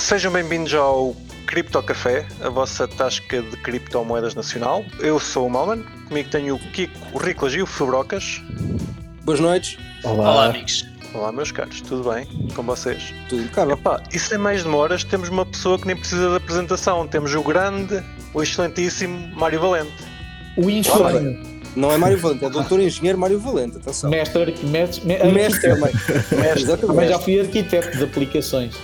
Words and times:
Sejam 0.00 0.32
bem-vindos 0.32 0.72
ao 0.74 1.14
Cripto 1.46 1.80
Café, 1.82 2.26
a 2.40 2.48
vossa 2.48 2.88
tasca 2.88 3.42
de 3.42 3.56
criptomoedas 3.58 4.34
nacional. 4.34 4.82
Eu 4.98 5.20
sou 5.20 5.46
o 5.46 5.50
Malman, 5.50 5.84
comigo 6.08 6.30
tenho 6.30 6.56
o 6.56 6.58
Kiko, 6.58 6.98
o 7.12 7.18
Riclas 7.18 7.52
e 7.52 7.60
o 7.60 7.66
Fubrocas. 7.66 8.42
Boas 9.22 9.38
noites. 9.38 9.78
Olá. 10.02 10.30
Olá, 10.30 10.46
amigos. 10.46 10.86
Olá, 11.12 11.30
meus 11.30 11.52
caros, 11.52 11.82
tudo 11.82 12.10
bem 12.10 12.26
com 12.56 12.62
vocês? 12.62 13.14
Tudo, 13.28 13.48
cara. 13.50 13.74
Epá, 13.74 14.02
e 14.12 14.18
sem 14.18 14.38
mais 14.38 14.64
demoras, 14.64 15.04
temos 15.04 15.28
uma 15.28 15.44
pessoa 15.44 15.78
que 15.78 15.86
nem 15.86 15.94
precisa 15.94 16.30
de 16.30 16.36
apresentação. 16.36 17.06
Temos 17.06 17.34
o 17.34 17.42
grande, 17.42 18.02
o 18.32 18.42
excelentíssimo 18.42 19.28
Mário 19.36 19.60
Valente. 19.60 19.92
O 20.56 20.68
infame. 20.70 21.60
Não 21.76 21.92
é 21.92 21.98
Mário 21.98 22.18
Valente, 22.18 22.46
é 22.46 22.50
doutor 22.50 22.80
engenheiro 22.80 23.18
Mário 23.18 23.38
Valente, 23.38 23.76
atenção. 23.76 24.10
Mestre, 24.10 24.56
mestre, 24.64 25.06
mestre, 25.06 25.30
mestre 25.30 25.60
também. 25.60 25.92
Mestre, 26.40 26.76
também 26.78 27.08
já 27.08 27.18
fui 27.18 27.38
arquiteto 27.38 27.96
de 27.98 28.04
aplicações. 28.04 28.74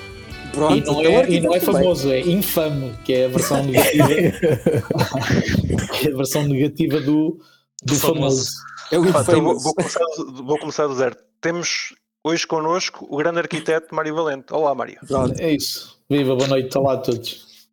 Pronto, 0.56 0.74
e 0.74 0.80
não, 0.80 1.00
então 1.00 1.20
é, 1.20 1.30
e 1.30 1.40
não 1.40 1.54
é 1.54 1.60
famoso, 1.60 2.10
é 2.10 2.20
infame, 2.20 2.94
que 3.04 3.12
é 3.12 3.26
a 3.26 3.28
versão 3.28 3.62
negativa. 3.62 4.08
é 6.02 6.08
a 6.10 6.16
versão 6.16 6.48
negativa 6.48 6.98
do, 6.98 7.38
do 7.82 7.94
famoso. 7.94 8.48
É 8.90 8.98
o 8.98 9.06
então 9.06 9.44
vou, 9.44 9.60
vou, 9.60 9.74
começar, 9.74 10.00
vou 10.16 10.58
começar 10.58 10.86
do 10.86 10.94
zero. 10.94 11.14
Temos 11.42 11.94
hoje 12.24 12.46
connosco 12.46 13.06
o 13.10 13.18
grande 13.18 13.40
arquiteto 13.40 13.94
Mário 13.94 14.14
Valente. 14.14 14.46
Olá, 14.50 14.74
Mário. 14.74 14.98
Pronto, 15.06 15.38
é 15.38 15.52
isso. 15.52 16.00
Viva, 16.08 16.34
boa 16.34 16.48
noite, 16.48 16.78
olá 16.78 16.94
a 16.94 16.98
todos. 16.98 17.68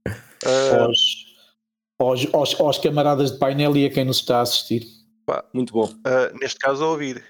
Uh... 0.46 0.82
Aos, 0.82 1.00
aos, 1.98 2.34
aos, 2.34 2.60
aos 2.60 2.78
camaradas 2.80 3.32
de 3.32 3.40
painel 3.40 3.78
e 3.78 3.86
a 3.86 3.90
quem 3.90 4.04
nos 4.04 4.18
está 4.18 4.40
a 4.40 4.42
assistir. 4.42 4.86
Pá, 5.26 5.46
Muito 5.54 5.72
bom. 5.72 5.86
Uh, 5.86 6.38
neste 6.38 6.60
caso, 6.60 6.84
a 6.84 6.90
ouvir. 6.90 7.24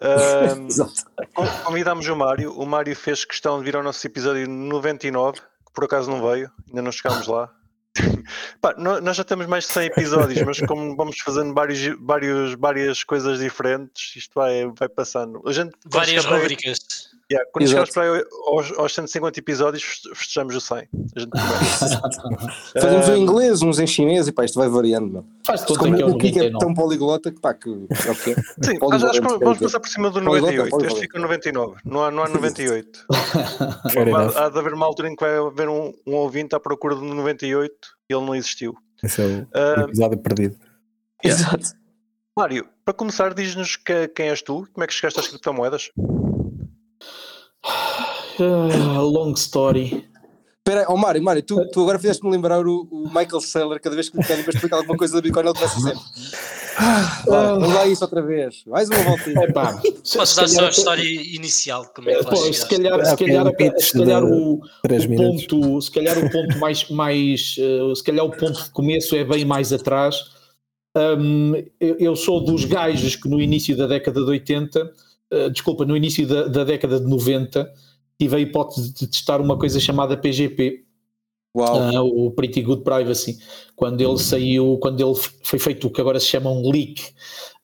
Uh, 0.00 1.34
convidámos 1.64 2.06
o 2.08 2.16
Mário. 2.16 2.52
O 2.52 2.66
Mário 2.66 2.94
fez 2.96 3.24
questão 3.24 3.58
de 3.58 3.64
vir 3.64 3.76
ao 3.76 3.82
nosso 3.82 4.06
episódio 4.06 4.48
99, 4.48 5.40
que 5.40 5.72
por 5.74 5.84
acaso 5.84 6.10
não 6.10 6.20
veio, 6.28 6.50
ainda 6.68 6.82
não 6.82 6.92
chegámos 6.92 7.26
lá. 7.26 7.50
Pá, 8.60 8.74
nós 8.78 9.16
já 9.16 9.24
temos 9.24 9.46
mais 9.46 9.66
de 9.66 9.72
100 9.72 9.86
episódios, 9.86 10.42
mas 10.42 10.60
como 10.60 10.96
vamos 10.96 11.18
fazendo 11.20 11.52
vários, 11.52 11.78
vários, 12.00 12.54
várias 12.54 13.04
coisas 13.04 13.38
diferentes, 13.38 14.16
isto 14.16 14.32
vai, 14.34 14.66
vai 14.78 14.88
passando. 14.88 15.42
A 15.46 15.52
gente, 15.52 15.76
várias 15.84 16.24
rubricas. 16.24 17.11
Yeah, 17.30 17.48
quando 17.52 17.66
chegamos 17.66 17.90
para 17.90 18.02
aí 18.02 18.24
aos, 18.46 18.72
aos 18.78 18.94
150 18.94 19.38
episódios, 19.38 20.02
festejamos 20.14 20.54
o 20.54 20.60
100. 20.60 20.88
Fazemos 22.80 23.08
um, 23.08 23.14
em 23.14 23.22
inglês, 23.22 23.62
uns 23.62 23.78
em 23.78 23.86
chinês 23.86 24.28
e 24.28 24.32
pá, 24.32 24.44
isto 24.44 24.58
vai 24.58 24.68
variando. 24.68 25.12
Meu. 25.12 25.26
Faz 25.46 25.62
tudo 25.62 25.78
Como, 25.78 26.10
o 26.10 26.18
que 26.18 26.38
é 26.38 26.50
tão 26.50 26.74
poliglota 26.74 27.30
que 27.30 27.40
pá, 27.40 27.54
que 27.54 27.70
é? 27.70 27.74
Sim, 28.62 28.78
acho 28.80 29.20
que 29.20 29.28
vamos 29.38 29.58
passar 29.58 29.80
por 29.80 29.88
cima 29.88 30.10
do 30.10 30.20
98. 30.20 30.86
Este 30.86 31.00
fica 31.00 31.18
99, 31.18 31.76
não 31.84 32.04
há, 32.04 32.10
não 32.10 32.24
há 32.24 32.28
98. 32.28 33.06
há, 33.10 34.46
há 34.46 34.48
de 34.48 34.58
haver 34.58 34.74
uma 34.74 34.86
altura 34.86 35.08
em 35.08 35.16
que 35.16 35.24
vai 35.24 35.36
haver 35.36 35.68
um, 35.68 35.92
um 36.06 36.14
ouvinte 36.14 36.54
à 36.54 36.60
procura 36.60 36.94
do 36.94 37.02
98 37.02 37.74
e 38.10 38.14
ele 38.14 38.24
não 38.24 38.34
existiu. 38.34 38.74
Esse 39.02 39.22
é 39.22 39.24
o 39.24 39.80
uh, 39.80 39.84
episódio 39.84 40.18
perdido. 40.18 40.56
Yeah. 41.24 41.42
Exato. 41.42 41.82
Mário, 42.36 42.66
para 42.84 42.94
começar, 42.94 43.34
diz-nos 43.34 43.76
que, 43.76 44.08
quem 44.08 44.28
és 44.28 44.40
tu, 44.40 44.66
como 44.72 44.84
é 44.84 44.86
que 44.86 44.94
chegaste 44.94 45.20
às 45.20 45.28
criptomoedas? 45.28 45.90
Uh, 48.42 49.02
long 49.02 49.34
story. 49.34 50.04
Espera, 50.66 50.86
oh 50.88 50.96
Mário, 50.96 51.22
Mário, 51.22 51.42
tu, 51.42 51.64
tu 51.70 51.80
agora 51.82 51.98
fizeste-me 51.98 52.30
lembrar 52.30 52.66
o, 52.66 52.88
o, 52.90 53.08
Michael 53.08 53.40
Saylor, 53.40 53.80
cada 53.80 53.94
vez 53.96 54.08
que 54.08 54.16
me 54.16 54.24
querem 54.24 54.44
explicar 54.48 54.76
alguma 54.76 54.96
coisa 54.96 55.14
da 55.14 55.20
Bitcoin, 55.20 55.44
ele 55.44 55.54
começa 55.54 55.80
sempre. 55.80 56.00
Ah, 56.78 57.22
vamos 57.26 57.74
lá 57.74 57.86
isso 57.86 58.02
outra 58.02 58.22
vez. 58.22 58.62
Mais 58.66 58.88
uma 58.88 59.02
voltinha. 59.02 59.44
É, 59.44 59.52
pá, 59.52 59.80
Posso 60.14 60.36
dar 60.36 60.48
só 60.48 60.66
a 60.66 60.68
história 60.70 61.02
inicial? 61.02 61.90
Como 61.94 62.10
é 62.10 62.14
que 62.14 62.24
Pô, 62.24 62.36
se 62.36 62.66
calhar, 62.66 63.04
se 63.04 63.16
calhar, 63.16 63.46
se 63.78 63.92
calhar 63.92 64.24
o, 64.24 64.54
o 64.54 65.16
ponto, 65.16 65.82
se 65.82 65.90
calhar 65.90 66.18
o 66.18 66.30
ponto 66.30 66.58
mais, 66.58 66.88
mais 66.90 67.56
uh, 67.58 67.94
se 67.94 68.02
calhar 68.02 68.24
o 68.24 68.30
ponto 68.30 68.62
de 68.62 68.70
começo 68.70 69.14
é 69.14 69.24
bem 69.24 69.44
mais 69.44 69.72
atrás. 69.72 70.16
Um, 70.96 71.54
eu, 71.80 71.96
eu, 71.98 72.16
sou 72.16 72.40
dos 72.40 72.64
gajos 72.64 73.16
que 73.16 73.28
no 73.28 73.40
início 73.40 73.76
da 73.76 73.86
década 73.86 74.20
de 74.20 74.30
80 74.30 74.92
eh, 75.32 75.48
desculpa, 75.48 75.86
no 75.86 75.96
início 75.96 76.26
da, 76.26 76.46
da, 76.46 76.62
década 76.62 77.00
de 77.00 77.06
90, 77.06 77.72
tive 78.18 78.36
a 78.36 78.40
hipótese 78.40 78.92
de 78.92 79.06
testar 79.06 79.40
uma 79.40 79.58
coisa 79.58 79.80
chamada 79.80 80.16
PGP. 80.16 80.84
Uh, 81.54 82.26
o 82.26 82.30
Pretty 82.30 82.62
Good 82.62 82.82
Privacy, 82.82 83.38
quando 83.76 84.00
ele 84.00 84.16
saiu, 84.16 84.78
quando 84.80 85.02
ele 85.02 85.14
foi 85.42 85.58
feito 85.58 85.86
o 85.86 85.90
que 85.90 86.00
agora 86.00 86.18
se 86.18 86.26
chama 86.26 86.50
um 86.50 86.70
leak, 86.70 87.02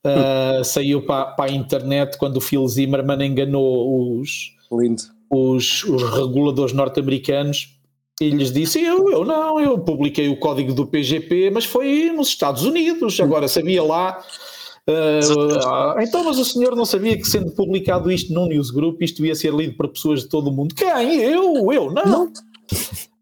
uh, 0.05 0.63
saiu 0.63 1.07
para, 1.07 1.25
para, 1.33 1.51
a 1.51 1.55
internet 1.55 2.19
quando 2.19 2.37
o 2.37 2.41
Phil 2.41 2.69
Zimmerman 2.69 3.27
enganou 3.27 4.21
os, 4.21 4.55
os, 5.31 5.85
os 5.85 6.03
reguladores 6.03 6.75
norte-americanos 6.75 7.79
e 8.21 8.31
lhes 8.31 8.53
disse: 8.53 8.83
eu, 8.83 9.11
eu 9.11 9.25
não, 9.25 9.61
eu 9.61 9.79
publiquei 9.79 10.29
o 10.29 10.39
código 10.39 10.75
do 10.75 10.87
PGP, 10.87 11.51
mas 11.51 11.65
foi 11.65 12.11
nos 12.11 12.29
Estados 12.29 12.65
Unidos, 12.65 13.19
agora 13.21 13.49
sabia 13.49 13.83
lá 13.83 14.23
Uh, 14.89 16.01
então, 16.01 16.25
mas 16.25 16.39
o 16.39 16.45
senhor 16.45 16.75
não 16.75 16.87
sabia 16.87 17.15
que 17.17 17.29
sendo 17.29 17.51
publicado 17.51 18.11
isto 18.11 18.33
num 18.33 18.47
newsgroup, 18.47 19.03
isto 19.03 19.25
ia 19.25 19.35
ser 19.35 19.53
lido 19.53 19.77
para 19.77 19.87
pessoas 19.87 20.23
de 20.23 20.29
todo 20.29 20.49
o 20.49 20.53
mundo? 20.53 20.75
Quem? 20.75 21.21
Eu? 21.21 21.71
Eu? 21.71 21.93
Não. 21.93 22.05
não. 22.05 22.25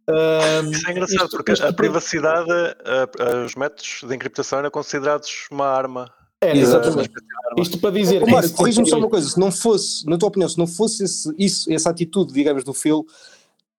Uh, 0.08 0.70
Isso 0.70 0.88
é 0.88 0.92
engraçado, 0.92 1.24
isto, 1.24 1.36
porque 1.36 1.52
isto, 1.52 1.66
a 1.66 1.72
privacidade, 1.72 2.48
uh, 2.48 3.44
os 3.44 3.56
métodos 3.56 4.04
de 4.06 4.14
encriptação 4.14 4.60
eram 4.60 4.70
considerados 4.70 5.48
uma 5.50 5.66
arma. 5.66 6.08
É, 6.40 6.56
exatamente. 6.56 7.10
Isto 7.58 7.78
para 7.78 7.90
dizer. 7.90 8.22
Oh, 8.22 8.30
Mário, 8.30 8.50
corrija-me 8.52 8.88
só 8.88 8.98
uma 8.98 9.08
coisa: 9.08 9.28
se 9.28 9.40
não 9.40 9.50
fosse, 9.50 10.06
na 10.06 10.16
tua 10.16 10.28
opinião, 10.28 10.48
se 10.48 10.58
não 10.58 10.66
fosse 10.66 11.02
esse, 11.02 11.34
isso, 11.36 11.72
essa 11.72 11.90
atitude, 11.90 12.32
digamos, 12.32 12.62
do 12.62 12.72
Phil, 12.72 13.04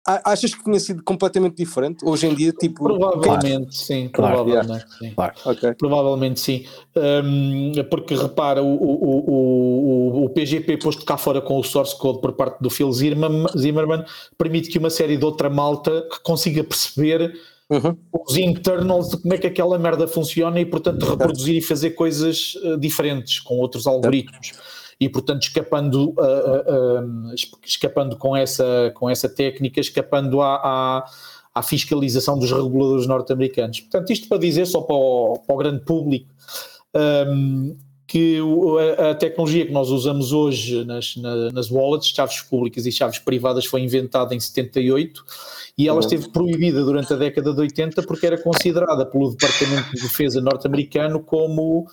Achas 0.08 0.56
que 0.56 0.64
tinha 0.64 0.80
sido 0.80 1.04
completamente 1.04 1.58
diferente? 1.58 2.06
Hoje 2.06 2.28
em 2.28 2.34
dia, 2.34 2.54
tipo. 2.54 2.82
Provavelmente 2.86 3.44
claro. 3.44 3.72
sim, 3.72 4.08
claro, 4.08 4.36
provavelmente 4.36 4.86
sim. 4.98 5.12
Claro. 5.14 5.34
Okay. 5.46 5.74
Provavelmente 5.74 6.40
sim. 6.40 6.66
Um, 6.96 7.72
porque 7.90 8.16
repara, 8.16 8.64
o, 8.64 8.74
o, 8.74 10.22
o, 10.22 10.24
o, 10.24 10.30
PGP 10.30 10.78
posto 10.78 11.04
cá 11.04 11.18
fora 11.18 11.42
com 11.42 11.60
o 11.60 11.64
source 11.64 11.98
code 11.98 12.22
por 12.22 12.32
parte 12.32 12.58
do 12.62 12.70
Phil 12.70 12.90
Zimmerman 12.94 14.06
permite 14.38 14.70
que 14.70 14.78
uma 14.78 14.90
série 14.90 15.18
de 15.18 15.26
outra 15.26 15.50
malta 15.50 16.08
consiga 16.24 16.64
perceber 16.64 17.34
uhum. 17.70 17.98
os 18.26 18.38
internals 18.38 19.10
de 19.10 19.18
como 19.18 19.34
é 19.34 19.38
que 19.38 19.48
aquela 19.48 19.78
merda 19.78 20.08
funciona 20.08 20.58
e, 20.58 20.66
portanto, 20.66 21.06
reproduzir 21.06 21.58
e 21.58 21.62
fazer 21.62 21.92
coisas 21.92 22.56
uh, 22.64 22.78
diferentes 22.78 23.42
com 23.42 23.56
outros 23.58 23.86
algoritmos 23.86 24.54
e 25.00 25.08
portanto 25.08 25.44
escapando, 25.44 26.10
uh, 26.12 27.30
uh, 27.30 27.36
escapando 27.64 28.16
com, 28.18 28.36
essa, 28.36 28.92
com 28.96 29.10
essa 29.10 29.30
técnica, 29.30 29.80
escapando 29.80 30.42
à, 30.42 30.56
à, 30.56 31.06
à 31.54 31.62
fiscalização 31.62 32.38
dos 32.38 32.52
reguladores 32.52 33.06
norte-americanos. 33.06 33.82
Portanto, 33.82 34.12
isto 34.12 34.28
para 34.28 34.38
dizer 34.38 34.66
só 34.66 34.82
para 34.82 34.96
o, 34.96 35.40
para 35.46 35.56
o 35.56 35.58
grande 35.58 35.86
público 35.86 36.30
um, 36.96 37.76
que 38.08 38.40
a, 38.98 39.14
tecnologia 39.16 39.66
que 39.66 39.72
nós 39.72 39.90
usamos 39.90 40.32
hoje 40.32 40.86
nas, 40.86 41.18
na, 41.18 41.52
nas 41.52 41.70
wallets, 41.70 42.08
chaves 42.08 42.42
públicas 42.42 42.86
e 42.86 42.92
chaves 42.92 43.20
privadas, 43.20 43.66
foi 43.66 43.82
inventada 43.82 44.34
em 44.34 44.40
78 44.40 45.26
e 45.78 45.88
ela 45.90 46.00
esteve 46.00 46.30
proibida 46.30 46.84
durante 46.84 47.14
a 47.14 47.18
década 47.18 47.54
de 47.54 47.60
80 47.60 48.02
porque 48.04 48.26
era 48.26 48.42
considerada 48.42 49.06
pelo 49.06 49.32
Departamento 49.32 49.92
de 49.92 50.02
Defesa 50.02 50.40
norte-americano 50.40 51.20
como 51.20 51.86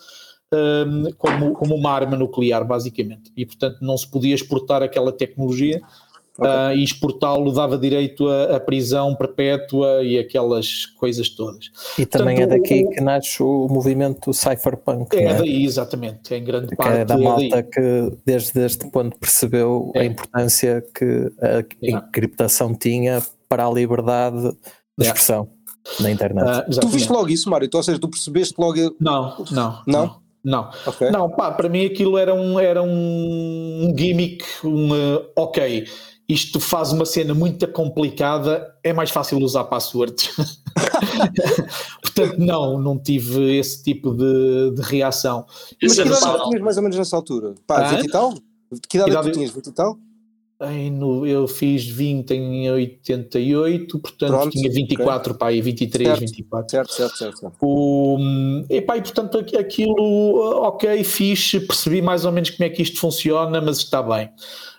um, 0.54 1.10
como, 1.18 1.52
como 1.52 1.74
uma 1.74 1.90
arma 1.90 2.16
nuclear, 2.16 2.64
basicamente. 2.64 3.32
E, 3.36 3.44
portanto, 3.44 3.78
não 3.80 3.96
se 3.96 4.06
podia 4.06 4.34
exportar 4.34 4.82
aquela 4.82 5.12
tecnologia 5.12 5.80
okay. 6.38 6.50
uh, 6.50 6.72
e 6.72 6.84
exportá-lo 6.84 7.52
dava 7.52 7.78
direito 7.78 8.28
a, 8.28 8.58
prisão 8.60 9.14
perpétua 9.14 10.02
e 10.02 10.18
aquelas 10.18 10.86
coisas 10.86 11.28
todas. 11.28 11.70
E 11.98 12.06
também 12.06 12.36
portanto, 12.36 12.56
é 12.56 12.60
daqui 12.60 12.84
o, 12.84 12.90
que 12.90 13.00
nasce 13.00 13.42
o 13.42 13.68
movimento 13.68 14.32
cypherpunk. 14.32 15.16
É, 15.16 15.24
é? 15.24 15.34
daí, 15.34 15.64
exatamente, 15.64 16.34
em 16.34 16.44
grande 16.44 16.68
que 16.68 16.76
parte. 16.76 16.98
É 16.98 17.04
da 17.04 17.18
malta 17.18 17.56
é 17.56 17.62
que, 17.62 18.12
desde 18.24 18.64
este 18.64 18.90
ponto, 18.90 19.18
percebeu 19.18 19.92
é. 19.94 20.00
a 20.00 20.04
importância 20.04 20.84
que 20.94 21.32
a 21.40 21.64
encriptação 21.82 22.74
tinha 22.74 23.22
para 23.48 23.66
a 23.66 23.70
liberdade 23.70 24.52
de 24.98 25.06
expressão 25.06 25.48
na 26.00 26.10
internet. 26.10 26.68
Uh, 26.68 26.80
tu 26.80 26.88
viste 26.88 27.10
logo 27.10 27.28
isso, 27.28 27.48
Mário? 27.50 27.68
Tu, 27.68 27.76
ou 27.76 27.82
seja, 27.82 27.98
tu 27.98 28.08
percebeste 28.08 28.54
logo. 28.58 28.96
Não, 29.00 29.44
não. 29.50 29.82
Não? 29.86 30.06
não. 30.06 30.23
Não, 30.44 30.68
okay. 30.86 31.10
não, 31.10 31.30
pá, 31.30 31.50
para 31.50 31.68
mim 31.70 31.86
aquilo 31.86 32.18
era 32.18 32.34
um, 32.34 32.60
era 32.60 32.82
um 32.82 33.94
gimmick, 33.96 34.44
um 34.62 34.92
uh, 34.92 35.26
ok, 35.34 35.86
isto 36.28 36.60
faz 36.60 36.92
uma 36.92 37.06
cena 37.06 37.34
muito 37.34 37.66
complicada, 37.68 38.74
é 38.82 38.92
mais 38.92 39.10
fácil 39.10 39.38
usar 39.38 39.64
passwords. 39.64 40.30
Portanto, 42.02 42.38
não, 42.38 42.78
não 42.78 42.98
tive 42.98 43.56
esse 43.58 43.82
tipo 43.82 44.12
de, 44.12 44.72
de 44.72 44.82
reação. 44.82 45.46
Mas 45.82 45.94
que 45.94 46.02
idade 46.02 46.20
tu 46.20 46.48
tinhas 46.48 46.62
mais 46.62 46.76
ou 46.76 46.82
menos 46.82 46.98
nessa 46.98 47.16
altura? 47.16 47.54
Pá, 47.66 47.86
ah? 47.86 47.96
20 47.96 48.04
e 48.04 48.10
tal? 48.10 48.34
Que 48.88 48.96
idade, 48.96 49.10
idade... 49.10 49.30
tu 49.30 49.34
tinhas? 49.34 49.50
20 49.50 49.66
e 49.66 49.72
tal? 49.72 49.98
Em, 50.62 50.90
no, 50.90 51.26
eu 51.26 51.48
fiz 51.48 51.84
20 51.86 52.30
em 52.32 52.70
88, 52.70 53.98
portanto 53.98 54.30
Pronto, 54.30 54.50
tinha 54.50 54.70
24 54.70 55.34
okay. 55.34 55.58
e 55.58 55.60
23, 55.60 56.08
certo, 56.08 56.20
24. 56.20 56.70
Certo, 56.70 56.92
certo, 56.92 57.16
certo. 57.16 57.38
certo. 57.38 57.56
O, 57.60 58.18
e, 58.70 58.76
e 58.76 58.82
portanto 58.82 59.38
aquilo, 59.58 60.36
ok, 60.62 61.02
fiz, 61.02 61.52
percebi 61.66 62.00
mais 62.00 62.24
ou 62.24 62.32
menos 62.32 62.50
como 62.50 62.64
é 62.66 62.70
que 62.70 62.82
isto 62.82 62.98
funciona, 62.98 63.60
mas 63.60 63.78
está 63.78 64.02
bem. 64.02 64.30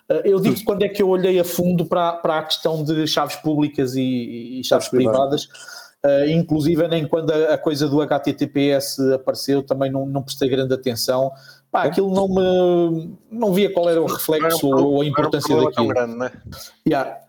Eh, 0.09 0.21
eu 0.25 0.39
digo 0.39 0.63
quando 0.63 0.83
é 0.83 0.89
que 0.89 1.01
eu 1.01 1.09
olhei 1.09 1.39
a 1.39 1.43
fundo 1.43 1.85
para, 1.85 2.13
para 2.13 2.39
a 2.39 2.43
questão 2.43 2.83
de 2.83 3.05
chaves 3.07 3.35
públicas 3.37 3.95
e, 3.95 4.59
e 4.59 4.63
chaves 4.63 4.87
privadas, 4.87 5.45
uh, 6.05 6.29
inclusive 6.29 6.87
nem 6.87 7.07
quando 7.07 7.31
a, 7.31 7.53
a, 7.53 7.57
coisa 7.57 7.87
do 7.87 8.01
HTTPS 8.01 8.99
apareceu 9.13 9.63
também 9.63 9.91
não, 9.91 10.05
não 10.05 10.21
prestei 10.21 10.49
grande 10.49 10.73
atenção. 10.73 11.31
Pá, 11.75 11.83
aquilo 11.83 12.09
não 12.09 12.27
me. 12.29 13.17
não 13.29 13.53
via 13.53 13.71
qual 13.71 13.89
era 13.89 14.01
o 14.01 14.05
reflexo 14.05 14.67
um, 14.67 14.83
ou 14.83 15.01
a 15.01 15.05
importância 15.05 15.53
daquilo. 15.53 15.73
Tão 15.73 15.87
grande, 15.87 16.15
né? 16.15 16.31
yeah. 16.87 17.19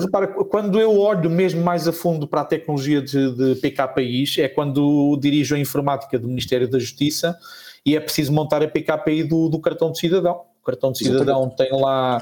repara, 0.00 0.28
quando 0.28 0.80
eu 0.80 0.98
olho 0.98 1.28
mesmo 1.28 1.62
mais 1.62 1.86
a 1.86 1.92
fundo 1.92 2.26
para 2.26 2.40
a 2.40 2.44
tecnologia 2.44 3.02
de, 3.02 3.34
de 3.34 3.60
PKPIs, 3.60 4.38
é 4.38 4.48
quando 4.48 5.18
dirijo 5.20 5.54
a 5.54 5.58
informática 5.58 6.18
do 6.18 6.26
Ministério 6.26 6.66
da 6.66 6.78
Justiça 6.78 7.38
e 7.84 7.94
é 7.94 8.00
preciso 8.00 8.32
montar 8.32 8.62
a 8.62 8.68
PKPI 8.68 9.24
do, 9.24 9.50
do 9.50 9.60
cartão 9.60 9.92
de 9.92 9.98
cidadão 9.98 10.40
cartão 10.66 10.90
de 10.90 10.98
cidadão 10.98 11.42
Exatamente. 11.44 11.56
tem 11.56 11.80
lá 11.80 12.18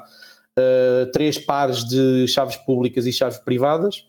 uh, 0.59 1.11
três 1.13 1.39
pares 1.39 1.85
de 1.85 2.29
chaves 2.29 2.57
públicas 2.57 3.07
e 3.07 3.13
chaves 3.13 3.39
privadas. 3.39 4.05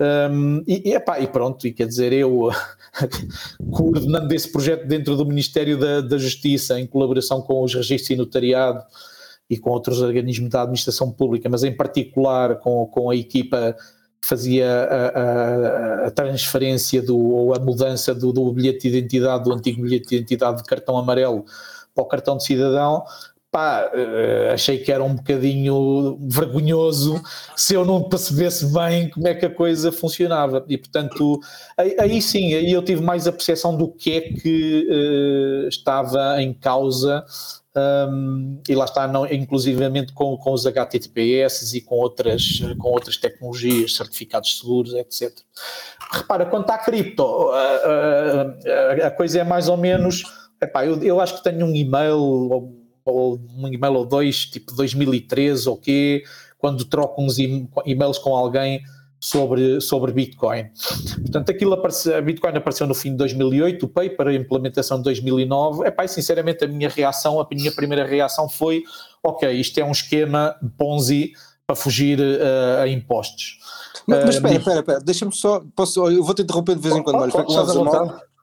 Um, 0.00 0.62
e, 0.66 0.92
epá, 0.92 1.20
e 1.20 1.26
pronto, 1.26 1.66
e 1.66 1.72
quer 1.72 1.86
dizer, 1.86 2.12
eu 2.12 2.50
coordenando 3.70 4.34
esse 4.34 4.50
projeto 4.50 4.86
dentro 4.86 5.16
do 5.16 5.26
Ministério 5.26 5.78
da, 5.78 6.00
da, 6.00 6.18
Justiça, 6.18 6.78
em 6.78 6.86
colaboração 6.86 7.40
com 7.42 7.62
os 7.62 7.74
registros 7.74 8.10
e 8.10 8.16
notariado 8.16 8.82
e 9.48 9.56
com 9.56 9.70
outros 9.70 10.00
organismos 10.00 10.50
da 10.50 10.62
administração 10.62 11.10
pública, 11.10 11.48
mas 11.48 11.64
em 11.64 11.74
particular 11.74 12.56
com, 12.60 12.86
com 12.86 13.10
a 13.10 13.16
equipa 13.16 13.76
que 14.20 14.28
fazia 14.28 14.68
a, 14.68 15.08
a, 15.08 16.06
a 16.06 16.10
transferência 16.10 17.00
do, 17.00 17.16
ou 17.16 17.54
a 17.54 17.58
mudança 17.58 18.14
do, 18.14 18.32
do 18.32 18.52
bilhete 18.52 18.90
de 18.90 18.98
identidade, 18.98 19.44
do 19.44 19.52
antigo 19.52 19.82
bilhete 19.82 20.08
de 20.08 20.16
identidade 20.16 20.58
de 20.58 20.64
cartão 20.64 20.98
amarelo 20.98 21.44
para 21.94 22.02
o 22.02 22.06
cartão 22.06 22.36
de 22.36 22.44
cidadão, 22.44 23.04
pá, 23.50 23.90
uh, 23.94 24.52
achei 24.52 24.78
que 24.78 24.92
era 24.92 25.02
um 25.02 25.14
bocadinho 25.14 26.18
vergonhoso 26.28 27.20
se 27.56 27.74
eu 27.74 27.84
não 27.84 28.08
percebesse 28.08 28.72
bem 28.72 29.08
como 29.10 29.26
é 29.26 29.34
que 29.34 29.46
a 29.46 29.50
coisa 29.50 29.90
funcionava. 29.90 30.64
E 30.68 30.76
portanto, 30.76 31.40
aí, 31.76 31.96
aí 31.98 32.22
sim, 32.22 32.54
aí 32.54 32.70
eu 32.70 32.82
tive 32.82 33.02
mais 33.02 33.26
a 33.26 33.32
percepção 33.32 33.76
do 33.76 33.88
que 33.88 34.12
é 34.12 34.20
que 34.20 34.86
uh, 34.90 35.68
estava 35.68 36.42
em 36.42 36.52
causa. 36.52 37.24
Um, 37.76 38.60
e 38.68 38.74
lá 38.74 38.86
está, 38.86 39.06
não, 39.06 39.24
inclusivamente 39.26 40.12
com, 40.12 40.36
com 40.36 40.52
os 40.52 40.66
HTTPS 40.66 41.74
e 41.74 41.80
com 41.80 41.94
outras, 41.96 42.60
com 42.76 42.88
outras 42.88 43.16
tecnologias, 43.18 43.94
certificados 43.94 44.58
seguros, 44.58 44.94
etc. 44.94 45.32
Repara, 46.10 46.46
quanto 46.46 46.70
à 46.70 46.78
cripto, 46.78 47.22
a, 47.50 49.04
a, 49.04 49.06
a 49.06 49.10
coisa 49.12 49.40
é 49.40 49.44
mais 49.44 49.68
ou 49.68 49.76
menos. 49.76 50.24
Epá, 50.60 50.84
eu, 50.84 51.00
eu 51.04 51.20
acho 51.20 51.36
que 51.36 51.44
tenho 51.44 51.66
um 51.66 51.74
e-mail 51.74 52.77
ou 53.10 53.40
um 53.56 53.68
e-mail 53.68 53.94
ou 53.94 54.06
dois, 54.06 54.46
tipo 54.46 54.74
2013 54.74 55.68
ou 55.68 55.76
quê, 55.76 56.22
quando 56.58 56.84
troco 56.84 57.22
uns 57.22 57.38
e-mails 57.38 58.18
com 58.18 58.34
alguém 58.34 58.82
sobre, 59.20 59.80
sobre 59.80 60.12
Bitcoin. 60.12 60.66
Portanto, 61.22 61.50
aquilo 61.50 61.74
apareceu, 61.74 62.16
a 62.16 62.20
Bitcoin 62.20 62.56
apareceu 62.56 62.86
no 62.86 62.94
fim 62.94 63.10
de 63.10 63.16
2008, 63.16 63.84
o 63.84 63.88
paper, 63.88 64.28
a 64.28 64.34
implementação 64.34 64.98
de 64.98 65.04
2009. 65.04 65.86
Epá, 65.86 66.04
e 66.04 66.08
sinceramente 66.08 66.64
a 66.64 66.68
minha 66.68 66.88
reação, 66.88 67.40
a 67.40 67.46
minha 67.50 67.72
primeira 67.72 68.06
reação 68.06 68.48
foi, 68.48 68.84
ok, 69.22 69.50
isto 69.52 69.78
é 69.78 69.84
um 69.84 69.92
esquema 69.92 70.54
Ponzi 70.76 71.32
para 71.66 71.76
fugir 71.76 72.18
uh, 72.18 72.82
a 72.82 72.88
impostos. 72.88 73.58
Mas, 74.06 74.24
mas 74.24 74.34
espera, 74.36 74.54
espera, 74.54 74.78
espera, 74.80 75.00
deixa-me 75.00 75.34
só, 75.34 75.62
posso, 75.76 76.08
eu 76.08 76.24
vou-te 76.24 76.42
interromper 76.42 76.76
de 76.76 76.80
vez 76.80 76.96
em 76.96 77.02
quando, 77.02 77.18
mas 77.18 77.32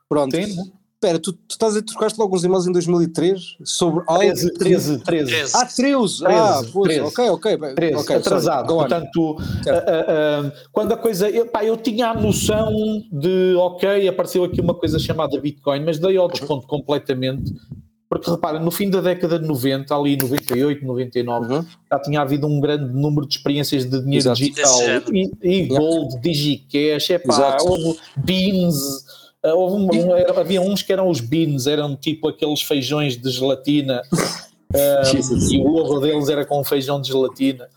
Pronto. 0.07 0.35
Sim. 0.35 0.71
Espera, 0.95 1.19
tu, 1.19 1.33
tu 1.33 1.51
estás 1.51 1.75
a 1.75 1.81
trocaste 1.81 2.17
logo 2.17 2.35
uns 2.35 2.43
e-mails 2.45 2.65
em 2.65 2.71
2003 2.71 3.57
sobre 3.63 4.03
algo. 4.07 4.21
13, 4.21 4.53
13, 4.53 4.99
13. 4.99 5.51
Ah, 5.53 5.65
13. 5.65 5.75
13 5.75 6.25
ah, 6.25 6.61
pois, 6.71 6.93
13. 6.93 7.01
ok, 7.01 7.29
ok. 7.29 7.57
13, 7.75 7.95
okay 7.95 8.15
atrasado. 8.15 8.73
Portanto, 8.73 9.19
uh, 9.19 9.35
uh, 9.35 10.47
uh, 10.47 10.51
quando 10.71 10.93
a 10.93 10.97
coisa. 10.97 11.29
Eu, 11.29 11.47
pá, 11.47 11.65
eu 11.65 11.75
tinha 11.75 12.09
a 12.09 12.13
noção 12.13 12.71
de, 13.11 13.55
ok, 13.57 14.07
apareceu 14.07 14.45
aqui 14.45 14.61
uma 14.61 14.73
coisa 14.73 14.97
chamada 14.97 15.39
Bitcoin, 15.39 15.83
mas 15.83 15.99
dei 15.99 16.15
ao 16.15 16.29
desconto 16.29 16.65
completamente. 16.65 17.53
Porque 18.07 18.29
repara, 18.29 18.59
no 18.59 18.71
fim 18.71 18.89
da 18.89 19.01
década 19.01 19.37
de 19.37 19.47
90, 19.47 19.93
ali 19.93 20.15
98, 20.15 20.85
99, 20.85 21.53
uhum. 21.53 21.65
já 21.91 21.99
tinha 21.99 22.21
havido 22.21 22.47
um 22.47 22.61
grande 22.61 22.93
número 22.93 23.27
de 23.27 23.35
experiências 23.35 23.83
de 23.83 23.99
dinheiro 23.99 24.31
Exato. 24.31 24.39
digital 24.39 24.79
e, 25.11 25.31
e 25.41 25.65
gold, 25.65 26.21
digicash, 26.21 27.09
é 27.09 27.17
pá, 27.17 27.57
houve 27.61 27.99
beans 28.15 29.24
houve 29.53 29.75
um, 29.75 30.07
um, 30.07 30.15
era, 30.15 30.39
havia 30.39 30.61
uns 30.61 30.81
que 30.81 30.91
eram 30.91 31.09
os 31.09 31.19
beans, 31.19 31.67
eram 31.67 31.95
tipo 31.95 32.27
aqueles 32.27 32.61
feijões 32.61 33.17
de 33.17 33.29
gelatina, 33.29 34.01
um, 34.73 35.53
e 35.53 35.59
o 35.59 35.67
logo 35.67 35.99
deles 35.99 36.29
era 36.29 36.45
com 36.45 36.63
feijão 36.63 36.99
de 36.99 37.09
gelatina. 37.09 37.67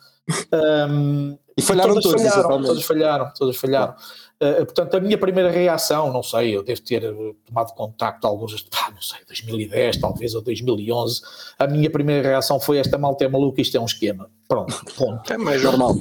Um, 0.52 1.36
e 1.56 1.62
falharam 1.62 1.94
todos, 1.94 2.22
falharam, 2.22 2.62
todos 2.62 2.84
falharam, 2.84 3.32
todos 3.36 3.56
falharam. 3.56 3.94
Uh, 4.40 4.64
portanto, 4.64 4.96
a 4.96 5.00
minha 5.00 5.18
primeira 5.18 5.50
reação, 5.50 6.12
não 6.12 6.22
sei, 6.22 6.56
eu 6.56 6.62
devo 6.62 6.80
ter 6.80 7.02
tomado 7.44 7.74
contacto 7.74 8.24
alguns, 8.24 8.68
ah, 8.72 8.90
não 8.92 9.00
sei, 9.00 9.18
2010 9.26 9.96
talvez, 9.96 10.32
ou 10.32 10.40
2011, 10.42 11.20
a 11.58 11.66
minha 11.66 11.90
primeira 11.90 12.28
reação 12.28 12.60
foi 12.60 12.78
esta 12.78 12.96
malta 12.96 13.24
é 13.24 13.28
maluca, 13.28 13.60
isto 13.60 13.76
é 13.76 13.80
um 13.80 13.84
esquema. 13.84 14.30
Pronto, 14.46 14.80
ponto. 14.96 15.32
É 15.32 15.36
mais 15.36 15.62
normal. 15.64 15.90
Uh, 15.92 15.98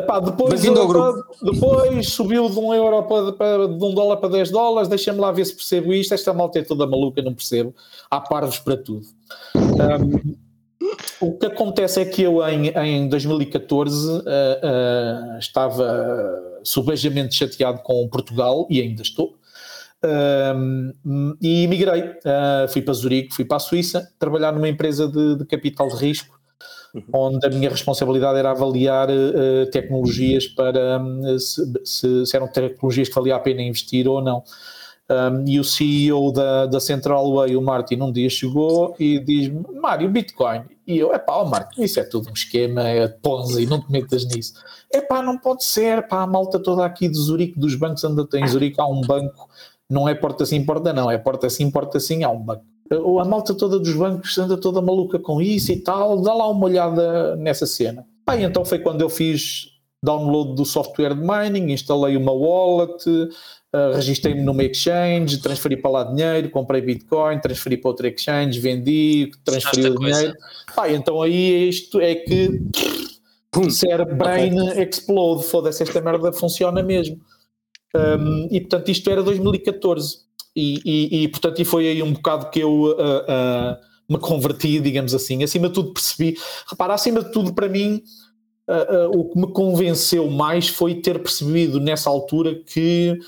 uh, 0.00 0.06
pá, 0.06 0.20
depois, 0.20 0.62
depois 0.62 2.08
subiu 2.08 2.48
de 2.48 2.58
um 2.58 2.72
euro 2.72 3.02
para, 3.02 3.32
para, 3.32 3.68
de 3.68 3.84
um 3.84 3.94
dólar 3.94 4.18
para 4.18 4.28
10 4.28 4.50
dólares, 4.50 4.88
deixa-me 4.88 5.18
lá 5.18 5.32
ver 5.32 5.44
se 5.44 5.54
percebo 5.54 5.92
isto, 5.92 6.14
esta 6.14 6.32
malta 6.32 6.60
é 6.60 6.62
toda 6.62 6.86
maluca, 6.86 7.20
não 7.20 7.34
percebo, 7.34 7.74
há 8.08 8.20
parvos 8.20 8.60
para 8.60 8.76
tudo. 8.76 9.06
Um, 9.56 10.36
o 11.20 11.36
que 11.36 11.46
acontece 11.46 12.00
é 12.00 12.04
que 12.04 12.22
eu 12.22 12.46
em, 12.48 12.68
em 12.68 13.08
2014 13.08 14.08
uh, 14.08 14.20
uh, 14.20 15.38
estava 15.38 16.49
subejamente 16.64 17.34
chateado 17.34 17.80
com 17.82 18.08
Portugal 18.08 18.66
e 18.70 18.80
ainda 18.80 19.02
estou. 19.02 19.38
E 21.40 21.64
emigrei, 21.64 22.02
uh, 22.02 22.68
fui 22.68 22.80
para 22.80 22.94
Zurique, 22.94 23.34
fui 23.34 23.44
para 23.44 23.58
a 23.58 23.60
Suíça, 23.60 24.10
trabalhar 24.18 24.52
numa 24.52 24.68
empresa 24.68 25.06
de, 25.06 25.36
de 25.36 25.44
capital 25.44 25.88
de 25.88 25.96
risco, 25.96 26.40
uhum. 26.94 27.02
onde 27.12 27.46
a 27.46 27.50
minha 27.50 27.68
responsabilidade 27.68 28.38
era 28.38 28.50
avaliar 28.50 29.10
uh, 29.10 29.70
tecnologias 29.70 30.46
para 30.46 30.98
um, 30.98 31.38
se, 31.38 31.62
se, 31.84 32.26
se, 32.26 32.36
eram 32.36 32.48
tecnologias 32.48 33.08
que 33.08 33.14
valia 33.14 33.36
a 33.36 33.40
pena 33.40 33.60
investir 33.60 34.08
ou 34.08 34.22
não. 34.22 34.42
Um, 35.10 35.44
e 35.44 35.58
o 35.58 35.64
CEO 35.64 36.30
da, 36.30 36.66
da 36.66 36.78
Centralway, 36.78 37.56
o 37.56 37.60
Martin, 37.60 38.00
um 38.00 38.12
dia 38.12 38.30
chegou 38.30 38.94
e 38.96 39.18
diz-me: 39.18 39.64
Mário, 39.74 40.08
Bitcoin. 40.08 40.62
E 40.86 40.98
eu, 40.98 41.12
é 41.12 41.18
pá, 41.18 41.38
oh, 41.38 41.44
Martin, 41.44 41.82
isso 41.82 41.98
é 41.98 42.04
tudo 42.04 42.30
um 42.30 42.32
esquema, 42.32 42.88
é 42.88 43.08
Ponzi, 43.08 43.66
não 43.66 43.80
te 43.80 43.90
metas 43.90 44.24
nisso. 44.24 44.54
É 44.92 45.00
pá, 45.00 45.20
não 45.20 45.36
pode 45.36 45.64
ser, 45.64 46.06
pá, 46.06 46.22
a 46.22 46.26
malta 46.28 46.60
toda 46.60 46.84
aqui 46.84 47.08
de 47.08 47.18
Zurique, 47.18 47.58
dos 47.58 47.74
bancos, 47.74 48.04
anda 48.04 48.24
em 48.34 48.46
Zurique, 48.46 48.80
há 48.80 48.86
um 48.86 49.00
banco, 49.00 49.48
não 49.88 50.08
é 50.08 50.14
porta 50.14 50.46
sim, 50.46 50.64
porta 50.64 50.92
não, 50.92 51.10
é 51.10 51.18
porta 51.18 51.50
sim, 51.50 51.68
porta 51.72 51.98
sim, 51.98 52.22
há 52.22 52.30
um 52.30 52.40
banco. 52.40 52.64
A 53.20 53.24
malta 53.24 53.52
toda 53.52 53.80
dos 53.80 53.94
bancos 53.94 54.38
anda 54.38 54.56
toda 54.56 54.80
maluca 54.80 55.18
com 55.18 55.42
isso 55.42 55.72
e 55.72 55.76
tal, 55.76 56.22
dá 56.22 56.32
lá 56.32 56.48
uma 56.48 56.66
olhada 56.66 57.34
nessa 57.34 57.66
cena. 57.66 58.06
Pá, 58.24 58.36
então 58.40 58.64
foi 58.64 58.78
quando 58.78 59.00
eu 59.00 59.08
fiz 59.08 59.70
download 60.02 60.54
do 60.54 60.64
software 60.64 61.14
de 61.14 61.20
mining, 61.20 61.72
instalei 61.72 62.16
uma 62.16 62.32
wallet, 62.32 63.04
Uh, 63.72 63.94
registrei-me 63.94 64.42
numa 64.42 64.64
exchange, 64.64 65.38
transferi 65.38 65.76
para 65.76 65.90
lá 65.90 66.04
dinheiro, 66.04 66.50
comprei 66.50 66.80
Bitcoin, 66.80 67.38
transferi 67.38 67.76
para 67.76 67.90
outra 67.90 68.08
exchange, 68.08 68.58
vendi, 68.58 69.30
transferi 69.44 69.90
o 69.90 69.94
dinheiro. 69.94 70.34
Ah, 70.76 70.90
então 70.90 71.22
aí 71.22 71.68
isto 71.68 72.00
é 72.00 72.16
que 72.16 72.60
Pum. 73.50 73.66
Brain 74.16 74.60
okay. 74.60 74.82
explode, 74.84 75.44
foda-se, 75.44 75.82
esta 75.82 76.00
merda 76.00 76.32
funciona 76.32 76.82
mesmo. 76.82 77.20
Um, 77.94 78.48
e 78.50 78.60
portanto 78.60 78.88
isto 78.90 79.10
era 79.10 79.22
2014 79.22 80.18
e, 80.54 80.80
e, 80.84 81.22
e, 81.24 81.28
portanto 81.28 81.60
e 81.60 81.64
foi 81.64 81.88
aí 81.88 82.00
um 82.02 82.12
bocado 82.12 82.48
que 82.48 82.60
eu 82.60 82.70
uh, 82.70 82.92
uh, 82.92 83.76
me 84.08 84.18
converti, 84.18 84.78
digamos 84.78 85.12
assim. 85.12 85.42
Acima 85.42 85.68
de 85.68 85.74
tudo 85.74 85.92
percebi, 85.92 86.36
repara, 86.68 86.94
acima 86.94 87.22
de 87.22 87.32
tudo 87.32 87.52
para 87.52 87.68
mim 87.68 88.02
uh, 88.68 89.18
o 89.18 89.28
que 89.30 89.38
me 89.40 89.48
convenceu 89.48 90.30
mais 90.30 90.68
foi 90.68 90.96
ter 90.96 91.20
percebido 91.20 91.80
nessa 91.80 92.08
altura 92.08 92.54
que 92.54 93.18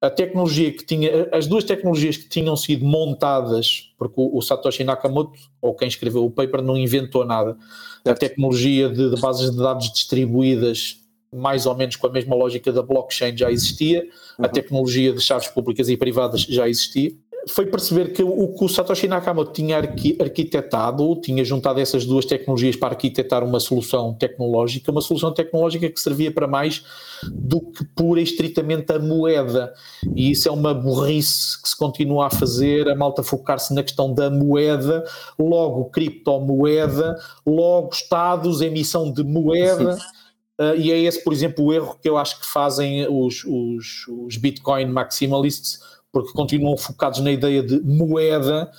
a 0.00 0.08
tecnologia 0.08 0.72
que 0.72 0.84
tinha, 0.84 1.28
as 1.32 1.46
duas 1.46 1.64
tecnologias 1.64 2.16
que 2.16 2.28
tinham 2.28 2.56
sido 2.56 2.84
montadas, 2.84 3.92
porque 3.98 4.14
o, 4.16 4.40
Satoshi 4.40 4.84
Nakamoto, 4.84 5.38
ou 5.60 5.74
quem 5.74 5.88
escreveu 5.88 6.24
o 6.24 6.30
paper, 6.30 6.62
não 6.62 6.76
inventou 6.76 7.24
nada. 7.24 7.56
A 8.04 8.14
tecnologia 8.14 8.88
de, 8.88 9.10
de, 9.10 9.20
bases 9.20 9.50
de 9.50 9.56
dados 9.56 9.92
distribuídas, 9.92 11.00
mais 11.32 11.66
ou 11.66 11.74
menos 11.74 11.96
com 11.96 12.06
a 12.06 12.12
mesma 12.12 12.36
lógica 12.36 12.72
da 12.72 12.80
blockchain, 12.80 13.36
já 13.36 13.50
existia, 13.50 14.08
uhum. 14.38 14.44
a 14.44 14.48
tecnologia 14.48 15.12
de 15.12 15.20
chaves 15.20 15.48
públicas 15.48 15.88
e 15.88 15.96
privadas 15.96 16.42
já 16.42 16.68
existia. 16.68 17.12
Foi 17.46 17.66
perceber 17.66 18.12
que 18.12 18.22
o 18.22 18.48
que 18.48 18.64
o 18.64 18.68
Satoshi 18.68 19.06
Nakamoto 19.06 19.52
tinha 19.52 19.78
arquitetado, 19.78 21.14
tinha 21.20 21.44
juntado 21.44 21.80
essas 21.80 22.04
duas 22.04 22.24
tecnologias 22.24 22.76
para 22.76 22.88
arquitetar 22.88 23.44
uma 23.44 23.60
solução 23.60 24.12
tecnológica, 24.14 24.90
uma 24.90 25.00
solução 25.00 25.32
tecnológica 25.32 25.88
que 25.88 26.00
servia 26.00 26.32
para 26.32 26.46
mais 26.46 26.84
do 27.24 27.60
que 27.60 27.84
pura 27.84 28.20
e 28.20 28.24
estritamente 28.24 28.92
a 28.92 28.98
moeda. 28.98 29.72
E 30.14 30.30
isso 30.30 30.48
é 30.48 30.52
uma 30.52 30.74
burrice 30.74 31.60
que 31.62 31.68
se 31.68 31.76
continua 31.76 32.26
a 32.26 32.30
fazer, 32.30 32.88
a 32.88 32.96
malta 32.96 33.22
focar-se 33.22 33.72
na 33.74 33.82
questão 33.82 34.12
da 34.12 34.30
moeda, 34.30 35.04
logo 35.38 35.86
criptomoeda, 35.86 37.18
logo 37.46 37.90
estados, 37.92 38.60
emissão 38.60 39.12
de 39.12 39.22
moeda. 39.22 39.96
Uh, 40.60 40.74
e 40.76 40.90
é 40.90 40.98
esse, 40.98 41.22
por 41.22 41.32
exemplo, 41.32 41.66
o 41.66 41.72
erro 41.72 41.96
que 42.02 42.08
eu 42.08 42.18
acho 42.18 42.40
que 42.40 42.46
fazem 42.46 43.06
os, 43.08 43.44
os, 43.44 44.08
os 44.08 44.36
Bitcoin 44.36 44.86
maximalists, 44.86 45.78
porque 46.22 46.36
continuam 46.36 46.76
focados 46.76 47.20
na 47.20 47.32
ideia 47.32 47.62
de 47.62 47.80
moeda. 47.80 48.70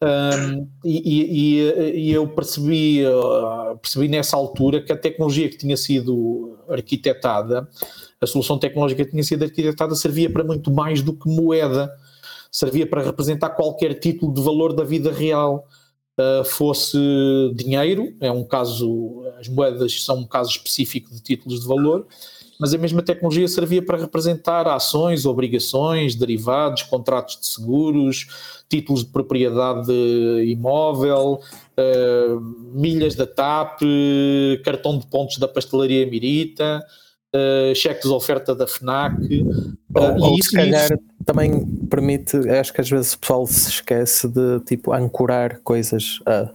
Um, 0.00 0.68
e, 0.84 1.58
e, 1.58 2.08
e, 2.08 2.12
eu 2.12 2.28
percebi, 2.28 3.04
uh, 3.04 3.76
percebi 3.78 4.06
nessa 4.06 4.36
altura 4.36 4.80
que 4.80 4.92
a 4.92 4.96
tecnologia 4.96 5.48
que 5.48 5.58
tinha 5.58 5.76
sido 5.76 6.56
arquitetada, 6.68 7.68
a 8.20 8.26
solução 8.26 8.58
tecnológica 8.58 9.04
que 9.04 9.10
tinha 9.10 9.24
sido 9.24 9.42
arquitetada, 9.42 9.94
servia 9.96 10.30
para 10.30 10.44
muito 10.44 10.70
mais 10.70 11.02
do 11.02 11.12
que 11.12 11.28
moeda, 11.28 11.92
servia 12.50 12.86
para 12.86 13.02
representar 13.02 13.50
qualquer 13.50 13.94
título 13.94 14.32
de 14.32 14.40
valor 14.40 14.72
da 14.72 14.84
vida 14.84 15.12
real. 15.12 15.66
Uh, 16.16 16.44
fosse 16.44 16.98
dinheiro, 17.54 18.12
é 18.20 18.30
um 18.30 18.42
caso, 18.42 19.22
as 19.38 19.48
moedas 19.48 20.04
são 20.04 20.18
um 20.18 20.26
caso 20.26 20.50
específico 20.50 21.14
de 21.14 21.22
títulos 21.22 21.60
de 21.60 21.66
valor, 21.68 22.08
mas 22.58 22.74
a 22.74 22.78
mesma 22.78 23.02
tecnologia 23.02 23.46
servia 23.46 23.80
para 23.80 23.98
representar 23.98 24.66
ações, 24.66 25.24
obrigações, 25.24 26.14
derivados, 26.14 26.82
contratos 26.82 27.38
de 27.38 27.46
seguros, 27.46 28.26
títulos 28.68 29.04
de 29.04 29.10
propriedade 29.10 29.92
imóvel, 30.44 31.40
uh, 31.78 32.40
milhas 32.74 33.14
da 33.14 33.26
TAP, 33.26 33.80
cartão 34.64 34.98
de 34.98 35.06
pontos 35.06 35.38
da 35.38 35.46
pastelaria 35.46 36.06
Mirita, 36.06 36.84
uh, 37.34 37.74
cheques 37.74 38.08
de 38.08 38.14
oferta 38.14 38.54
da 38.54 38.66
FNAC. 38.66 39.42
Uh, 39.42 39.76
ou, 39.94 40.20
ou 40.20 40.38
isso, 40.38 40.50
se 40.50 40.56
calhar 40.56 40.84
isso... 40.92 40.98
também 41.24 41.64
permite, 41.88 42.36
acho 42.48 42.72
que 42.72 42.80
às 42.80 42.90
vezes 42.90 43.12
o 43.12 43.18
pessoal 43.18 43.46
se 43.46 43.70
esquece 43.70 44.28
de 44.28 44.60
tipo 44.66 44.92
ancorar 44.92 45.60
coisas 45.60 46.20
a 46.26 46.50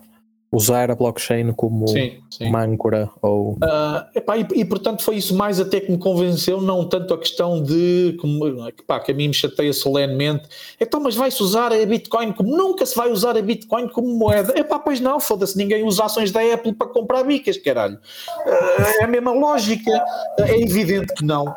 usar 0.53 0.91
a 0.91 0.95
blockchain 0.95 1.51
como 1.53 1.87
sim, 1.87 2.19
sim. 2.29 2.45
uma 2.45 2.63
âncora 2.63 3.09
ou 3.21 3.53
uh, 3.53 4.05
epá, 4.15 4.37
e, 4.37 4.47
e, 4.55 4.63
portanto 4.63 5.03
foi 5.03 5.15
isso 5.15 5.35
mais 5.35 5.59
até 5.59 5.81
que 5.81 5.91
me 5.91 5.97
convenceu 5.97 6.61
não 6.61 6.87
tanto 6.87 7.13
a 7.13 7.17
questão 7.17 7.61
de 7.61 8.15
como, 8.21 8.67
epá, 8.67 8.99
que 8.99 9.11
a 9.11 9.15
mim 9.15 9.29
me 9.29 9.33
chateia 9.33 9.73
solenemente 9.73 10.47
então 10.79 10.99
mas 10.99 11.15
vai-se 11.15 11.41
usar 11.41 11.73
a 11.73 11.85
Bitcoin 11.85 12.31
como 12.31 12.55
nunca 12.55 12.85
se 12.85 12.95
vai 12.95 13.11
usar 13.11 13.37
a 13.37 13.41
Bitcoin 13.41 13.87
como 13.89 14.07
moeda. 14.07 14.57
Epá, 14.57 14.79
pois 14.79 14.99
não, 14.99 15.19
foda-se, 15.19 15.57
ninguém 15.57 15.83
usa 15.83 16.05
ações 16.05 16.31
da 16.31 16.41
Apple 16.53 16.73
para 16.73 16.87
comprar 16.87 17.23
bicas, 17.23 17.57
caralho. 17.57 17.97
Uh, 18.45 19.01
é 19.01 19.03
a 19.03 19.07
mesma 19.07 19.31
lógica. 19.31 19.91
É 20.39 20.59
evidente 20.61 21.13
que 21.13 21.25
não. 21.25 21.53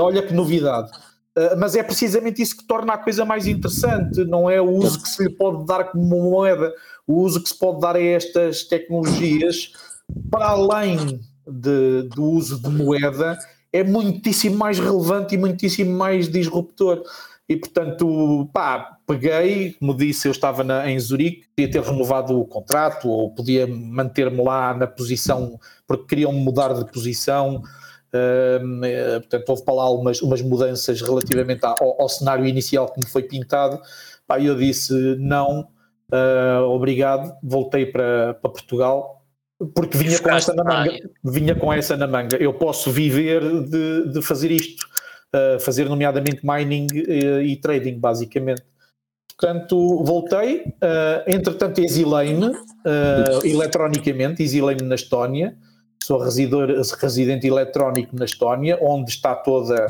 Olha 0.00 0.22
que 0.22 0.34
novidade. 0.34 0.90
Mas 1.56 1.76
é 1.76 1.82
precisamente 1.84 2.42
isso 2.42 2.56
que 2.56 2.64
torna 2.66 2.94
a 2.94 2.98
coisa 2.98 3.24
mais 3.24 3.46
interessante, 3.46 4.24
não 4.24 4.50
é 4.50 4.60
o 4.60 4.68
uso 4.68 5.00
que 5.00 5.08
se 5.08 5.22
lhe 5.22 5.30
pode 5.30 5.64
dar 5.66 5.84
como 5.84 6.04
moeda, 6.04 6.74
o 7.08 7.22
uso 7.22 7.42
que 7.42 7.48
se 7.48 7.58
pode 7.58 7.80
dar 7.80 7.96
a 7.96 8.02
estas 8.02 8.64
tecnologias, 8.64 9.72
para 10.30 10.48
além 10.48 11.18
de, 11.46 12.02
do 12.02 12.22
uso 12.22 12.60
de 12.60 12.68
moeda, 12.68 13.38
é 13.72 13.82
muitíssimo 13.82 14.58
mais 14.58 14.78
relevante 14.78 15.34
e 15.34 15.38
muitíssimo 15.38 15.90
mais 15.90 16.28
disruptor. 16.28 17.02
E 17.48 17.56
portanto, 17.56 18.48
pá, 18.52 18.98
peguei, 19.06 19.72
como 19.72 19.96
disse, 19.96 20.28
eu 20.28 20.32
estava 20.32 20.62
na, 20.62 20.90
em 20.90 21.00
Zurique, 21.00 21.48
podia 21.56 21.70
ter 21.70 21.82
renovado 21.82 22.38
o 22.38 22.44
contrato 22.44 23.08
ou 23.08 23.34
podia 23.34 23.66
manter-me 23.66 24.42
lá 24.44 24.74
na 24.74 24.86
posição, 24.86 25.58
porque 25.86 26.08
queriam 26.08 26.32
mudar 26.32 26.74
de 26.74 26.84
posição. 26.92 27.62
Uh, 28.08 29.20
portanto, 29.20 29.48
houve 29.48 29.64
para 29.64 29.74
lá 29.74 29.90
umas, 29.90 30.20
umas 30.20 30.42
mudanças 30.42 31.00
relativamente 31.00 31.64
ao, 31.64 32.00
ao, 32.00 32.08
cenário 32.08 32.46
inicial 32.46 32.92
que 32.92 33.00
me 33.00 33.06
foi 33.06 33.22
pintado. 33.22 33.80
Pá, 34.26 34.38
eu 34.38 34.54
disse 34.54 34.92
não, 35.18 35.68
uh, 36.12 36.62
obrigado, 36.64 37.32
voltei 37.42 37.86
para, 37.86 38.34
para 38.34 38.50
Portugal 38.50 39.18
porque 39.74 39.98
vinha 39.98 40.18
com 40.20 40.30
essa 40.30 40.54
na 40.54 40.64
manga. 40.64 41.10
Vinha 41.24 41.54
com 41.54 41.72
essa 41.72 41.96
na 41.96 42.06
manga. 42.06 42.36
Eu 42.36 42.54
posso 42.54 42.92
viver 42.92 43.42
de, 43.64 44.12
de 44.12 44.22
fazer 44.22 44.52
isto, 44.52 44.86
uh, 45.34 45.58
fazer 45.60 45.88
nomeadamente 45.88 46.40
mining 46.44 46.86
e, 46.92 47.52
e, 47.52 47.56
trading, 47.56 47.98
basicamente. 47.98 48.62
Portanto, 49.36 50.04
voltei, 50.04 50.60
uh, 50.62 51.24
entretanto 51.26 51.80
exilei-me 51.80 52.46
uh, 52.46 53.44
eletronicamente, 53.44 54.42
exilei-me 54.42 54.82
na 54.82 54.94
Estónia, 54.94 55.56
sou 56.02 56.18
residor, 56.18 56.68
residente 57.00 57.46
eletrónico 57.46 58.16
na 58.16 58.24
Estónia, 58.24 58.78
onde 58.80 59.10
está 59.10 59.34
toda 59.34 59.86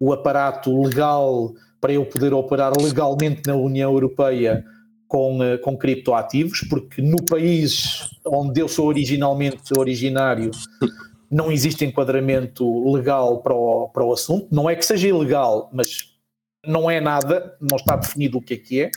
o 0.00 0.12
aparato 0.12 0.82
legal 0.82 1.52
para 1.80 1.92
eu 1.92 2.04
poder 2.04 2.32
operar 2.32 2.72
legalmente 2.80 3.42
na 3.46 3.54
União 3.54 3.92
Europeia 3.92 4.64
com, 5.08 5.42
eh, 5.42 5.58
com 5.58 5.76
criptoativos, 5.76 6.60
porque 6.68 7.00
no 7.00 7.24
país 7.24 8.10
onde 8.26 8.60
eu 8.60 8.68
sou 8.68 8.86
originalmente 8.86 9.76
originário 9.76 10.50
não 11.30 11.50
existe 11.50 11.84
enquadramento 11.84 12.92
legal 12.92 13.42
para 13.42 13.54
o, 13.54 13.88
para 13.88 14.04
o 14.04 14.12
assunto. 14.12 14.48
Não 14.50 14.68
é 14.70 14.76
que 14.76 14.84
seja 14.84 15.08
ilegal, 15.08 15.68
mas 15.72 16.14
não 16.64 16.90
é 16.90 17.00
nada, 17.00 17.56
não 17.60 17.76
está 17.76 17.96
definido 17.96 18.38
o 18.38 18.42
que 18.42 18.54
é 18.54 18.56
que 18.56 18.80
é. 18.82 18.90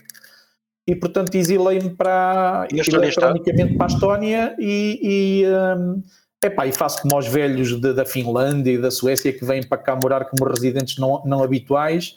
E 0.88 0.96
portanto 0.96 1.36
exilei-me 1.36 1.92
para 1.92 2.68
eletronicamente 2.72 3.76
para 3.76 3.86
a 3.86 3.94
Estónia 3.94 4.56
e, 4.60 5.00
e 5.04 5.46
um, 5.48 6.02
epá, 6.44 6.66
e 6.66 6.72
faço 6.72 7.02
como 7.04 7.16
aos 7.16 7.28
velhos 7.28 7.80
de, 7.80 7.94
da 7.94 8.06
Finlândia 8.06 8.72
e 8.72 8.78
da 8.78 8.90
Suécia 8.90 9.32
que 9.32 9.46
vêm 9.46 9.62
para 9.62 9.78
cá 9.78 9.96
morar 10.02 10.26
como 10.26 10.50
residentes 10.50 10.98
não, 10.98 11.22
não 11.26 11.44
habituais 11.44 12.16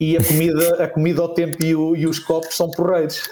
e 0.00 0.16
a 0.16 0.24
comida, 0.24 0.84
a 0.84 0.88
comida 0.88 1.20
ao 1.20 1.28
tempo 1.28 1.62
e, 1.62 1.76
o, 1.76 1.94
e 1.94 2.06
os 2.06 2.18
copos 2.18 2.56
são 2.56 2.70
porreiros. 2.70 3.28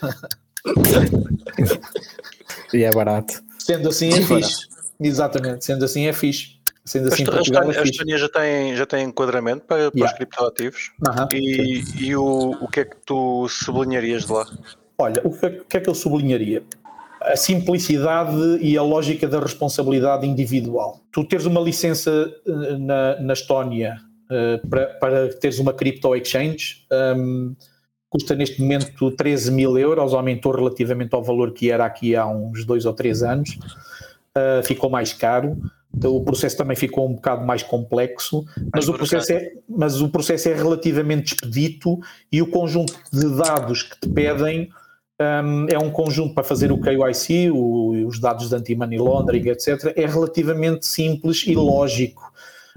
e 2.74 2.84
é 2.84 2.90
barato. 2.90 3.42
Sendo 3.58 3.88
assim 3.88 4.12
é, 4.12 4.18
é 4.18 4.22
fixe. 4.22 4.68
Exatamente, 5.00 5.64
sendo 5.64 5.84
assim 5.84 6.06
é 6.06 6.12
fixe. 6.12 6.58
Sendo 6.84 7.08
assim, 7.08 7.22
a, 7.22 7.32
Portugal 7.32 7.62
a, 7.62 7.70
é 7.70 7.84
fixe. 7.84 8.12
a 8.12 8.16
já 8.16 8.28
tem, 8.28 8.76
já 8.76 8.84
tem 8.84 9.04
enquadramento 9.06 9.64
para, 9.66 9.90
para 9.90 9.98
yeah. 9.98 10.12
os 10.12 10.18
criptoativos. 10.18 10.92
Uh 11.00 11.10
-huh. 11.10 11.28
E, 11.32 11.84
e 12.04 12.16
o, 12.16 12.50
o 12.60 12.68
que 12.68 12.80
é 12.80 12.84
que 12.84 12.96
tu 13.04 13.48
sublinharias 13.48 14.26
de 14.26 14.32
lá? 14.32 14.46
Olha, 14.98 15.22
o 15.24 15.30
que, 15.30 15.46
é, 15.46 15.48
o 15.48 15.64
que 15.64 15.76
é 15.78 15.80
que 15.80 15.88
eu 15.88 15.94
sublinharia? 15.94 16.62
a 17.20 17.36
simplicidade 17.36 18.58
e 18.60 18.78
a 18.78 18.82
lógica 18.82 19.26
da 19.26 19.40
responsabilidade 19.40 20.24
individual. 20.24 21.00
Tu 21.10 21.24
teres 21.24 21.46
uma 21.46 21.60
licença 21.60 22.32
eh, 22.46 22.78
na, 22.78 23.20
na 23.20 23.32
Estónia 23.32 23.96
uh, 24.30 24.66
para, 24.68 24.86
para 24.94 25.34
teres 25.34 25.58
uma 25.58 25.72
crypto 25.72 26.14
exchange. 26.14 26.86
Um, 26.92 27.54
custa 28.10 28.34
neste 28.34 28.60
momento 28.60 29.10
13 29.10 29.52
mil 29.52 29.76
euros, 29.78 30.14
aumentou 30.14 30.52
relativamente 30.52 31.14
ao 31.14 31.22
valor 31.22 31.52
que 31.52 31.70
era 31.70 31.84
aqui 31.84 32.16
há 32.16 32.26
uns 32.26 32.64
dois 32.64 32.86
ou 32.86 32.92
três 32.92 33.22
anos, 33.22 33.58
uh, 34.36 34.64
ficou 34.64 34.88
mais 34.88 35.12
caro. 35.12 35.58
Então, 35.94 36.14
o 36.14 36.22
processo 36.22 36.56
também 36.56 36.76
ficou 36.76 37.08
um 37.08 37.14
bocado 37.14 37.44
mais 37.44 37.62
complexo, 37.62 38.44
mas 38.72 38.88
o, 38.88 38.92
processo 38.92 39.32
é, 39.32 39.52
mas 39.68 40.00
o 40.00 40.08
processo 40.08 40.48
é 40.48 40.54
relativamente 40.54 41.34
expedito 41.34 41.98
e 42.30 42.40
o 42.40 42.46
conjunto 42.46 42.94
de 43.12 43.28
dados 43.36 43.82
que 43.82 43.98
te 44.00 44.08
pedem 44.08 44.70
um, 45.20 45.66
é 45.68 45.78
um 45.78 45.90
conjunto 45.90 46.34
para 46.34 46.44
fazer 46.44 46.70
o 46.70 46.80
KYC, 46.80 47.50
o, 47.50 48.06
os 48.06 48.20
dados 48.20 48.50
de 48.50 48.54
anti-money 48.54 48.98
laundering, 48.98 49.48
etc. 49.48 49.92
É 49.96 50.06
relativamente 50.06 50.86
simples 50.86 51.44
e 51.46 51.54
lógico 51.54 52.32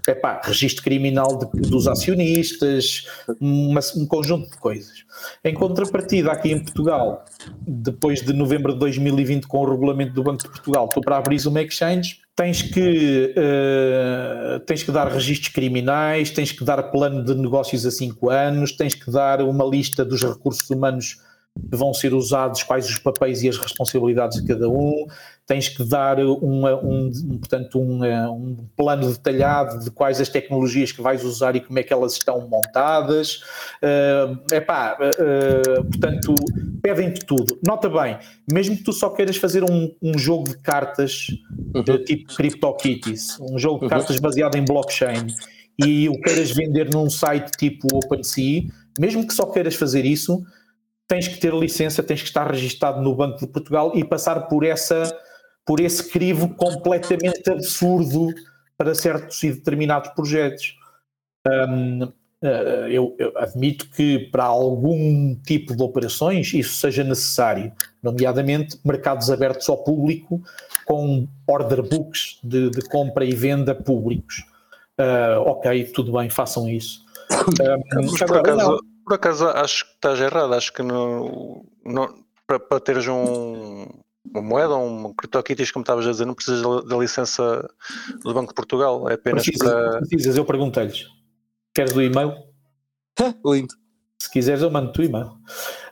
epá, 0.07 0.41
registro 0.43 0.83
criminal 0.83 1.37
de, 1.37 1.69
dos 1.69 1.87
acionistas, 1.87 3.05
uma, 3.39 3.79
um 3.95 4.05
conjunto 4.05 4.49
de 4.49 4.57
coisas. 4.57 5.03
Em 5.43 5.53
contrapartida, 5.53 6.31
aqui 6.31 6.51
em 6.51 6.59
Portugal, 6.63 7.25
depois 7.65 8.21
de 8.21 8.33
novembro 8.33 8.73
de 8.73 8.79
2020, 8.79 9.47
com 9.47 9.59
o 9.59 9.69
regulamento 9.69 10.13
do 10.13 10.23
Banco 10.23 10.43
de 10.43 10.49
Portugal, 10.49 10.87
tu 10.87 11.01
para 11.01 11.17
abrir 11.17 11.45
uma 11.45 11.61
exchange 11.61 12.21
tens 12.35 12.61
que, 12.61 13.35
uh, 13.37 14.59
tens 14.61 14.83
que 14.83 14.91
dar 14.91 15.07
registros 15.07 15.53
criminais, 15.53 16.31
tens 16.31 16.51
que 16.51 16.63
dar 16.63 16.81
plano 16.83 17.23
de 17.23 17.35
negócios 17.35 17.85
a 17.85 17.91
5 17.91 18.29
anos, 18.29 18.71
tens 18.71 18.95
que 18.95 19.11
dar 19.11 19.41
uma 19.41 19.65
lista 19.65 20.03
dos 20.03 20.23
recursos 20.23 20.67
humanos 20.69 21.17
que 21.69 21.77
vão 21.77 21.93
ser 21.93 22.13
usados, 22.13 22.63
quais 22.63 22.89
os 22.89 22.97
papéis 22.97 23.43
e 23.43 23.49
as 23.49 23.57
responsabilidades 23.57 24.41
de 24.41 24.47
cada 24.47 24.69
um, 24.69 25.05
tens 25.51 25.67
que 25.67 25.83
dar 25.83 26.17
uma, 26.17 26.75
um, 26.77 27.11
portanto, 27.37 27.77
um, 27.77 28.05
um, 28.05 28.55
plano 28.77 29.11
detalhado 29.11 29.83
de 29.83 29.91
quais 29.91 30.21
as 30.21 30.29
tecnologias 30.29 30.93
que 30.93 31.01
vais 31.01 31.25
usar 31.25 31.57
e 31.57 31.59
como 31.59 31.77
é 31.77 31.83
que 31.83 31.91
elas 31.91 32.13
estão 32.13 32.47
montadas. 32.47 33.43
Uh, 33.83 34.55
epá, 34.55 34.97
uh, 34.97 35.83
portanto, 35.83 36.33
pedem-te 36.81 37.25
tudo. 37.25 37.59
Nota 37.67 37.89
bem, 37.89 38.17
mesmo 38.49 38.77
que 38.77 38.83
tu 38.83 38.93
só 38.93 39.09
queiras 39.09 39.35
fazer 39.35 39.69
um, 39.69 39.93
um 40.01 40.17
jogo 40.17 40.47
de 40.47 40.57
cartas 40.59 41.27
uhum. 41.75 41.83
de 41.83 41.97
tipo 42.05 42.33
CryptoKitties, 42.33 43.37
um 43.41 43.59
jogo 43.59 43.79
de 43.79 43.83
uhum. 43.83 43.89
cartas 43.89 44.17
baseado 44.21 44.55
em 44.55 44.63
blockchain, 44.63 45.27
e 45.85 46.07
o 46.07 46.13
queiras 46.21 46.51
vender 46.51 46.89
num 46.93 47.09
site 47.09 47.51
tipo 47.57 47.89
OpenSea, 47.93 48.63
Mesmo 48.97 49.27
que 49.27 49.33
só 49.33 49.45
queiras 49.47 49.75
fazer 49.75 50.05
isso, 50.05 50.41
tens 51.09 51.27
que 51.27 51.37
ter 51.37 51.53
licença, 51.53 52.01
tens 52.01 52.21
que 52.21 52.27
estar 52.29 52.49
registado 52.49 53.01
no 53.01 53.13
Banco 53.13 53.39
de 53.39 53.47
Portugal 53.47 53.91
e 53.95 54.03
passar 54.05 54.47
por 54.47 54.65
essa 54.65 55.13
por 55.65 55.79
esse 55.79 56.09
crivo 56.09 56.49
completamente 56.55 57.49
absurdo 57.49 58.27
para 58.77 58.95
certos 58.95 59.41
e 59.43 59.51
determinados 59.51 60.09
projetos. 60.11 60.75
Um, 61.47 62.03
uh, 62.03 62.87
eu, 62.89 63.15
eu, 63.19 63.31
admito 63.37 63.89
que 63.89 64.19
para 64.31 64.43
algum 64.43 65.35
tipo 65.35 65.75
de 65.75 65.83
operações 65.83 66.53
isso 66.53 66.75
seja 66.75 67.03
necessário, 67.03 67.71
nomeadamente 68.01 68.79
mercados 68.83 69.29
abertos 69.29 69.67
ao 69.69 69.83
público 69.83 70.41
com 70.85 71.27
order 71.47 71.83
books 71.83 72.39
de, 72.43 72.69
de 72.69 72.81
compra 72.89 73.23
e 73.23 73.33
venda 73.33 73.73
públicos. 73.75 74.43
Uh, 74.99 75.39
ok, 75.45 75.85
tudo 75.85 76.11
bem, 76.11 76.29
façam 76.29 76.69
isso. 76.69 77.05
Um, 77.41 78.17
por, 78.17 78.37
acaso, 78.37 78.79
por, 79.05 79.13
acaso, 79.13 79.47
acho 79.47 79.85
que 79.85 79.91
estás 79.93 80.19
errado, 80.19 80.53
acho 80.53 80.73
que 80.73 80.83
para, 82.45 82.59
para 82.59 82.79
teres 82.79 83.07
um, 83.07 83.87
uma 84.29 84.41
moeda 84.41 84.75
um 84.75 85.13
CryptoKitties, 85.13 85.71
como 85.71 85.83
estavas 85.83 86.07
a 86.07 86.11
dizer, 86.11 86.25
não 86.25 86.33
precisas 86.33 86.61
da 86.85 86.97
licença 86.97 87.67
do 88.23 88.33
Banco 88.33 88.49
de 88.49 88.55
Portugal, 88.55 89.09
é 89.09 89.13
apenas 89.13 89.43
precisas, 89.43 89.69
para. 89.69 89.99
Precisas, 89.99 90.37
eu 90.37 90.45
perguntei-lhes. 90.45 91.07
Queres 91.73 91.95
o 91.95 92.01
e-mail? 92.01 92.35
Lindo. 93.45 93.73
Se 94.21 94.29
quiseres, 94.31 94.61
eu 94.61 94.69
mando-te 94.69 95.01
o 95.01 95.03
e-mail. 95.03 95.31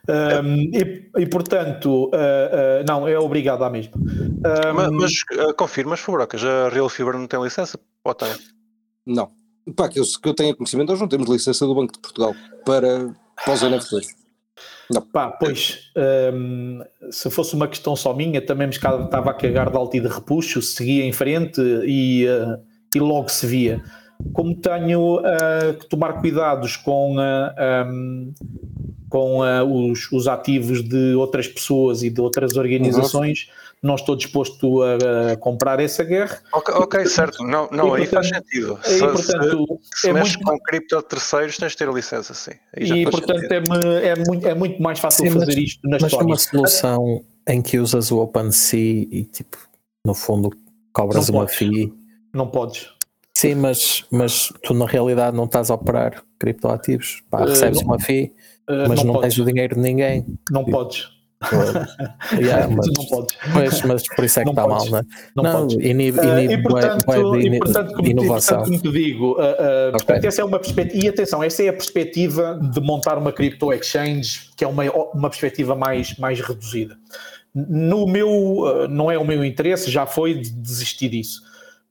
Um, 0.07 0.55
e, 0.73 1.09
e, 1.17 1.27
portanto, 1.27 2.05
uh, 2.05 2.09
uh, 2.09 2.85
não, 2.87 3.07
é 3.07 3.17
obrigado 3.17 3.63
à 3.63 3.69
mesma. 3.69 3.93
Um, 3.97 4.73
mas, 4.73 4.91
mas 4.91 5.47
uh, 5.47 5.53
confirmas, 5.55 5.99
Fubrocas, 5.99 6.43
a 6.43 6.69
Real 6.69 6.89
Fiber 6.89 7.13
não 7.13 7.27
tem 7.27 7.41
licença? 7.41 7.79
Ou 8.03 8.13
tem? 8.13 8.33
Não. 9.05 9.31
Pá, 9.75 9.89
que 9.89 9.99
eu, 9.99 10.03
que 10.03 10.29
eu 10.29 10.33
tenha 10.33 10.55
conhecimento, 10.55 10.89
nós 10.89 10.99
não 10.99 11.07
temos 11.07 11.29
licença 11.29 11.65
do 11.65 11.75
Banco 11.75 11.93
de 11.93 11.99
Portugal 11.99 12.35
para, 12.65 13.13
para 13.43 13.53
os 13.53 13.61
NFTs. 13.61 14.18
Não. 14.89 15.01
Pá, 15.01 15.29
pois, 15.29 15.91
um, 16.33 16.81
se 17.11 17.29
fosse 17.29 17.53
uma 17.55 17.67
questão 17.67 17.95
só 17.95 18.13
minha, 18.13 18.41
também 18.41 18.67
me 18.67 18.73
estava 18.73 19.29
a 19.29 19.33
cagar 19.33 19.69
de 19.69 19.77
alto 19.77 19.95
e 19.95 19.99
de 19.99 20.07
repuxo, 20.07 20.61
seguia 20.61 21.05
em 21.05 21.13
frente 21.13 21.61
e, 21.85 22.25
uh, 22.27 22.59
e 22.95 22.99
logo 22.99 23.29
se 23.29 23.45
via. 23.45 23.83
Como 24.33 24.55
tenho 24.55 25.19
uh, 25.19 25.73
que 25.79 25.87
tomar 25.87 26.13
cuidados 26.13 26.75
com, 26.75 27.17
uh, 27.17 27.87
um, 27.87 28.33
com 29.09 29.39
os, 29.91 30.11
os 30.11 30.27
ativos 30.27 30.83
de 30.83 31.13
outras 31.13 31.47
pessoas 31.47 32.03
e 32.03 32.09
de 32.09 32.19
outras 32.19 32.57
organizações, 32.57 33.47
uhum 33.47 33.68
não 33.81 33.95
estou 33.95 34.15
disposto 34.15 34.81
a, 34.83 35.33
a 35.33 35.37
comprar 35.37 35.79
essa 35.79 36.03
guerra. 36.03 36.41
Ok, 36.53 36.73
okay 36.75 37.05
certo, 37.05 37.43
não, 37.43 37.69
não 37.71 37.93
aí 37.93 38.07
portanto, 38.07 38.29
faz 38.29 38.29
sentido. 38.29 38.79
Se, 38.83 38.99
portanto, 38.99 39.79
se, 39.93 40.01
se 40.01 40.09
é 40.09 40.13
muito... 40.13 40.39
com 40.39 40.59
cripto 40.59 40.97
de 40.97 41.05
terceiros, 41.05 41.57
tens 41.57 41.71
de 41.71 41.77
ter 41.77 41.89
licença, 41.89 42.33
sim. 42.33 42.51
e 42.77 43.09
portanto 43.09 43.51
é, 43.51 44.07
é, 44.07 44.15
muito, 44.15 44.47
é 44.47 44.53
muito 44.53 44.81
mais 44.81 44.99
fácil 44.99 45.25
sim, 45.25 45.31
fazer 45.31 45.45
mas, 45.45 45.55
isto 45.55 45.81
na 45.83 45.97
mas 46.01 46.03
história. 46.03 46.27
uma 46.27 46.37
solução 46.37 47.23
em 47.47 47.61
que 47.61 47.79
usas 47.79 48.11
o 48.11 48.19
OpenSea 48.19 49.07
e 49.09 49.23
tipo, 49.23 49.57
no 50.05 50.13
fundo 50.13 50.51
cobras 50.91 51.29
não 51.29 51.39
uma 51.39 51.47
fee. 51.47 51.93
Não 52.33 52.47
podes. 52.47 52.89
Sim, 53.35 53.55
mas, 53.55 54.05
mas 54.11 54.51
tu 54.63 54.73
na 54.73 54.85
realidade 54.85 55.35
não 55.35 55.45
estás 55.45 55.71
a 55.71 55.75
operar 55.75 56.23
criptoativos. 56.37 57.23
Pá, 57.29 57.45
recebes 57.45 57.79
uh, 57.79 57.81
não, 57.81 57.91
uma 57.93 57.99
fee, 57.99 58.33
uh, 58.69 58.89
mas 58.89 59.03
não, 59.03 59.13
não 59.13 59.21
tens 59.21 59.37
o 59.37 59.45
dinheiro 59.45 59.75
de 59.75 59.81
ninguém. 59.81 60.25
Não 60.51 60.65
tipo, 60.65 60.77
podes 60.77 61.18
yeah, 62.37 62.67
mas, 62.75 62.87
não 62.87 63.05
podes. 63.05 63.37
Mas, 63.53 63.81
mas 63.83 64.03
por 64.07 64.25
isso 64.25 64.39
é 64.41 64.43
que 64.43 64.49
está 64.49 64.67
mal, 64.67 64.85
não 64.89 64.97
é? 64.97 65.01
Não, 65.35 65.43
não 65.43 65.67
inibe, 65.79 66.19
inibe 66.19 66.55
uh, 66.55 66.59
e, 66.59 66.63
portanto, 66.63 67.05
bué, 67.05 67.39
e, 67.39 67.59
portanto, 67.59 67.93
como 67.93 68.07
inovação. 68.07 68.63
Te, 68.63 68.69
como 68.69 68.81
te 68.81 68.91
digo, 68.91 69.25
uh, 69.25 69.35
uh, 69.35 69.41
okay. 69.41 69.91
portanto, 69.91 70.25
essa 70.25 70.41
é 70.41 70.45
uma 70.45 70.59
perspectiva, 70.59 71.05
e 71.05 71.07
atenção, 71.07 71.41
essa 71.41 71.63
é 71.63 71.69
a 71.69 71.73
perspectiva 71.73 72.59
de 72.61 72.81
montar 72.81 73.17
uma 73.17 73.31
crypto 73.31 73.71
exchange, 73.71 74.49
que 74.57 74.65
é 74.65 74.67
uma, 74.67 74.83
uma 75.13 75.29
perspectiva 75.29 75.75
mais, 75.75 76.17
mais 76.17 76.41
reduzida. 76.41 76.97
No 77.55 78.05
meu, 78.05 78.87
não 78.89 79.09
é 79.09 79.17
o 79.17 79.25
meu 79.25 79.43
interesse, 79.43 79.89
já 79.89 80.05
foi 80.05 80.35
de 80.35 80.51
desistir 80.51 81.09
disso. 81.09 81.41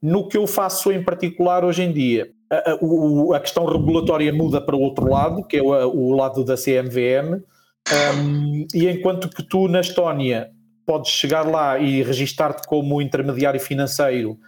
No 0.01 0.29
que 0.29 0.37
eu 0.37 0.47
faço 0.47 0.93
em 0.93 1.03
particular 1.03 1.65
hoje 1.65 1.83
em 1.83 1.93
dia, 1.93 2.31
a, 2.51 2.73
a, 2.73 3.37
a 3.37 3.41
questão 3.41 3.65
regulatória 3.65 4.33
muda 4.33 4.61
para 4.61 4.77
o 4.77 4.81
outro 4.81 5.11
lado, 5.11 5.43
que 5.43 5.57
é 5.57 5.63
o, 5.63 5.69
o 5.69 6.13
lado 6.13 6.45
da 6.45 6.55
CMVM, 6.55 7.43
um, 7.91 8.67
e 8.75 8.89
enquanto 8.89 9.29
que 9.29 9.43
tu 9.43 9.69
na 9.69 9.81
Estónia 9.81 10.51
podes 10.85 11.11
chegar 11.11 11.43
lá 11.43 11.79
e 11.79 12.03
registar-te 12.03 12.67
como 12.67 13.01
intermediário 13.01 13.61
financeiro 13.61 14.39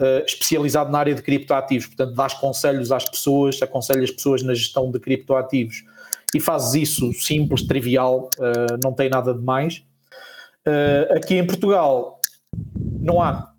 uh, 0.00 0.24
especializado 0.26 0.90
na 0.90 0.98
área 0.98 1.14
de 1.14 1.22
criptoativos, 1.22 1.86
portanto, 1.86 2.14
dás 2.14 2.34
conselhos 2.34 2.92
às 2.92 3.08
pessoas, 3.08 3.60
aconselhas 3.62 4.04
as 4.04 4.10
pessoas 4.10 4.42
na 4.42 4.54
gestão 4.54 4.90
de 4.90 4.98
criptoativos 5.00 5.84
e 6.34 6.40
fazes 6.40 6.74
isso 6.74 7.12
simples, 7.14 7.66
trivial, 7.66 8.30
uh, 8.38 8.78
não 8.82 8.92
tem 8.92 9.08
nada 9.08 9.32
de 9.32 9.42
mais. 9.42 9.82
Uh, 10.66 11.16
aqui 11.16 11.34
em 11.34 11.46
Portugal 11.46 12.20
não 13.00 13.22
há. 13.22 13.52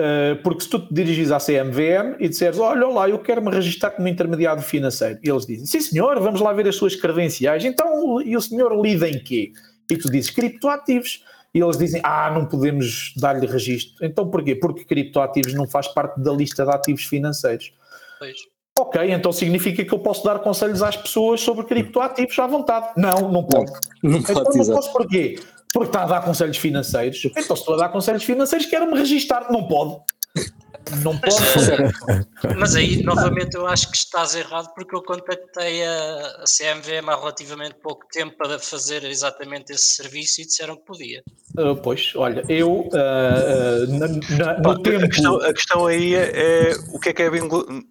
Eh, 0.00 0.36
porque 0.44 0.62
se 0.62 0.70
tu 0.70 0.78
te 0.78 0.94
dirigis 0.94 1.32
à 1.32 1.40
CMVM 1.40 2.16
e 2.20 2.28
disseres, 2.28 2.56
olha 2.60 2.86
lá, 2.86 3.08
eu 3.08 3.18
quero 3.18 3.42
me 3.42 3.50
registrar 3.50 3.90
como 3.90 4.06
intermediário 4.06 4.62
financeiro, 4.62 5.18
e 5.24 5.28
eles 5.28 5.44
dizem, 5.44 5.66
sim 5.66 5.80
senhor, 5.80 6.20
vamos 6.20 6.40
lá 6.40 6.52
ver 6.52 6.68
as 6.68 6.76
suas 6.76 6.94
credenciais, 6.94 7.64
então, 7.64 8.22
e 8.22 8.36
o 8.36 8.40
senhor 8.40 8.80
lida 8.80 9.08
em 9.08 9.18
quê? 9.18 9.50
E 9.90 9.96
tu 9.96 10.08
dizes, 10.08 10.30
criptoativos. 10.30 11.24
E 11.52 11.60
eles 11.60 11.78
dizem, 11.78 12.00
ah, 12.04 12.30
não 12.30 12.44
podemos 12.44 13.14
dar-lhe 13.16 13.46
registro. 13.46 14.04
Então 14.04 14.30
porquê? 14.30 14.54
Porque 14.54 14.84
criptoativos 14.84 15.54
não 15.54 15.66
faz 15.66 15.88
parte 15.88 16.20
da 16.20 16.30
lista 16.30 16.64
de 16.64 16.70
ativos 16.70 17.04
financeiros. 17.04 17.72
Pois. 18.18 18.36
Ok, 18.78 19.10
então 19.10 19.32
significa 19.32 19.82
que 19.84 19.92
eu 19.92 19.98
posso 19.98 20.22
dar 20.22 20.38
conselhos 20.40 20.82
às 20.82 20.96
pessoas 20.96 21.40
sobre 21.40 21.64
criptoativos 21.64 22.38
à 22.38 22.46
vontade. 22.46 22.88
Não, 22.96 23.32
não 23.32 23.42
pode. 23.42 23.72
Não, 24.02 24.10
não 24.10 24.18
então 24.18 24.44
não 24.44 24.66
posso 24.66 24.92
porquê? 24.92 25.40
Porque 25.72 25.88
está 25.88 26.02
a 26.02 26.06
dar 26.06 26.22
conselhos 26.22 26.56
financeiros. 26.56 27.22
Então, 27.24 27.56
se 27.56 27.62
estou 27.62 27.74
a 27.74 27.78
dar 27.78 27.88
conselhos 27.90 28.24
financeiros, 28.24 28.66
quero-me 28.66 28.96
registar. 28.96 29.52
Não 29.52 29.66
pode. 29.66 30.00
Não 31.02 31.18
pode. 31.18 31.36
Mas, 32.42 32.56
mas 32.56 32.74
aí, 32.74 33.02
novamente, 33.02 33.54
eu 33.56 33.66
acho 33.66 33.90
que 33.90 33.96
estás 33.96 34.34
errado, 34.34 34.72
porque 34.74 34.94
eu 34.96 35.02
contactei 35.02 35.84
a, 35.84 36.44
CMVM 36.44 37.08
há 37.10 37.16
relativamente 37.16 37.74
pouco 37.82 38.06
tempo 38.10 38.36
para 38.36 38.58
fazer 38.58 39.04
exatamente 39.04 39.72
esse 39.72 39.96
serviço 39.96 40.40
e 40.40 40.46
disseram 40.46 40.76
que 40.76 40.84
podia. 40.84 41.22
Uh, 41.58 41.76
pois, 41.76 42.12
olha, 42.16 42.42
eu 42.48 42.70
uh, 42.70 42.86
uh, 42.86 43.98
na, 43.98 44.08
na, 44.36 44.60
no 44.60 44.82
tempo. 44.82 45.04
A 45.04 45.08
questão, 45.08 45.36
a 45.36 45.52
questão, 45.52 45.86
aí 45.86 46.14
é, 46.14 46.70
é 46.70 46.72
o 46.92 46.98
que 46.98 47.10
é 47.10 47.12
que 47.12 47.22
é 47.22 47.30
vinculativo. 47.30 47.82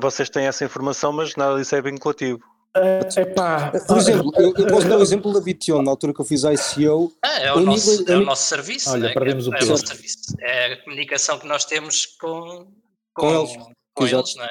Vocês 0.00 0.30
têm 0.30 0.46
essa 0.46 0.64
informação, 0.64 1.12
mas 1.12 1.36
nada 1.36 1.58
disso 1.58 1.74
é 1.74 1.82
vinculativo. 1.82 2.40
Uh, 2.76 3.20
epá, 3.20 3.72
Por 3.86 3.96
exemplo, 3.96 4.30
eu, 4.36 4.52
eu 4.54 4.66
posso 4.66 4.86
dar 4.86 4.98
o 4.98 5.02
exemplo 5.02 5.32
da 5.32 5.40
Bition, 5.40 5.80
na 5.80 5.90
altura 5.90 6.12
que 6.12 6.20
eu 6.20 6.24
fiz 6.26 6.44
a 6.44 6.52
ICO. 6.52 7.10
É, 7.24 7.46
é, 7.46 7.52
o, 7.54 7.60
nosso, 7.60 7.90
nível, 7.90 8.14
é 8.14 8.18
o 8.18 8.24
nosso 8.24 8.42
serviço. 8.42 8.90
Olha, 8.90 9.08
né? 9.08 9.14
perdemos 9.14 9.46
é, 9.46 9.50
o 9.50 9.54
é, 9.54 9.62
o 9.62 9.76
serviço. 9.78 10.18
é 10.40 10.72
a 10.74 10.84
comunicação 10.84 11.38
que 11.38 11.46
nós 11.46 11.64
temos 11.64 12.04
com, 12.04 12.66
com, 13.14 13.22
com 13.22 13.34
eles. 13.34 13.56
Com 13.94 14.06
eles 14.06 14.34
não 14.36 14.44
é? 14.44 14.50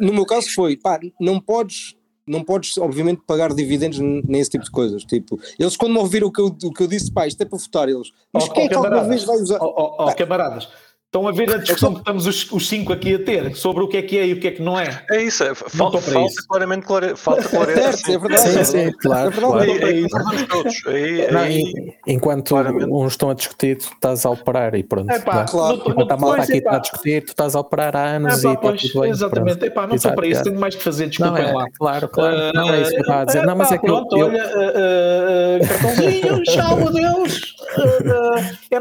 No 0.00 0.12
meu 0.12 0.24
caso 0.24 0.52
foi, 0.54 0.76
pá, 0.76 1.00
não 1.18 1.40
podes, 1.40 1.96
não 2.26 2.44
podes 2.44 2.76
obviamente 2.78 3.22
pagar 3.26 3.52
dividendos 3.52 3.98
nesse 3.98 4.50
tipo 4.50 4.64
de 4.64 4.70
coisas. 4.70 5.04
Tipo, 5.04 5.40
eles 5.58 5.76
quando 5.76 5.92
me 5.92 5.98
ouviram 5.98 6.28
o 6.28 6.32
que 6.32 6.40
eu, 6.40 6.46
o 6.46 6.72
que 6.72 6.82
eu 6.82 6.86
disse, 6.86 7.12
pá, 7.12 7.26
isto 7.26 7.42
é 7.42 7.46
para 7.46 7.58
votar, 7.58 7.88
eles, 7.88 8.12
mas 8.32 8.44
oh, 8.44 8.52
quem 8.52 8.64
oh, 8.64 8.66
é 8.66 8.68
que 8.68 8.74
alguma 8.74 9.04
vez 9.04 9.24
vai 9.24 9.36
usar? 9.36 9.58
Oh, 9.60 9.74
oh, 9.76 10.04
oh 10.04 10.14
camaradas, 10.14 10.68
Estão 11.14 11.28
a 11.28 11.30
ver 11.30 11.54
a 11.54 11.58
discussão 11.58 11.92
que 11.92 12.00
estamos 12.00 12.26
os, 12.26 12.50
os, 12.50 12.68
cinco 12.68 12.92
aqui 12.92 13.14
a 13.14 13.20
ter 13.20 13.54
sobre 13.54 13.84
o 13.84 13.86
que 13.86 13.98
é 13.98 14.02
que 14.02 14.18
é 14.18 14.26
e 14.26 14.32
o 14.32 14.40
que 14.40 14.48
é 14.48 14.50
que 14.50 14.60
não 14.60 14.76
é. 14.76 15.00
É 15.08 15.22
isso, 15.22 15.44
é, 15.44 15.54
falta, 15.54 16.00
falta 16.00 16.26
isso. 16.26 16.44
claramente 16.48 16.84
clare, 16.84 17.14
falta 17.14 17.48
clareza. 17.48 17.92
certo, 17.92 18.10
é 18.10 18.18
verdade. 18.18 18.48
Sim, 18.48 18.58
é 18.58 18.64
sim, 18.64 18.92
claro. 19.00 19.28
É 19.28 19.30
verdade. 19.30 20.08
claro. 20.10 20.46
todos. 20.48 20.86
Aí, 20.88 21.30
não, 21.30 21.40
aí, 21.40 21.94
enquanto 22.04 22.48
claramente. 22.48 22.90
uns 22.90 23.12
estão 23.12 23.30
a 23.30 23.34
discutir, 23.34 23.78
tu 23.78 23.92
estás 23.94 24.26
a 24.26 24.30
operar 24.30 24.74
e 24.74 24.82
pronto. 24.82 25.08
É 25.08 25.20
pá, 25.20 25.44
claro. 25.44 25.84
Enquanto 25.86 26.10
a 26.10 26.16
malta 26.16 26.42
aqui 26.42 26.56
está 26.56 26.74
a 26.74 26.78
discutir, 26.80 27.24
tu 27.24 27.28
estás 27.28 27.54
a 27.54 27.60
operar 27.60 27.94
há 27.94 28.04
anos 28.16 28.44
é, 28.44 28.56
pá, 28.56 28.70
e 28.72 28.74
está 28.74 28.88
tudo 28.88 29.00
bem. 29.02 29.10
Exatamente, 29.10 29.64
é 29.66 29.70
pá, 29.70 29.86
não 29.86 29.94
estou 29.94 30.12
para 30.14 30.26
isso, 30.26 30.42
tenho 30.42 30.58
mais 30.58 30.74
que 30.74 30.82
fazer, 30.82 31.06
desculpem 31.06 31.54
lá. 31.54 31.66
Claro, 31.78 32.08
claro, 32.08 32.36
não 32.52 32.74
é 32.74 32.82
isso 32.82 32.90
que 32.90 32.96
eu 32.96 33.00
estava 33.02 33.22
a 33.22 33.24
dizer. 33.24 33.46
Não, 33.46 33.54
mas 33.54 33.70
é 33.70 33.78
que 33.78 33.88
eu. 33.88 33.94
Olha, 33.94 35.60
cartãozinho, 35.68 36.42
tchau, 36.50 36.88
adeus. 36.88 37.54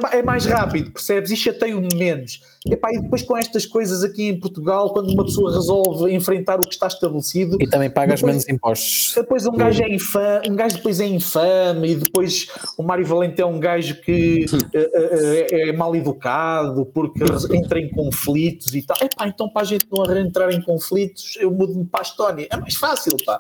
É 0.10 0.24
mais 0.24 0.48
rápido, 0.48 0.90
percebes? 0.90 1.30
E 1.30 1.36
chateio-me 1.36 1.90
menos. 2.24 2.42
Epá, 2.66 2.90
e 2.94 3.02
depois 3.02 3.22
com 3.22 3.38
estas 3.38 3.66
coisas 3.66 4.04
aqui 4.04 4.30
em 4.30 4.40
Portugal, 4.40 4.92
quando 4.92 5.12
uma 5.12 5.26
pessoa 5.26 5.54
resolve 5.54 6.12
enfrentar 6.14 6.58
o 6.58 6.62
que 6.62 6.74
está 6.74 6.88
estabelecido. 6.88 7.58
E 7.60 7.68
também 7.68 7.90
pagas 7.90 8.20
depois, 8.20 8.34
menos 8.34 8.50
impostos. 8.50 9.14
Depois 9.16 9.46
um 9.46 9.56
gajo 9.56 9.84
é 9.84 9.94
infame, 9.94 10.50
um 10.50 10.56
gajo 10.56 10.76
depois 10.78 11.00
é 11.00 11.08
infame, 11.08 11.92
e 11.92 11.96
depois 11.96 12.48
o 12.78 12.84
Mário 12.84 13.06
Valente 13.06 13.42
é 13.42 13.46
um 13.46 13.60
gajo 13.60 13.96
que 14.02 14.46
é, 14.74 15.50
é, 15.52 15.70
é 15.70 15.74
mal 15.74 15.96
educado 15.96 16.86
porque 16.88 17.24
entra 17.56 17.80
em 17.80 17.90
conflitos 17.90 18.74
e 18.74 18.82
tal. 18.82 18.98
Epá, 19.02 19.28
então 19.28 19.50
para 19.50 19.64
a 19.64 19.66
gente 19.66 19.86
não 19.92 20.18
entrar 20.18 20.52
em 20.52 20.62
conflitos, 20.62 21.36
eu 21.40 21.52
mudo-me 21.52 21.86
para 21.86 22.02
a 22.02 22.04
Estónia. 22.04 22.48
É 22.50 22.58
mais 22.58 22.76
fácil, 22.76 23.18
pá. 23.26 23.40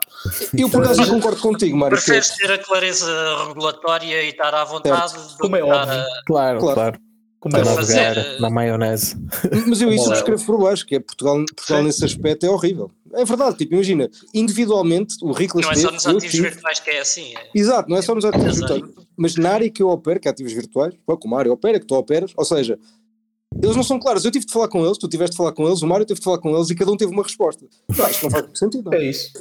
Eu 0.58 0.70
por 0.70 0.84
acaso 0.84 1.08
concordo 1.10 1.42
contigo, 1.42 1.78
Mário. 1.78 1.98
Preferes 1.98 2.30
ter 2.30 2.52
a 2.52 2.58
clareza 2.58 3.10
regulatória 3.48 4.24
e 4.24 4.30
estar 4.30 4.54
à 4.54 4.64
vontade 4.64 5.14
Como 5.40 5.56
é 5.56 5.64
óbvio. 5.64 6.00
A... 6.00 6.06
Claro, 6.26 6.60
claro. 6.60 6.76
claro. 6.76 7.13
Como 7.44 7.58
é 7.58 7.66
fazer... 7.66 8.40
na 8.40 8.50
maionese. 8.50 9.18
Mas 9.68 9.82
eu 9.82 9.92
isso 9.92 10.06
subscrevo 10.16 10.46
por 10.46 10.62
baixo, 10.62 10.86
que 10.86 10.96
é 10.96 11.00
Portugal, 11.02 11.44
Portugal 11.54 11.84
nesse 11.84 12.06
aspecto 12.06 12.46
é 12.46 12.50
horrível. 12.50 12.90
é 13.14 13.26
verdade, 13.26 13.58
tipo, 13.58 13.74
imagina, 13.74 14.10
individualmente 14.34 15.18
o 15.22 15.34
Riclas 15.34 15.66
Não 15.66 15.74
é 15.74 15.76
só 15.76 15.92
nos 15.92 16.08
ativos 16.08 16.32
tive... 16.32 16.50
virtuais 16.50 16.80
que 16.80 16.90
é 16.90 17.02
assim. 17.02 17.36
É... 17.36 17.50
Exato, 17.54 17.90
não 17.90 17.98
é 17.98 18.02
só 18.02 18.16
nos 18.16 18.24
ativos 18.24 18.60
virtuais, 18.60 18.84
mas 19.18 19.36
na 19.36 19.50
área 19.50 19.70
que 19.70 19.84
eu 19.84 19.90
opero, 19.90 20.22
que 20.22 20.30
é 20.30 20.32
ativos 20.32 20.54
virtuais, 20.54 20.94
como 21.20 21.36
a 21.36 21.40
área 21.40 21.52
opera, 21.52 21.82
que 21.82 21.86
tu 21.86 21.96
operas, 21.96 22.32
ou 22.38 22.46
seja, 22.46 22.80
eles 23.62 23.76
não 23.76 23.84
são 23.84 24.00
claros. 24.00 24.24
Eu 24.24 24.32
tive 24.32 24.46
de 24.46 24.54
falar 24.54 24.70
com 24.70 24.86
eles, 24.86 24.98
tu 24.98 25.10
tiveste 25.10 25.32
de 25.32 25.38
falar 25.38 25.52
com 25.52 25.68
eles, 25.68 25.82
o 25.82 25.88
Mário 25.88 26.06
teve 26.06 26.22
de 26.22 26.24
falar 26.24 26.38
com 26.38 26.56
eles 26.56 26.70
e 26.70 26.76
cada 26.76 26.94
um 26.94 26.96
teve 26.96 27.12
uma 27.12 27.24
resposta. 27.24 27.66
Pá, 27.98 28.10
isto 28.10 28.24
não 28.24 28.32
faz 28.32 28.44
muito 28.46 28.58
sentido. 28.58 28.90
Não. 28.90 28.98
É 28.98 29.04
isso. 29.04 29.34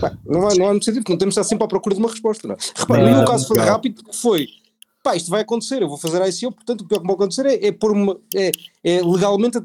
Pá, 0.00 0.16
não, 0.24 0.40
não 0.50 0.66
há 0.68 0.70
muito 0.70 0.84
sentido, 0.84 1.02
porque 1.02 1.12
não 1.12 1.18
temos 1.18 1.34
de 1.34 1.40
estar 1.40 1.48
sempre 1.48 1.64
à 1.64 1.68
procura 1.68 1.96
de 1.96 2.00
uma 2.00 2.10
resposta. 2.10 2.46
Não. 2.46 2.56
Repara, 2.76 3.02
no 3.02 3.16
meu 3.16 3.24
caso 3.24 3.48
foi 3.48 3.58
rápido 3.58 4.04
porque 4.04 4.16
foi 4.16 4.46
pá, 5.04 5.14
isto 5.14 5.30
vai 5.30 5.42
acontecer, 5.42 5.82
eu 5.82 5.88
vou 5.88 5.98
fazer 5.98 6.22
a 6.22 6.26
ICO, 6.26 6.50
portanto 6.50 6.80
o 6.80 6.88
pior 6.88 6.98
que 6.98 7.06
pode 7.06 7.16
acontecer 7.16 7.44
é, 7.44 7.66
é 7.66 7.70
pôr 7.70 7.92
uma, 7.92 8.16
é, 8.34 8.50
é 8.82 9.02
legalmente, 9.02 9.58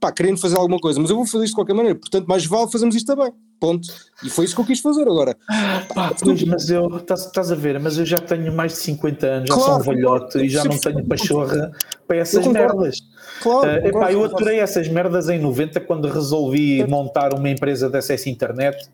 pá, 0.00 0.10
querendo 0.10 0.38
fazer 0.38 0.56
alguma 0.56 0.80
coisa, 0.80 0.98
mas 1.00 1.08
eu 1.08 1.16
vou 1.16 1.24
fazer 1.24 1.44
isto 1.44 1.52
de 1.52 1.54
qualquer 1.54 1.74
maneira, 1.74 1.96
portanto 1.96 2.26
mais 2.26 2.44
vale 2.44 2.68
fazermos 2.72 2.96
isto 2.96 3.06
também, 3.06 3.32
ponto. 3.60 3.88
E 4.24 4.28
foi 4.28 4.44
isso 4.44 4.54
que 4.54 4.60
eu 4.60 4.64
quis 4.64 4.80
fazer 4.80 5.02
agora. 5.02 5.36
Ah, 5.48 5.84
pá, 5.94 6.12
mas 6.48 6.68
eu, 6.68 6.96
estás 6.96 7.52
a 7.52 7.54
ver, 7.54 7.78
mas 7.78 7.98
eu 7.98 8.04
já 8.04 8.18
tenho 8.18 8.52
mais 8.52 8.72
de 8.72 8.78
50 8.78 9.26
anos, 9.26 9.48
já 9.48 9.54
claro, 9.54 9.84
sou 9.84 9.92
um 9.92 9.96
velhote 9.96 10.38
e 10.38 10.48
já 10.48 10.64
não 10.64 10.76
tenho 10.76 11.06
pachorra 11.06 11.70
para 12.08 12.16
essas 12.16 12.44
merdas. 12.48 12.98
Claro, 13.40 13.68
uh, 13.68 13.86
epá, 13.86 14.12
eu 14.12 14.24
aturei 14.24 14.58
essas 14.58 14.88
merdas 14.88 15.28
em 15.28 15.38
90 15.38 15.78
quando 15.82 16.08
resolvi 16.08 16.84
montar 16.88 17.32
uma 17.32 17.48
empresa 17.48 17.88
de 17.88 17.96
acesso 17.96 18.28
à 18.28 18.32
internet 18.32 18.90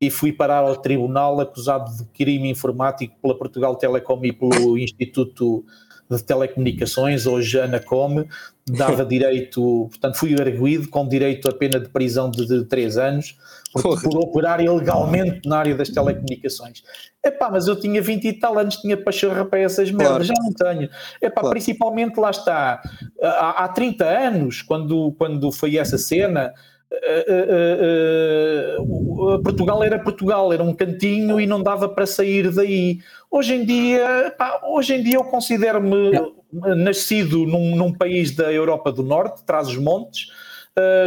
e 0.00 0.10
fui 0.10 0.32
parar 0.32 0.58
ao 0.58 0.76
tribunal 0.76 1.40
acusado 1.40 1.96
de 1.96 2.04
crime 2.06 2.50
informático 2.50 3.16
pela 3.20 3.36
Portugal 3.36 3.76
Telecom 3.76 4.24
e 4.24 4.32
pelo 4.32 4.78
Instituto 4.78 5.64
de 6.10 6.22
Telecomunicações, 6.22 7.26
hoje 7.26 7.60
Anacom, 7.60 8.24
dava 8.66 9.04
direito, 9.06 9.88
portanto 9.90 10.16
fui 10.16 10.34
arguído 10.40 10.88
com 10.88 11.06
direito 11.06 11.48
a 11.48 11.52
pena 11.52 11.78
de 11.78 11.88
prisão 11.90 12.30
de, 12.30 12.46
de 12.46 12.64
três 12.64 12.96
anos 12.96 13.36
por, 13.72 14.00
por, 14.00 14.16
operar 14.16 14.60
ilegalmente 14.60 15.46
na 15.46 15.58
área 15.58 15.74
das 15.74 15.90
telecomunicações. 15.90 16.82
Epá, 17.22 17.50
mas 17.50 17.66
eu 17.66 17.78
tinha 17.78 18.00
20 18.00 18.24
e 18.26 18.32
tal 18.32 18.58
anos, 18.58 18.76
tinha 18.76 18.96
pachorra 18.96 19.44
para 19.44 19.58
essas 19.58 19.90
merdas, 19.90 20.28
claro. 20.28 20.34
já 20.34 20.34
não 20.38 20.52
tenho. 20.52 20.88
Epá, 21.20 21.42
claro. 21.42 21.50
principalmente 21.50 22.18
lá 22.18 22.30
está, 22.30 22.80
há, 23.20 23.64
há 23.64 23.68
30 23.68 24.04
anos, 24.06 24.62
quando, 24.62 25.12
quando 25.18 25.52
foi 25.52 25.76
essa 25.76 25.98
cena, 25.98 26.54
Uh, 26.90 28.82
uh, 28.82 29.42
Portugal 29.42 29.84
era 29.84 29.98
Portugal, 29.98 30.52
era 30.52 30.62
um 30.62 30.72
cantinho 30.74 31.38
e 31.38 31.46
não 31.46 31.62
dava 31.62 31.88
para 31.88 32.06
sair 32.06 32.50
daí. 32.50 33.00
Hoje 33.30 33.54
em 33.54 33.64
dia, 33.64 34.34
pá, 34.38 34.60
hoje 34.64 34.94
em 34.94 35.02
dia 35.02 35.16
eu 35.16 35.24
considero-me 35.24 36.12
nascido 36.50 37.44
num, 37.44 37.76
num, 37.76 37.92
país 37.92 38.34
da 38.34 38.50
Europa 38.50 38.90
do 38.90 39.02
Norte, 39.02 39.44
traz 39.44 39.68
os 39.68 39.76
montes, 39.76 40.28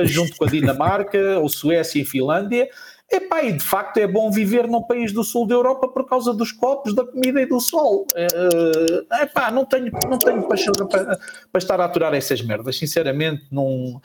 junto 0.04 0.38
com 0.38 0.46
a 0.46 0.48
Dinamarca, 0.48 1.40
ou 1.42 1.50
Suécia 1.50 2.00
e 2.00 2.06
Finlândia. 2.06 2.70
Epá, 3.12 3.44
e 3.44 3.52
de 3.52 3.64
facto 3.64 3.98
é 3.98 4.08
bom 4.08 4.32
viver 4.32 4.68
num 4.68 4.84
país 4.84 5.12
do 5.12 5.24
sul 5.24 5.46
da 5.46 5.54
Europa 5.56 5.88
por 5.88 6.08
causa 6.08 6.34
dos 6.34 6.52
copos, 6.52 6.94
da 6.94 7.04
comida 7.04 7.42
e 7.42 7.46
do 7.46 7.60
sol. 7.60 8.06
Epá, 9.22 9.52
não 9.52 9.66
tenho, 9.66 9.92
não 10.08 10.18
tenho 10.18 10.48
paixão 10.48 10.74
para, 10.88 11.18
para 11.52 11.60
estar 11.60 11.82
a 11.82 11.86
aturar 11.86 12.14
essas 12.14 12.42
merdas, 12.42 12.78
sinceramente, 12.78 13.48
não. 13.52 14.00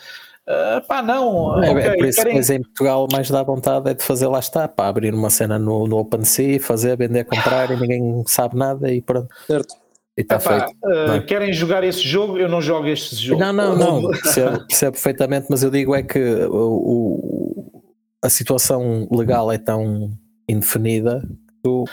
Uh, 0.48 0.86
pá, 0.86 1.02
não. 1.02 1.62
É, 1.62 1.68
é 1.68 1.70
okay, 1.72 1.82
é 1.82 1.96
por 1.96 2.06
isso 2.06 2.22
querem... 2.22 2.40
que 2.40 2.52
em 2.52 2.62
Portugal 2.62 3.08
mais 3.10 3.28
dá 3.28 3.42
vontade 3.42 3.90
é 3.90 3.94
de 3.94 4.02
fazer 4.02 4.28
lá 4.28 4.38
está, 4.38 4.68
pá, 4.68 4.86
abrir 4.86 5.12
uma 5.12 5.28
cena 5.28 5.58
no, 5.58 5.86
no 5.86 5.98
OpenSea, 5.98 6.60
fazer, 6.60 6.96
vender, 6.96 7.24
comprar 7.24 7.70
e 7.70 7.76
ninguém 7.76 8.22
sabe 8.26 8.56
nada 8.56 8.92
e 8.92 9.02
pronto. 9.02 9.28
Certo. 9.46 9.74
E 10.16 10.22
está 10.22 10.38
feito. 10.38 10.70
Uh, 10.84 11.26
querem 11.26 11.52
jogar 11.52 11.84
esse 11.84 12.00
jogo? 12.00 12.38
Eu 12.38 12.48
não 12.48 12.62
jogo 12.62 12.86
este 12.86 13.16
jogo. 13.16 13.40
Não, 13.40 13.52
não, 13.52 13.76
não. 13.76 14.08
percebo, 14.22 14.66
percebo 14.66 14.92
perfeitamente, 14.92 15.46
mas 15.50 15.62
eu 15.62 15.70
digo 15.70 15.94
é 15.94 16.02
que 16.02 16.18
o, 16.18 16.54
o, 16.54 17.82
a 18.22 18.30
situação 18.30 19.06
legal 19.10 19.50
é 19.52 19.58
tão 19.58 20.10
indefinida 20.48 21.22
tu 21.66 21.84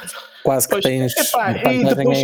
quase 0.43 0.67
que 0.67 0.73
pois, 0.73 0.83
tens 0.83 1.17
epá, 1.17 1.51
e 1.71 1.83
depois, 1.83 2.21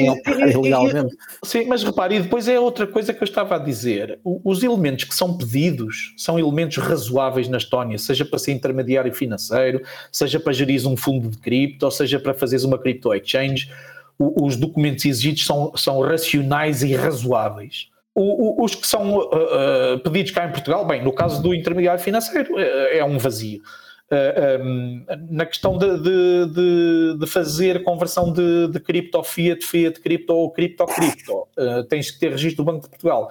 ilegalmente. 0.54 1.16
Sim, 1.44 1.66
mas 1.66 1.84
repare, 1.84 2.16
e 2.16 2.20
depois 2.20 2.48
é 2.48 2.60
outra 2.60 2.86
coisa 2.86 3.14
que 3.14 3.24
eu 3.24 3.26
estava 3.26 3.56
a 3.56 3.58
dizer. 3.58 4.20
Os 4.24 4.62
elementos 4.62 5.06
que 5.06 5.16
são 5.16 5.36
pedidos 5.38 6.14
são 6.18 6.38
elementos 6.38 6.78
razoáveis 6.78 7.48
na 7.48 7.58
Estónia, 7.58 7.98
seja 7.98 8.26
para 8.26 8.38
ser 8.38 8.52
intermediário 8.52 9.14
financeiro, 9.14 9.82
seja 10.12 10.40
para 10.40 10.54
gerir 10.54 10.86
um 10.86 10.96
fundo 10.96 11.30
de 11.30 11.38
cripto, 11.38 11.86
ou 11.86 11.92
seja 11.92 12.20
para 12.20 12.34
fazeres 12.34 12.64
uma 12.64 12.78
crypto 12.78 13.14
exchange. 13.14 13.72
Os 14.20 14.58
documentos 14.58 15.06
exigidos 15.06 15.46
são, 15.46 15.72
são 15.78 16.02
racionais 16.02 16.84
e 16.84 16.94
razoáveis. 16.94 17.88
Os 18.14 18.76
que 18.76 18.86
são 18.86 19.18
uh, 19.18 19.22
uh, 19.24 20.00
pedidos 20.04 20.32
cá 20.32 20.46
em 20.46 20.52
Portugal, 20.52 20.86
bem, 20.86 21.02
no 21.02 21.14
caso 21.14 21.42
do 21.42 21.54
intermediário 21.54 22.04
financeiro, 22.04 22.54
uh, 22.54 22.60
é 22.60 23.04
um 23.04 23.18
vazio. 23.18 23.62
Uh, 24.12 24.16
eh, 24.16 24.56
ehm, 24.56 25.06
na 25.30 25.46
questão 25.46 25.78
de, 25.78 26.00
de, 26.00 27.18
de, 27.20 27.28
fazer 27.28 27.84
conversão 27.84 28.34
de, 28.34 28.68
de 28.68 28.80
cripto 28.80 29.22
fiat, 29.22 29.64
fiat 29.64 30.00
cripto 30.00 30.34
ou 30.34 30.52
cripto 30.52 30.84
cripto, 30.88 31.48
uh, 31.56 31.84
tens 31.88 32.10
que 32.10 32.20
ter 32.20 32.32
registro 32.32 32.64
do 32.64 32.72
Banco 32.72 32.86
de 32.86 32.90
Portugal. 32.90 33.30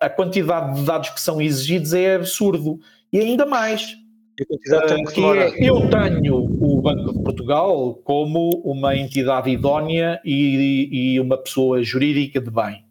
A 0.00 0.08
quantidade 0.08 0.74
de 0.74 0.86
dados 0.86 1.10
que 1.10 1.20
são 1.20 1.38
exigidos 1.38 1.92
é 1.92 2.14
absurdo. 2.14 2.80
E 3.12 3.20
ainda 3.20 3.44
mais, 3.44 3.94
uh, 4.40 5.12
que 5.12 5.22
é, 5.22 5.68
eu 5.68 5.86
tenho 5.90 6.36
o 6.36 6.80
Banco 6.80 7.12
de 7.12 7.22
Portugal 7.22 7.94
como 8.02 8.62
uma 8.64 8.96
entidade 8.96 9.50
idónea 9.50 10.18
e, 10.24 10.88
e 11.14 11.20
uma 11.20 11.36
pessoa 11.36 11.82
jurídica 11.82 12.40
de 12.40 12.50
bem, 12.50 12.86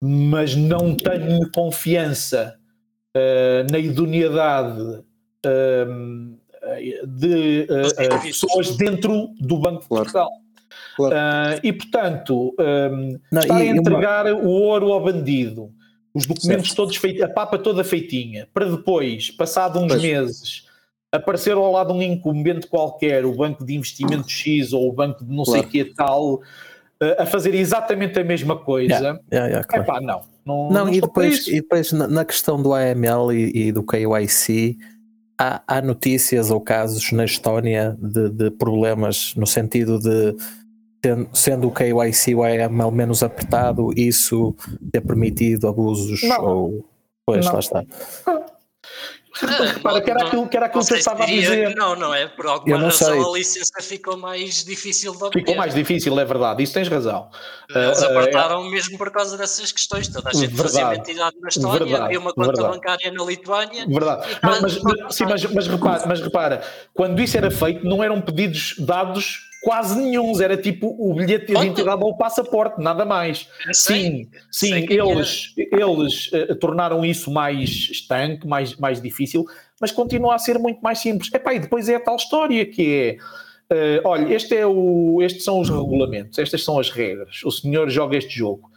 mas 0.00 0.54
não 0.54 0.94
tenho 0.94 1.50
confiança 1.50 2.56
na 3.68 3.80
idoneidade 3.80 5.02
de 7.06 7.66
uh, 7.70 8.22
pessoas 8.22 8.76
dentro 8.76 9.30
do 9.40 9.58
Banco 9.58 9.82
de 9.82 9.88
Portugal. 9.88 10.30
Claro. 10.96 11.14
Uh, 11.14 11.60
e 11.62 11.72
portanto, 11.72 12.54
um, 12.58 13.18
Não, 13.32 13.40
estar 13.40 13.64
e, 13.64 13.68
a 13.68 13.70
entregar 13.72 14.26
uma... 14.26 14.42
o 14.42 14.48
ouro 14.48 14.92
ao 14.92 15.02
bandido, 15.02 15.70
os 16.12 16.26
documentos 16.26 16.68
certo. 16.68 16.76
todos 16.76 16.96
feitos, 16.96 17.22
a 17.22 17.28
papa 17.28 17.58
toda 17.58 17.82
feitinha, 17.82 18.48
para 18.52 18.66
depois, 18.66 19.30
passado 19.30 19.78
uns 19.78 19.88
pois. 19.88 20.02
meses, 20.02 20.66
aparecer 21.10 21.54
ao 21.54 21.72
lado 21.72 21.92
um 21.94 22.02
incumbente 22.02 22.66
qualquer, 22.66 23.24
o 23.24 23.34
banco 23.34 23.64
de 23.64 23.74
investimento 23.74 24.30
X 24.30 24.72
ou 24.72 24.88
o 24.88 24.92
banco 24.92 25.24
de 25.24 25.34
não 25.34 25.44
claro. 25.44 25.62
sei 25.62 25.84
que 25.84 25.94
tal, 25.94 26.40
a 27.18 27.24
fazer 27.24 27.54
exatamente 27.54 28.18
a 28.18 28.24
mesma 28.24 28.56
coisa. 28.56 28.92
Yeah, 28.92 29.20
yeah, 29.32 29.48
yeah, 29.48 29.66
claro. 29.66 29.84
Epá, 29.84 30.00
não. 30.00 30.22
Não, 30.44 30.70
não, 30.70 30.84
não 30.86 30.92
e, 30.92 31.00
depois, 31.00 31.46
e 31.46 31.56
depois 31.56 31.92
na, 31.92 32.24
questão 32.24 32.60
do 32.60 32.72
AML 32.72 33.32
e, 33.32 33.68
e 33.68 33.72
do 33.72 33.82
KYC, 33.82 34.76
há, 35.40 35.62
há 35.66 35.80
notícias 35.80 36.50
ou 36.50 36.60
casos 36.60 37.10
na 37.12 37.24
Estónia 37.24 37.96
de, 37.98 38.28
de 38.28 38.50
problemas 38.50 39.34
no 39.34 39.46
sentido 39.46 39.98
de 39.98 40.36
sendo 41.32 41.66
o 41.66 41.72
KYC 41.72 42.34
o 42.34 42.42
AML 42.42 42.92
menos 42.92 43.22
apertado, 43.22 43.90
isso 43.96 44.54
ter 44.92 45.00
permitido 45.00 45.66
abusos 45.66 46.22
não. 46.24 46.44
ou 46.44 46.84
pois 47.24 47.46
não. 47.46 47.54
lá 47.54 47.58
está. 47.58 47.82
Repara, 49.32 50.00
que 50.00 50.10
era 50.10 50.26
aquilo, 50.26 50.48
que, 50.48 50.56
era 50.56 50.66
aquilo 50.66 50.84
que 50.84 50.92
eu 50.92 50.96
estava 50.96 51.22
a 51.22 51.26
dizer. 51.26 51.74
Não, 51.76 51.94
não 51.94 52.12
é? 52.12 52.26
Por 52.26 52.46
alguma 52.46 52.78
razão 52.78 53.12
sei. 53.12 53.22
a 53.22 53.38
licença 53.38 53.80
ficou 53.80 54.16
mais 54.16 54.64
difícil 54.64 55.12
de 55.12 55.22
obter. 55.22 55.38
Ficou 55.38 55.56
mais 55.56 55.74
difícil, 55.74 56.18
é 56.18 56.24
verdade, 56.24 56.62
isso 56.62 56.74
tens 56.74 56.88
razão. 56.88 57.30
Eles 57.68 58.02
uh, 58.02 58.06
apertaram 58.06 58.66
é... 58.66 58.70
mesmo 58.70 58.98
por 58.98 59.10
causa 59.10 59.38
dessas 59.38 59.70
questões. 59.70 60.08
Toda 60.08 60.30
a 60.30 60.32
gente 60.32 60.48
verdade. 60.48 60.72
fazia 60.72 60.94
entidade 60.96 61.36
na 61.40 61.48
Estónia, 61.48 62.02
havia 62.02 62.18
uma 62.18 62.32
conta 62.32 62.48
verdade. 62.48 62.74
bancária 62.74 63.12
na 63.12 63.24
Lituânia. 63.24 63.86
Verdade. 63.86 64.38
Mas, 64.42 64.82
mas, 64.82 65.14
sim, 65.14 65.24
mas, 65.24 65.44
mas, 65.44 65.66
repara, 65.68 66.06
mas 66.06 66.20
repara, 66.20 66.62
quando 66.92 67.20
isso 67.20 67.36
era 67.36 67.50
feito, 67.50 67.86
não 67.86 68.02
eram 68.02 68.20
pedidos 68.20 68.74
dados 68.78 69.49
quase 69.62 69.98
nenhum, 70.00 70.40
era 70.40 70.56
tipo 70.56 70.94
o 70.98 71.14
bilhete 71.14 71.46
de 71.46 71.52
identidade 71.52 72.02
ou 72.02 72.10
o 72.10 72.16
passaporte, 72.16 72.82
nada 72.82 73.04
mais. 73.04 73.48
Sim, 73.72 74.28
sim, 74.50 74.86
eles, 74.88 75.54
eles 75.56 76.32
uh, 76.32 76.54
tornaram 76.56 77.04
isso 77.04 77.30
mais 77.30 77.70
estanque, 77.90 78.46
mais, 78.46 78.76
mais 78.76 79.00
difícil, 79.00 79.44
mas 79.80 79.92
continua 79.92 80.34
a 80.34 80.38
ser 80.38 80.58
muito 80.58 80.80
mais 80.80 80.98
simples. 80.98 81.32
Epá, 81.32 81.54
e 81.54 81.58
depois 81.58 81.88
é 81.88 81.96
a 81.96 82.00
tal 82.00 82.16
história 82.16 82.64
que 82.64 83.18
é, 83.70 83.98
uh, 83.98 84.08
olha, 84.08 84.34
este 84.34 84.56
é 84.56 84.66
o, 84.66 85.20
estes 85.22 85.44
são 85.44 85.60
os 85.60 85.68
regulamentos, 85.68 86.38
estas 86.38 86.64
são 86.64 86.78
as 86.78 86.90
regras, 86.90 87.42
o 87.44 87.50
senhor 87.50 87.88
joga 87.90 88.16
este 88.16 88.36
jogo. 88.36 88.70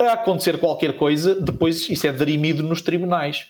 A 0.00 0.12
acontecer 0.12 0.58
qualquer 0.58 0.96
coisa, 0.96 1.34
depois 1.34 1.88
isso 1.90 2.06
é 2.06 2.12
dirimido 2.12 2.62
nos 2.62 2.80
tribunais. 2.80 3.46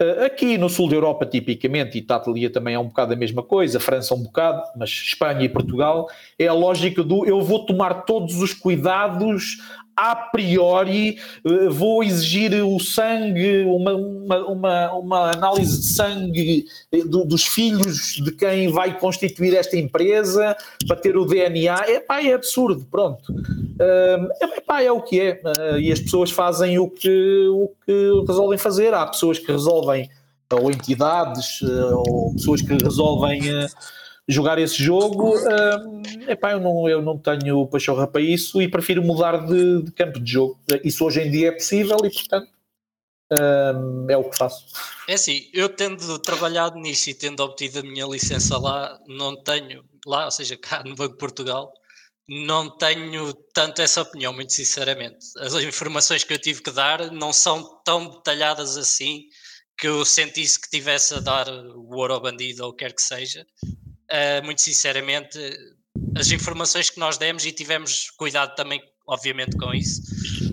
Uh, 0.00 0.24
aqui 0.24 0.58
no 0.58 0.68
sul 0.68 0.88
da 0.88 0.96
Europa, 0.96 1.24
tipicamente, 1.24 1.98
Itália 1.98 2.50
também 2.50 2.74
é 2.74 2.78
um 2.78 2.88
bocado 2.88 3.12
a 3.12 3.16
mesma 3.16 3.44
coisa, 3.44 3.78
França 3.78 4.12
um 4.12 4.24
bocado, 4.24 4.60
mas 4.76 4.90
Espanha 4.90 5.44
e 5.44 5.48
Portugal, 5.48 6.08
é 6.36 6.48
a 6.48 6.52
lógica 6.52 7.02
do 7.04 7.24
eu 7.24 7.40
vou 7.40 7.64
tomar 7.64 8.02
todos 8.02 8.42
os 8.42 8.52
cuidados 8.52 9.58
a 9.96 10.14
priori 10.14 11.18
eh, 11.44 11.68
vou 11.68 12.02
exigir 12.02 12.52
o 12.64 12.78
sangue, 12.80 13.64
uma, 13.64 13.94
uma, 13.94 14.46
uma, 14.46 14.92
uma 14.92 15.30
análise 15.32 15.80
de 15.80 15.86
sangue 15.86 16.66
do, 17.06 17.24
dos 17.24 17.44
filhos 17.44 18.14
de 18.22 18.32
quem 18.32 18.70
vai 18.72 18.98
constituir 18.98 19.54
esta 19.54 19.76
empresa 19.76 20.56
para 20.86 20.96
ter 20.96 21.16
o 21.16 21.24
DNA. 21.24 21.90
Epá, 21.90 22.22
é 22.22 22.34
absurdo, 22.34 22.86
pronto. 22.90 23.32
Uh, 23.32 24.56
epá, 24.56 24.82
é 24.82 24.90
o 24.90 25.00
que 25.00 25.20
é. 25.20 25.40
E 25.78 25.92
as 25.92 26.00
pessoas 26.00 26.30
fazem 26.30 26.78
o 26.78 26.88
que, 26.88 27.48
o 27.48 27.70
que 27.84 28.24
resolvem 28.26 28.58
fazer. 28.58 28.94
Há 28.94 29.06
pessoas 29.06 29.38
que 29.38 29.50
resolvem 29.50 30.08
ou 30.52 30.70
entidades, 30.70 31.62
ou 31.62 32.32
pessoas 32.34 32.62
que 32.62 32.74
resolvem 32.74 33.40
jogar 34.28 34.58
esse 34.58 34.82
jogo, 34.82 35.36
uh, 35.36 36.30
epá, 36.30 36.52
eu, 36.52 36.60
não, 36.60 36.88
eu 36.88 37.02
não 37.02 37.18
tenho 37.18 37.66
pachorra 37.66 38.06
para 38.06 38.22
isso 38.22 38.60
e 38.60 38.68
prefiro 38.68 39.02
mudar 39.02 39.46
de, 39.46 39.82
de 39.82 39.92
campo 39.92 40.18
de 40.18 40.32
jogo. 40.32 40.58
Isso 40.82 41.04
hoje 41.04 41.20
em 41.20 41.30
dia 41.30 41.48
é 41.48 41.52
possível 41.52 41.98
e, 42.04 42.10
portanto, 42.10 42.48
uh, 43.32 44.10
é 44.10 44.16
o 44.16 44.24
que 44.24 44.36
faço. 44.36 44.66
É 45.06 45.14
assim, 45.14 45.48
eu 45.52 45.68
tendo 45.68 46.18
trabalhado 46.18 46.78
nisso 46.78 47.10
e 47.10 47.14
tendo 47.14 47.40
obtido 47.40 47.80
a 47.80 47.82
minha 47.82 48.06
licença 48.06 48.56
lá, 48.58 48.98
não 49.06 49.36
tenho, 49.42 49.84
lá, 50.06 50.24
ou 50.24 50.30
seja, 50.30 50.56
cá 50.56 50.82
no 50.82 50.94
Banco 50.94 51.12
de 51.12 51.18
Portugal, 51.18 51.72
não 52.26 52.70
tenho 52.70 53.34
tanto 53.52 53.82
essa 53.82 54.00
opinião, 54.00 54.32
muito 54.32 54.54
sinceramente. 54.54 55.26
As 55.38 55.52
informações 55.54 56.24
que 56.24 56.32
eu 56.32 56.38
tive 56.38 56.62
que 56.62 56.70
dar 56.70 57.12
não 57.12 57.34
são 57.34 57.78
tão 57.84 58.08
detalhadas 58.08 58.78
assim 58.78 59.24
que 59.76 59.86
eu 59.86 60.04
sentisse 60.04 60.58
que 60.58 60.70
tivesse 60.70 61.12
a 61.12 61.20
dar 61.20 61.48
o 61.48 61.94
ouro 61.96 62.14
ao 62.14 62.22
bandido 62.22 62.62
ou 62.64 62.70
o 62.70 62.72
que 62.72 62.84
quer 62.84 62.94
que 62.94 63.02
seja 63.02 63.44
uh, 64.14 64.44
muito 64.44 64.62
sinceramente, 64.62 65.38
as 66.16 66.30
informações 66.30 66.90
que 66.90 66.98
nós 66.98 67.18
demos 67.18 67.44
e 67.44 67.52
tivemos 67.52 68.10
cuidado 68.10 68.54
também, 68.54 68.80
obviamente, 69.06 69.56
com 69.56 69.74
isso, 69.74 70.02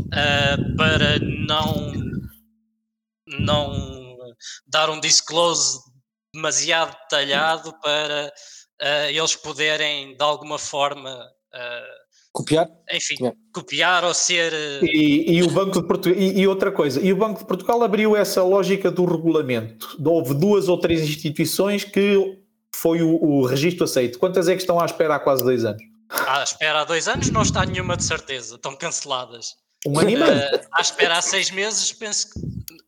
uh, 0.08 0.76
para 0.76 1.20
não, 1.20 1.94
não 3.28 4.18
dar 4.68 4.90
um 4.90 5.00
disclose 5.00 5.80
demasiado 6.34 6.96
detalhado 7.04 7.74
para 7.82 8.34
uh, 8.82 9.10
eles 9.10 9.36
poderem, 9.36 10.16
de 10.16 10.24
alguma 10.24 10.58
forma, 10.58 11.30
copiar? 12.32 12.68
Enfim, 12.94 13.16
yeah. 13.20 13.38
copiar 13.54 14.06
ou 14.06 14.14
ser. 14.14 14.54
E, 14.82 15.38
e 15.38 15.44
o 15.44 15.52
Banco 15.52 15.82
de 15.82 15.88
Portugal. 15.88 16.18
E, 16.18 16.40
e, 16.40 16.48
outra 16.48 16.72
coisa, 16.72 17.02
e 17.02 17.12
o 17.12 17.18
Banco 17.18 17.40
de 17.40 17.46
Portugal 17.46 17.84
abriu 17.84 18.16
essa 18.16 18.42
lógica 18.42 18.90
do 18.90 19.04
regulamento. 19.04 19.98
Houve 20.04 20.34
duas 20.34 20.70
ou 20.70 20.80
três 20.80 21.02
instituições 21.02 21.84
que 21.84 22.41
foi 22.76 23.02
o, 23.02 23.22
o 23.22 23.46
registro 23.46 23.84
aceito. 23.84 24.20
Quantas 24.20 24.48
é 24.48 24.56
que 24.56 24.62
estão 24.62 24.80
à 24.80 24.86
espera 24.86 25.16
há 25.16 25.20
quase 25.20 25.44
dois 25.44 25.66
anos? 25.66 25.82
À 26.10 26.44
espera 26.44 26.82
há 26.82 26.84
dois 26.84 27.08
anos 27.08 27.30
não 27.30 27.42
está 27.42 27.66
nenhuma 27.66 27.96
de 27.96 28.04
certeza, 28.04 28.56
estão 28.56 28.76
canceladas. 28.76 29.56
Um. 29.86 29.94
Uh, 29.94 30.68
à 30.74 30.82
espera 30.82 31.18
há 31.18 31.22
seis 31.22 31.50
meses, 31.50 31.92
penso 31.94 32.30
que 32.30 32.40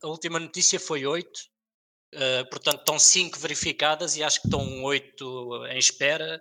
a 0.02 0.08
última 0.08 0.38
notícia 0.38 0.78
foi 0.78 1.06
oito. 1.06 1.40
Uh, 2.14 2.48
portanto, 2.48 2.80
estão 2.80 2.98
cinco 2.98 3.38
verificadas 3.38 4.16
e 4.16 4.22
acho 4.22 4.40
que 4.40 4.46
estão 4.46 4.84
oito 4.84 5.66
em 5.66 5.78
espera 5.78 6.40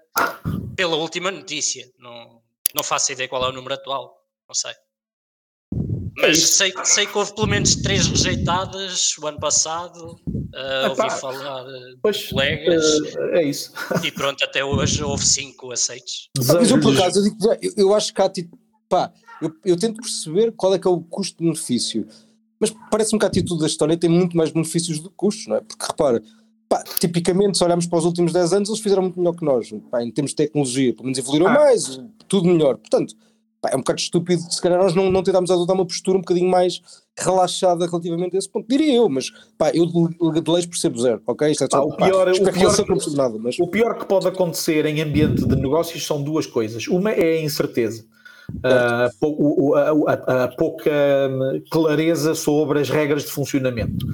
pela 0.76 0.96
última 0.96 1.32
notícia. 1.32 1.90
Não, 1.98 2.42
não 2.76 2.84
faço 2.84 3.12
ideia 3.12 3.28
qual 3.28 3.44
é 3.46 3.50
o 3.50 3.52
número 3.52 3.74
atual, 3.74 4.16
não 4.48 4.54
sei. 4.54 4.74
É 6.18 6.28
Mas 6.28 6.40
sei, 6.50 6.72
sei 6.84 7.06
que 7.08 7.18
houve 7.18 7.34
pelo 7.34 7.48
menos 7.48 7.76
três 7.76 8.08
rejeitadas 8.08 9.18
o 9.18 9.28
ano 9.28 9.40
passado. 9.40 10.20
Uh, 10.28 10.90
ouvi 10.90 11.10
falar 11.20 11.66
pois, 12.02 12.18
de 12.18 12.30
colegas. 12.30 13.00
Uh, 13.00 13.20
é 13.34 13.44
isso. 13.44 13.74
E 14.04 14.12
pronto, 14.12 14.44
até 14.44 14.64
hoje 14.64 15.04
houve 15.04 15.26
cinco 15.26 15.72
aceitos. 15.72 16.30
Mas 16.38 16.70
eu, 16.70 16.80
por 16.80 16.94
acaso, 16.94 17.20
eu, 17.20 17.24
digo, 17.24 17.38
eu, 17.62 17.72
eu 17.78 17.94
acho 17.96 18.14
que 18.14 18.22
há 18.22 18.30
tipo. 18.30 18.58
Pá, 18.88 19.12
eu, 19.42 19.52
eu 19.66 19.78
tento 19.78 20.00
perceber 20.02 20.52
qual 20.52 20.76
é 20.76 20.80
que 20.80 20.88
é 20.88 20.92
o 20.92 21.02
custo-benefício. 21.02 22.08
Mas 22.60 22.74
parece-me 22.92 23.20
que 23.20 23.26
a 23.26 23.28
atitude 23.28 23.60
da 23.60 23.68
história 23.68 23.98
tem 23.98 24.10
muito 24.10 24.38
mais 24.38 24.52
benefícios 24.52 25.00
do 25.00 25.10
que 25.10 25.16
custos, 25.16 25.48
não 25.48 25.56
é? 25.56 25.62
Porque 25.62 25.86
repara, 25.86 26.24
pá, 26.70 26.84
tipicamente, 27.00 27.58
se 27.58 27.64
olharmos 27.64 27.88
para 27.88 28.00
os 28.00 28.06
últimos 28.06 28.32
10 28.32 28.54
anos, 28.54 28.70
eles 28.70 28.82
fizeram 28.82 29.02
muito 29.02 29.20
melhor 29.20 29.36
que 29.36 29.44
nós. 29.44 29.74
Pá, 29.92 30.04
em 30.04 30.12
termos 30.12 30.32
de 30.32 30.38
tecnologia, 30.38 30.94
pelo 30.94 31.06
menos 31.06 31.18
evoluíram 31.18 31.48
ah. 31.48 31.54
mais, 31.54 32.00
tudo 32.28 32.48
melhor. 32.48 32.78
Portanto, 32.78 33.16
pá, 33.64 33.70
é 33.72 33.76
um 33.76 33.80
bocado 33.80 34.02
estúpido 34.02 34.42
se 34.42 34.62
calhar 34.62 34.78
nós 34.78 34.94
não, 34.94 35.10
não 35.10 35.24
tentámos 35.24 35.50
adotar 35.50 35.74
uma 35.74 35.86
postura 35.86 36.18
um 36.18 36.22
bocadinho 36.22 36.50
mais 36.50 36.82
relaxada 37.18 37.86
relativamente 37.86 38.36
a 38.36 38.40
esse 38.40 38.50
ponto, 38.50 38.68
diria 38.68 38.96
eu, 38.96 39.08
mas 39.08 39.32
pá, 39.58 39.72
eu 39.74 39.86
de, 39.86 40.42
de 40.42 40.52
leis 40.52 40.66
percebo 40.66 41.00
zero, 41.00 41.22
ok? 41.26 41.50
Isto 41.50 41.64
é 41.64 41.68
só, 41.72 41.84
o, 41.84 41.96
pior, 41.96 41.98
pá, 41.98 42.08
o, 42.08 42.52
pior, 42.52 42.76
que, 42.76 43.16
nada, 43.16 43.38
mas... 43.40 43.58
o 43.60 43.68
pior 43.68 43.98
que 43.98 44.06
pode 44.06 44.28
acontecer 44.28 44.86
em 44.86 45.02
ambiente 45.02 45.48
de 45.48 45.56
negócios 45.56 46.06
são 46.06 46.22
duas 46.22 46.46
coisas. 46.46 46.88
Uma 46.88 47.12
é 47.12 47.38
a 47.38 47.42
incerteza. 47.42 48.04
Uh, 48.50 49.76
a, 49.76 50.12
a, 50.12 50.44
a, 50.44 50.48
pouca 50.50 50.92
clareza 51.72 52.36
sobre 52.36 52.82
as 52.82 52.90
regras 52.90 53.24
de 53.24 53.30
funcionamento. 53.30 54.06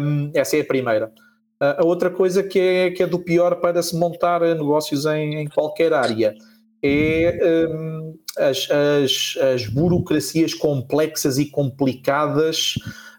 Um, 0.00 0.30
essa 0.32 0.56
é 0.56 0.60
a 0.60 0.64
primeira. 0.64 1.06
Uh, 1.60 1.82
a 1.82 1.84
outra 1.84 2.08
coisa 2.08 2.42
que 2.42 2.58
é, 2.58 2.90
que 2.90 3.02
é 3.02 3.06
do 3.06 3.18
pior 3.18 3.56
para 3.56 3.82
se 3.82 3.96
montar 3.96 4.42
negócios 4.42 5.06
em, 5.06 5.40
em 5.40 5.48
qualquer 5.48 5.92
área 5.92 6.36
é 6.82 7.68
um, 7.70 8.18
as, 8.36 8.68
as, 8.70 9.38
as, 9.54 9.66
burocracias 9.66 10.54
complexas 10.54 11.38
e 11.38 11.46
complicadas 11.46 12.74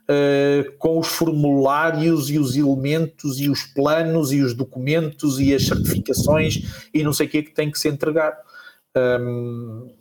uh, 0.09 0.71
com 0.77 0.99
os 0.99 1.07
formulários 1.07 2.29
e 2.29 2.39
os 2.39 2.55
elementos 2.55 3.39
e 3.39 3.49
os 3.49 3.63
planos 3.63 4.31
e 4.31 4.41
os 4.41 4.53
documentos 4.53 5.39
e 5.39 5.53
as 5.53 5.65
certificações 5.65 6.87
e 6.93 7.03
não 7.03 7.13
sei 7.13 7.27
o 7.27 7.29
que 7.29 7.37
é 7.39 7.43
que 7.43 7.53
tem 7.53 7.69
que 7.69 7.79
se 7.79 7.89
entregar. 7.89 8.37
Um, 8.95 9.93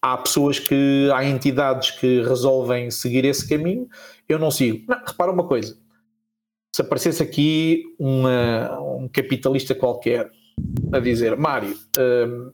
há 0.00 0.16
pessoas 0.18 0.58
que, 0.58 1.10
há 1.14 1.24
entidades 1.24 1.92
que 1.92 2.22
resolvem 2.22 2.90
seguir 2.90 3.24
esse 3.24 3.48
caminho, 3.48 3.88
eu 4.28 4.38
não 4.38 4.50
sigo. 4.50 4.84
Não, 4.88 4.98
repara 5.04 5.30
uma 5.30 5.46
coisa, 5.46 5.76
se 6.74 6.82
aparecesse 6.82 7.22
aqui 7.22 7.84
uma, 7.98 8.80
um 8.80 9.08
capitalista 9.08 9.74
qualquer 9.74 10.30
a 10.92 10.98
dizer, 10.98 11.36
Mário, 11.36 11.76
um, 11.98 12.52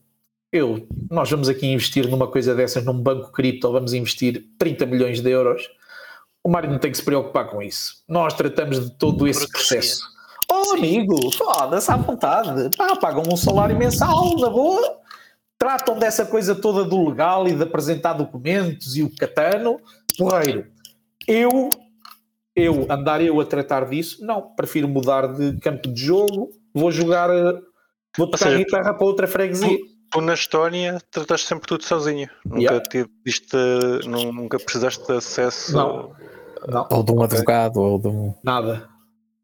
eu, 0.52 0.86
nós 1.10 1.30
vamos 1.30 1.48
aqui 1.48 1.66
investir 1.66 2.08
numa 2.08 2.26
coisa 2.26 2.54
dessas, 2.54 2.84
num 2.84 2.98
banco 2.98 3.30
cripto, 3.32 3.70
vamos 3.70 3.92
investir 3.92 4.46
30 4.58 4.86
milhões 4.86 5.20
de 5.20 5.30
euros, 5.30 5.68
o 6.42 6.48
Mário 6.48 6.70
não 6.70 6.78
tem 6.78 6.90
que 6.90 6.96
se 6.96 7.04
preocupar 7.04 7.48
com 7.48 7.60
isso. 7.60 8.02
Nós 8.08 8.32
tratamos 8.32 8.80
de 8.80 8.96
todo 8.96 9.28
esse 9.28 9.46
processo. 9.48 10.02
Oh, 10.50 10.76
amigo, 10.76 11.30
foda-se 11.32 11.90
à 11.90 11.96
vontade. 11.96 12.70
Ah, 12.78 12.96
pagam 12.96 13.22
um 13.30 13.36
salário 13.36 13.76
mensal, 13.76 14.34
na 14.38 14.48
boa. 14.48 14.98
Tratam 15.58 15.98
dessa 15.98 16.24
coisa 16.24 16.54
toda 16.54 16.84
do 16.84 17.06
legal 17.08 17.46
e 17.46 17.54
de 17.54 17.62
apresentar 17.62 18.14
documentos 18.14 18.96
e 18.96 19.02
o 19.02 19.14
catano. 19.14 19.78
Porreiro. 20.16 20.66
Eu, 21.26 21.68
eu, 22.56 22.86
andar 22.88 23.20
eu 23.20 23.38
a 23.38 23.44
tratar 23.44 23.84
disso, 23.86 24.24
não. 24.24 24.40
Prefiro 24.40 24.88
mudar 24.88 25.26
de 25.26 25.58
campo 25.58 25.92
de 25.92 26.00
jogo. 26.00 26.50
Vou 26.72 26.90
jogar, 26.90 27.28
vou 28.16 28.30
tocar 28.30 28.46
seja, 28.46 28.56
guitarra 28.56 28.94
para 28.94 29.06
outra 29.06 29.26
freguesia 29.26 29.68
tu 29.68 29.97
na 30.16 30.34
Estónia 30.34 30.98
trataste 31.10 31.46
sempre 31.46 31.68
tudo 31.68 31.84
sozinho. 31.84 32.28
Nunca 32.44 32.60
yeah. 32.60 32.88
tiveste, 32.88 33.56
nunca 34.06 34.58
precisaste 34.58 35.06
de 35.06 35.12
acesso. 35.12 35.72
Não. 35.72 36.14
não. 36.66 36.88
Ou 36.90 37.02
de 37.02 37.12
um 37.12 37.16
okay. 37.16 37.24
advogado, 37.26 37.76
ou 37.76 37.98
de 37.98 38.08
um. 38.08 38.34
Nada. 38.42 38.88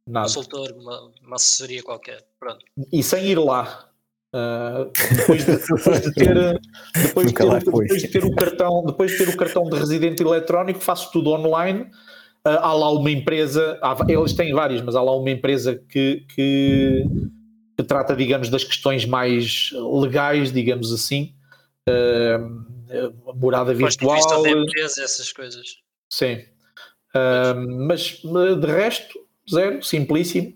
Nada. 0.07 0.27
Consultor, 0.27 0.73
uma, 0.79 1.11
uma 1.27 1.37
assessoria 1.37 1.83
qualquer. 1.83 2.25
Pronto. 2.39 2.65
E 2.93 3.03
sem 3.03 3.27
ir 3.27 3.39
lá. 3.39 3.89
Uh, 4.35 4.91
depois, 5.17 5.47
de, 5.47 5.57
depois, 5.57 6.01
de, 6.03 6.13
ter 6.13 6.61
depois 7.05 7.27
de 7.29 7.35
ter, 7.35 7.65
depois 7.65 8.03
de 8.03 8.09
ter 8.09 8.25
o 8.25 8.35
cartão 8.35 8.83
depois 8.85 9.13
de 9.13 9.19
ter 9.19 9.29
o 9.29 9.37
cartão 9.37 9.63
de 9.71 9.79
residente 9.79 10.25
eletrónico 10.25 10.81
faço 10.81 11.13
tudo 11.13 11.31
online 11.31 11.83
uh, 12.45 12.59
há 12.59 12.73
lá 12.73 12.91
uma 12.91 13.13
empresa 13.13 13.79
há, 13.81 13.97
eles 14.09 14.33
têm 14.33 14.53
várias 14.53 14.83
mas 14.83 14.97
há 14.97 15.03
lá 15.03 15.17
uma 15.17 15.31
empresa 15.31 15.77
que, 15.89 16.27
que 16.35 17.05
que 17.77 17.83
trata, 17.83 18.15
digamos, 18.15 18.49
das 18.49 18.65
questões 18.65 19.05
mais 19.05 19.71
legais, 20.03 20.53
digamos 20.53 20.93
assim, 20.93 21.35
uh, 21.89 23.35
morada 23.35 23.75
virtual. 23.75 24.43
De 24.43 24.51
empresa, 24.51 25.03
essas 25.03 25.33
coisas. 25.33 25.79
Sim. 26.09 26.39
Uh, 27.15 27.87
mas 27.87 28.21
de 28.23 28.67
resto, 28.67 29.19
zero, 29.51 29.83
simplíssimo. 29.83 30.55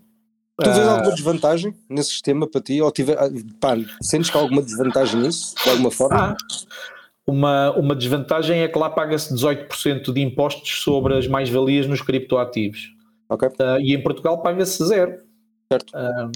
Tu 0.61 0.69
vês 0.69 0.87
alguma 0.87 1.15
desvantagem 1.15 1.73
nesse 1.89 2.09
sistema 2.09 2.45
para 2.45 2.59
ti? 2.59 2.81
Ou 2.81 2.91
tiver, 2.91 3.17
pá, 3.61 3.77
sentes 4.01 4.29
que 4.29 4.37
há 4.37 4.41
alguma 4.41 4.61
desvantagem 4.61 5.21
nisso, 5.21 5.55
de 5.63 5.69
alguma 5.69 5.89
forma? 5.89 6.35
Ah, 6.35 6.37
uma, 7.25 7.71
uma 7.77 7.95
desvantagem 7.95 8.61
é 8.61 8.67
que 8.67 8.77
lá 8.77 8.89
paga-se 8.89 9.33
18% 9.33 10.11
de 10.11 10.21
impostos 10.21 10.81
sobre 10.81 11.17
as 11.17 11.27
mais-valias 11.27 11.87
nos 11.87 12.01
criptoativos. 12.01 12.93
Okay. 13.29 13.47
Uh, 13.47 13.79
e 13.79 13.93
em 13.93 14.03
Portugal 14.03 14.41
paga-se 14.41 14.83
zero. 14.85 15.21
Certo. 15.71 15.93
Uh, 15.95 16.31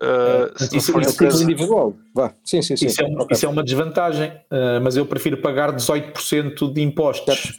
Uh, 0.00 0.76
isso, 0.76 1.00
isso, 1.00 1.16
caso... 1.16 1.42
individual. 1.42 1.94
Vá. 2.14 2.32
Sim, 2.44 2.62
sim, 2.62 2.76
sim. 2.76 2.86
Isso, 2.86 3.02
é, 3.02 3.06
um, 3.06 3.20
okay. 3.20 3.34
isso 3.34 3.46
é 3.46 3.48
uma 3.48 3.64
desvantagem, 3.64 4.30
uh, 4.30 4.80
mas 4.82 4.96
eu 4.96 5.04
prefiro 5.04 5.38
pagar 5.38 5.74
18% 5.74 6.72
de 6.72 6.80
impostos 6.80 7.40
certo. 7.42 7.58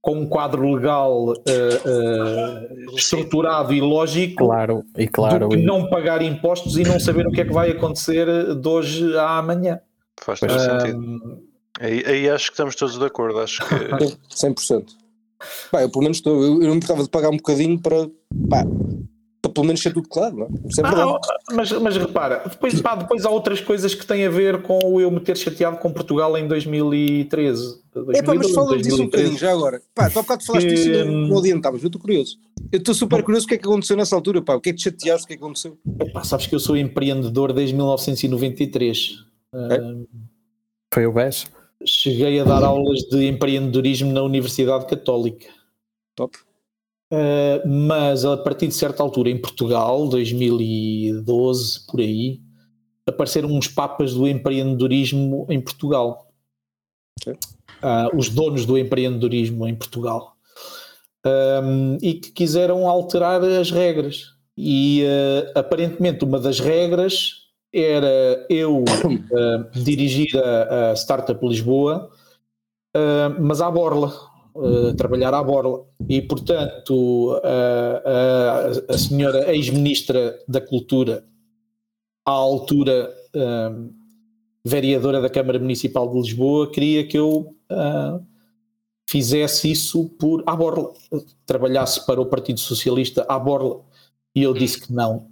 com 0.00 0.12
um 0.12 0.26
quadro 0.26 0.72
legal 0.72 1.30
uh, 1.30 2.94
estruturado 2.96 3.74
e 3.74 3.80
lógico 3.80 4.46
claro, 4.46 4.84
e 4.96 5.08
claro, 5.08 5.48
do 5.48 5.56
que 5.56 5.56
e... 5.56 5.64
não 5.64 5.88
pagar 5.88 6.22
impostos 6.22 6.78
e 6.78 6.84
não 6.84 7.00
saber 7.00 7.26
o 7.26 7.32
que 7.32 7.40
é 7.40 7.44
que 7.44 7.52
vai 7.52 7.70
acontecer 7.72 8.26
de 8.54 8.68
hoje 8.68 9.16
à 9.16 9.38
amanhã. 9.38 9.80
Faz 10.20 10.38
todo 10.38 10.52
sentido. 10.52 11.42
Aí, 11.80 12.04
aí, 12.06 12.30
acho 12.30 12.46
que 12.46 12.52
estamos 12.52 12.76
todos 12.76 12.96
de 12.96 13.04
acordo, 13.04 13.40
acho 13.40 13.60
que 13.66 13.74
100%. 14.30 14.84
Pá, 15.70 15.82
eu 15.82 15.90
pelo 15.90 16.02
menos 16.02 16.18
estou, 16.18 16.40
eu, 16.40 16.52
eu 16.54 16.60
não 16.60 16.70
me 16.70 16.76
importava 16.76 17.02
de 17.02 17.08
pagar 17.08 17.30
um 17.30 17.36
bocadinho 17.36 17.80
para, 17.80 18.06
pá, 18.48 18.64
para 18.64 19.11
pelo 19.52 19.66
menos 19.66 19.80
ser 19.80 19.92
tudo 19.92 20.08
claro, 20.08 20.36
não 20.36 20.46
é? 20.46 20.68
Isso 20.68 20.80
é 20.80 20.82
verdade. 20.82 21.12
Ah, 21.12 21.36
mas, 21.52 21.72
mas 21.72 21.96
repara, 21.96 22.42
depois, 22.48 22.80
pá, 22.80 22.94
depois 22.96 23.24
há 23.24 23.30
outras 23.30 23.60
coisas 23.60 23.94
que 23.94 24.06
têm 24.06 24.26
a 24.26 24.30
ver 24.30 24.62
com 24.62 25.00
eu 25.00 25.10
me 25.10 25.20
ter 25.20 25.36
chateado 25.36 25.76
com 25.78 25.92
Portugal 25.92 26.36
em 26.36 26.48
2013. 26.48 27.80
2012, 27.94 28.18
é 28.18 28.22
pá, 28.22 28.34
mas 28.34 28.50
fala 28.52 28.78
disso 28.78 29.02
um 29.02 29.04
bocadinho 29.04 29.38
já 29.38 29.52
agora. 29.52 29.82
Pá, 29.94 30.08
tu 30.08 30.18
há 30.18 30.22
bocado 30.22 30.44
falaste 30.44 30.66
que... 30.66 30.74
disso 30.74 30.88
e 30.88 31.04
não, 31.04 31.28
não 31.28 31.38
adiantavas, 31.38 31.82
eu 31.82 31.88
estou 31.88 32.00
curioso. 32.00 32.38
Eu 32.70 32.78
estou 32.78 32.94
super 32.94 33.22
curioso 33.22 33.46
o 33.46 33.48
que 33.48 33.54
é 33.54 33.58
que 33.58 33.66
aconteceu 33.66 33.96
nessa 33.96 34.16
altura, 34.16 34.42
pá. 34.42 34.54
O 34.54 34.60
que 34.60 34.70
é 34.70 34.72
que 34.72 34.78
te 34.78 34.84
chateaste, 34.84 35.24
o 35.24 35.28
que 35.28 35.34
é 35.34 35.36
que 35.36 35.42
aconteceu? 35.42 35.78
Epá, 36.00 36.24
sabes 36.24 36.46
que 36.46 36.54
eu 36.54 36.60
sou 36.60 36.76
empreendedor 36.76 37.52
desde 37.52 37.74
1993. 37.74 39.24
É? 39.54 39.80
Uh, 39.80 40.08
Foi 40.92 41.06
o 41.06 41.12
BES? 41.12 41.46
Cheguei 41.84 42.40
a 42.40 42.44
dar 42.44 42.62
aulas 42.62 43.00
de 43.00 43.26
empreendedorismo 43.26 44.12
na 44.12 44.22
Universidade 44.22 44.86
Católica. 44.86 45.48
Top. 46.14 46.38
Uh, 47.12 47.68
mas 47.68 48.24
a 48.24 48.38
partir 48.38 48.68
de 48.68 48.74
certa 48.74 49.02
altura 49.02 49.28
em 49.28 49.38
Portugal, 49.38 50.08
2012 50.08 51.86
por 51.86 52.00
aí, 52.00 52.40
apareceram 53.06 53.50
uns 53.50 53.68
papas 53.68 54.14
do 54.14 54.26
empreendedorismo 54.26 55.46
em 55.50 55.60
Portugal. 55.60 56.32
Okay. 57.20 57.34
Uh, 57.34 58.16
os 58.16 58.30
donos 58.30 58.64
do 58.64 58.78
empreendedorismo 58.78 59.68
em 59.68 59.74
Portugal. 59.74 60.36
Um, 61.26 61.98
e 62.00 62.14
que 62.14 62.32
quiseram 62.32 62.88
alterar 62.88 63.44
as 63.44 63.70
regras. 63.70 64.32
E 64.56 65.04
uh, 65.04 65.58
aparentemente 65.58 66.24
uma 66.24 66.38
das 66.38 66.60
regras 66.60 67.42
era 67.74 68.46
eu 68.48 68.84
dirigir 69.74 70.28
a, 70.38 70.92
a 70.92 70.96
Startup 70.96 71.46
Lisboa, 71.46 72.10
mas 73.40 73.62
à 73.62 73.70
borla 73.70 74.31
uh, 74.54 74.94
trabalhar 74.94 75.34
à 75.34 75.42
borla. 75.42 75.84
E, 76.08 76.20
portanto, 76.22 77.40
a, 78.88 78.98
senhora 78.98 79.54
ex-ministra 79.54 80.38
da 80.48 80.60
Cultura, 80.60 81.24
à 82.24 82.30
altura 82.30 83.12
um, 83.34 83.92
vereadora 84.64 85.20
da 85.20 85.30
Câmara 85.30 85.58
Municipal 85.58 86.08
de 86.08 86.20
Lisboa, 86.20 86.70
queria 86.70 87.06
que 87.06 87.18
eu 87.18 87.54
uh, 87.70 88.24
fizesse 89.08 89.70
isso 89.70 90.08
por 90.18 90.42
à 90.46 90.54
borla, 90.54 90.92
trabalhasse 91.44 92.04
para 92.06 92.20
o 92.20 92.26
Partido 92.26 92.60
Socialista 92.60 93.24
à 93.28 93.38
borla. 93.38 93.80
E 94.34 94.42
eu 94.42 94.54
disse 94.54 94.80
que 94.80 94.92
não. 94.92 95.28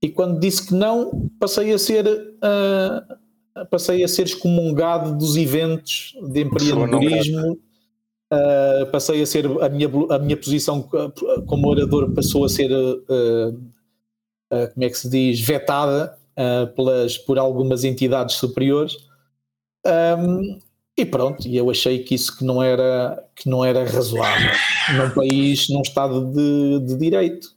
E 0.00 0.08
quando 0.08 0.38
disse 0.38 0.66
que 0.66 0.74
não, 0.74 1.30
passei 1.38 1.72
a 1.72 1.78
ser 1.78 2.06
uh, 2.06 3.66
passei 3.70 4.02
a 4.02 4.08
ser 4.08 4.24
excomungado 4.24 5.16
dos 5.16 5.36
eventos 5.36 6.14
de 6.30 6.42
empreendedorismo 6.42 7.58
Uh, 8.32 8.90
passei 8.90 9.20
a 9.20 9.26
ser 9.26 9.44
a 9.62 9.68
minha, 9.68 9.90
a 10.08 10.18
minha 10.18 10.38
posição 10.38 10.88
como 11.46 11.68
orador 11.68 12.14
passou 12.14 12.46
a 12.46 12.48
ser 12.48 12.72
uh, 12.72 13.50
uh, 13.50 14.72
como 14.72 14.84
é 14.84 14.88
que 14.88 14.96
se 14.96 15.10
diz 15.10 15.38
vetada 15.38 16.18
pelas, 16.74 17.18
por 17.18 17.38
algumas 17.38 17.84
entidades 17.84 18.36
superiores. 18.36 18.96
Um, 19.86 20.58
e 20.96 21.04
pronto 21.04 21.46
e 21.46 21.56
eu 21.56 21.70
achei 21.70 22.04
que 22.04 22.14
isso 22.14 22.38
que 22.38 22.44
não 22.44 22.62
era 22.62 23.22
que 23.36 23.50
não 23.50 23.62
era 23.62 23.84
razoável. 23.84 24.50
Num 24.96 25.10
país 25.10 25.68
num 25.68 25.82
estado 25.82 26.32
de, 26.32 26.86
de 26.86 26.96
direito. 26.96 27.54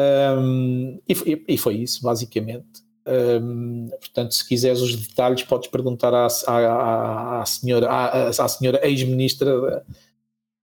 Um, 0.00 0.98
e, 1.06 1.44
e, 1.48 1.58
foi 1.58 1.74
isso 1.74 2.02
basicamente 2.02 2.87
um, 3.08 3.88
portanto, 3.88 4.34
se 4.34 4.46
quiseres 4.46 4.80
os 4.80 4.94
detalhes, 4.94 5.42
podes 5.42 5.68
perguntar 5.68 6.12
à, 6.12 6.28
à, 6.46 7.40
à 7.42 7.46
senhora, 7.46 7.88
à, 7.88 8.28
à 8.28 8.48
senhora 8.48 8.86
ex-ministra 8.86 9.82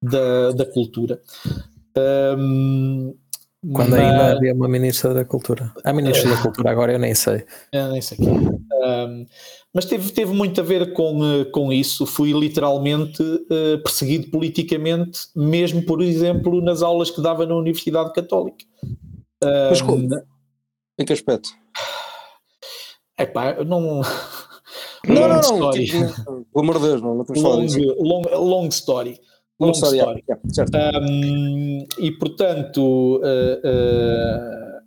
da, 0.01 0.51
da 0.51 0.65
Cultura. 0.65 1.19
Um, 1.97 3.15
Quando 3.73 3.91
mas... 3.91 3.99
ainda 3.99 4.31
havia 4.33 4.53
uma 4.53 4.67
ministra 4.67 5.13
da 5.13 5.25
Cultura. 5.25 5.73
A 5.83 5.91
ministra 5.91 6.29
é. 6.29 6.35
da 6.35 6.41
Cultura, 6.41 6.71
agora 6.71 6.93
eu 6.93 6.99
nem 6.99 7.15
sei. 7.15 7.43
Eu 7.71 7.89
nem 7.89 8.01
sei. 8.01 8.17
Um, 8.19 9.25
mas 9.73 9.85
teve, 9.85 10.11
teve 10.11 10.33
muito 10.33 10.61
a 10.61 10.63
ver 10.63 10.93
com, 10.93 11.19
eh, 11.25 11.45
com 11.45 11.73
isso. 11.73 12.05
Fui 12.05 12.31
literalmente 12.31 13.21
uh, 13.21 13.81
perseguido 13.83 14.29
politicamente, 14.29 15.21
mesmo, 15.35 15.83
por 15.83 16.01
exemplo, 16.01 16.61
nas 16.61 16.81
aulas 16.81 17.09
que 17.09 17.21
dava 17.21 17.45
na 17.45 17.55
Universidade 17.55 18.13
Católica. 18.13 18.63
Um, 19.43 19.69
mas 19.69 19.81
como? 19.81 20.07
Em 20.97 21.05
que 21.05 21.11
aspecto? 21.11 21.49
Epá, 23.17 23.63
não. 23.63 24.01
Não, 25.07 25.27
não, 25.27 25.59
não, 25.59 25.71
tipo, 25.71 25.99
pelo 26.51 26.63
amor 26.63 26.79
de 26.79 26.87
Deus, 26.87 27.01
não, 27.01 27.15
não 27.15 27.25
long, 27.35 27.67
long, 27.99 28.21
long 28.33 28.67
story. 28.69 29.19
Long, 29.59 29.71
story. 29.71 29.99
story. 29.99 30.23
Yeah, 30.73 30.99
um, 30.99 31.87
e 31.99 32.11
portanto, 32.11 33.17
uh, 33.17 33.59
uh, 33.63 34.81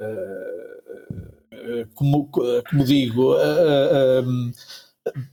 uh, 0.00 1.88
como, 1.94 2.28
como 2.28 2.84
digo, 2.84 3.34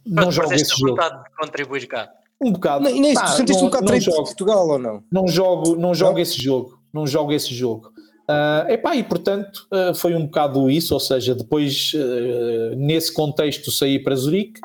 não 0.06 0.32
jogo 0.32 0.54
esse 0.54 0.76
jogo. 0.78 0.96
vontade 0.96 1.24
de 1.24 1.30
contribuir 1.38 1.88
cá. 1.88 2.12
Um 2.42 2.52
bocado. 2.52 2.84
Nem, 2.84 3.00
nem 3.00 3.18
ah, 3.18 3.28
sentiste 3.28 3.64
um 3.64 3.68
bocado 3.68 3.86
de 3.98 4.06
Portugal 4.12 4.68
ou 4.68 4.80
não? 4.80 5.04
Não 5.12 5.28
jogo, 5.28 5.76
não 5.76 5.94
jogo 5.94 6.14
não? 6.14 6.20
esse 6.20 6.42
jogo. 6.42 6.80
Não 6.94 7.08
jogo 7.08 7.32
esse 7.32 7.54
jogo. 7.54 7.92
Uh, 8.28 8.72
epá, 8.72 8.96
e 8.96 9.04
portanto 9.04 9.68
uh, 9.72 9.94
foi 9.94 10.16
um 10.16 10.26
bocado 10.26 10.68
isso, 10.68 10.96
ou 10.96 11.00
seja, 11.00 11.36
depois 11.36 11.92
uh, 11.94 12.76
nesse 12.76 13.14
contexto 13.14 13.70
saí 13.70 14.00
para 14.00 14.16
Zurique 14.16 14.60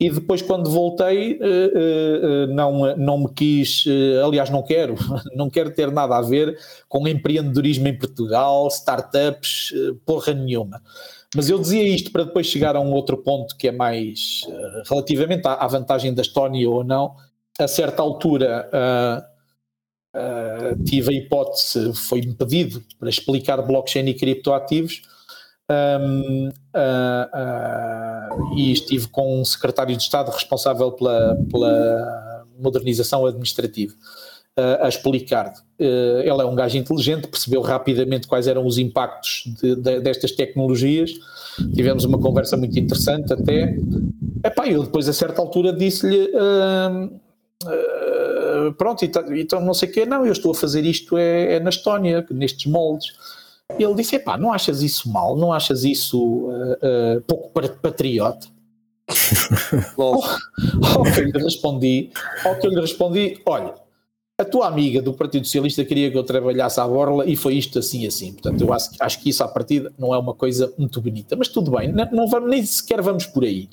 e 0.00 0.10
depois 0.10 0.42
quando 0.42 0.70
voltei 0.70 1.40
não, 2.50 2.96
não 2.96 3.18
me 3.18 3.34
quis, 3.34 3.84
aliás 4.24 4.48
não 4.48 4.62
quero, 4.62 4.94
não 5.34 5.50
quero 5.50 5.72
ter 5.72 5.90
nada 5.90 6.16
a 6.16 6.22
ver 6.22 6.56
com 6.88 7.08
empreendedorismo 7.08 7.88
em 7.88 7.98
Portugal, 7.98 8.68
startups, 8.68 9.72
porra 10.06 10.32
nenhuma. 10.32 10.80
Mas 11.34 11.50
eu 11.50 11.58
dizia 11.58 11.82
isto 11.82 12.12
para 12.12 12.22
depois 12.22 12.46
chegar 12.46 12.76
a 12.76 12.80
um 12.80 12.92
outro 12.92 13.16
ponto 13.16 13.56
que 13.56 13.66
é 13.66 13.72
mais 13.72 14.42
relativamente 14.88 15.48
à, 15.48 15.54
à 15.54 15.66
vantagem 15.66 16.14
da 16.14 16.22
Estónia 16.22 16.70
ou 16.70 16.84
não, 16.84 17.16
a 17.58 17.66
certa 17.66 18.00
altura 18.00 18.70
Uh, 20.18 20.82
tive 20.82 21.10
a 21.10 21.16
hipótese, 21.16 21.92
foi-me 21.94 22.34
pedido 22.34 22.82
para 22.98 23.08
explicar 23.08 23.62
blockchain 23.62 24.04
e 24.08 24.14
criptoativos 24.14 25.02
um, 25.70 26.48
uh, 26.48 28.42
uh, 28.42 28.56
e 28.56 28.72
estive 28.72 29.06
com 29.08 29.40
um 29.40 29.44
secretário 29.44 29.96
de 29.96 30.02
Estado 30.02 30.32
responsável 30.32 30.90
pela, 30.90 31.36
pela 31.48 32.44
modernização 32.58 33.26
administrativa 33.26 33.94
a 34.80 34.88
explicar. 34.88 35.52
ele 35.78 36.42
é 36.42 36.44
um 36.44 36.56
gajo 36.56 36.76
inteligente, 36.76 37.28
percebeu 37.28 37.62
rapidamente 37.62 38.26
quais 38.26 38.48
eram 38.48 38.66
os 38.66 38.76
impactos 38.76 39.44
de, 39.62 39.76
de, 39.76 40.00
destas 40.00 40.32
tecnologias. 40.32 41.12
Tivemos 41.76 42.04
uma 42.04 42.18
conversa 42.18 42.56
muito 42.56 42.76
interessante 42.76 43.32
até. 43.32 43.76
Epá, 44.44 44.66
eu 44.66 44.82
depois 44.82 45.08
a 45.08 45.12
certa 45.12 45.40
altura 45.40 45.72
disse-lhe 45.72 46.28
Uh, 47.64 48.72
pronto, 48.74 49.04
então, 49.04 49.34
então 49.34 49.60
não 49.60 49.74
sei 49.74 49.88
o 49.88 49.92
quê, 49.92 50.06
não, 50.06 50.24
eu 50.24 50.32
estou 50.32 50.52
a 50.52 50.54
fazer 50.54 50.84
isto 50.84 51.16
é, 51.16 51.54
é 51.54 51.60
na 51.60 51.70
Estónia, 51.70 52.24
nestes 52.30 52.70
moldes. 52.70 53.12
E 53.78 53.82
ele 53.82 53.94
disse: 53.94 54.18
pá, 54.18 54.38
não 54.38 54.52
achas 54.52 54.82
isso 54.82 55.10
mal? 55.10 55.36
Não 55.36 55.52
achas 55.52 55.84
isso 55.84 56.18
uh, 56.18 57.16
uh, 57.16 57.20
pouco 57.26 57.50
patriota? 57.82 58.46
ao, 59.96 61.02
que 61.02 61.20
eu 61.20 61.24
lhe 61.24 61.42
respondi, 61.42 62.10
ao 62.44 62.56
que 62.58 62.66
eu 62.66 62.70
lhe 62.70 62.80
respondi, 62.80 63.40
olha, 63.46 63.74
a 64.38 64.44
tua 64.44 64.68
amiga 64.68 65.00
do 65.00 65.14
Partido 65.14 65.46
Socialista 65.46 65.84
queria 65.84 66.10
que 66.10 66.18
eu 66.18 66.22
trabalhasse 66.22 66.78
à 66.78 66.86
borla 66.86 67.26
e 67.26 67.34
foi 67.34 67.54
isto 67.54 67.78
assim 67.78 68.06
assim. 68.06 68.32
Portanto, 68.32 68.60
eu 68.60 68.72
acho, 68.72 68.90
acho 69.00 69.20
que 69.20 69.30
isso 69.30 69.42
à 69.42 69.48
partida 69.48 69.92
não 69.98 70.14
é 70.14 70.18
uma 70.18 70.34
coisa 70.34 70.72
muito 70.78 71.00
bonita. 71.00 71.34
Mas 71.36 71.48
tudo 71.48 71.70
bem, 71.70 71.90
não, 71.90 72.08
não 72.12 72.28
vamos, 72.28 72.50
nem 72.50 72.64
sequer 72.64 73.02
vamos 73.02 73.26
por 73.26 73.44
aí. 73.44 73.68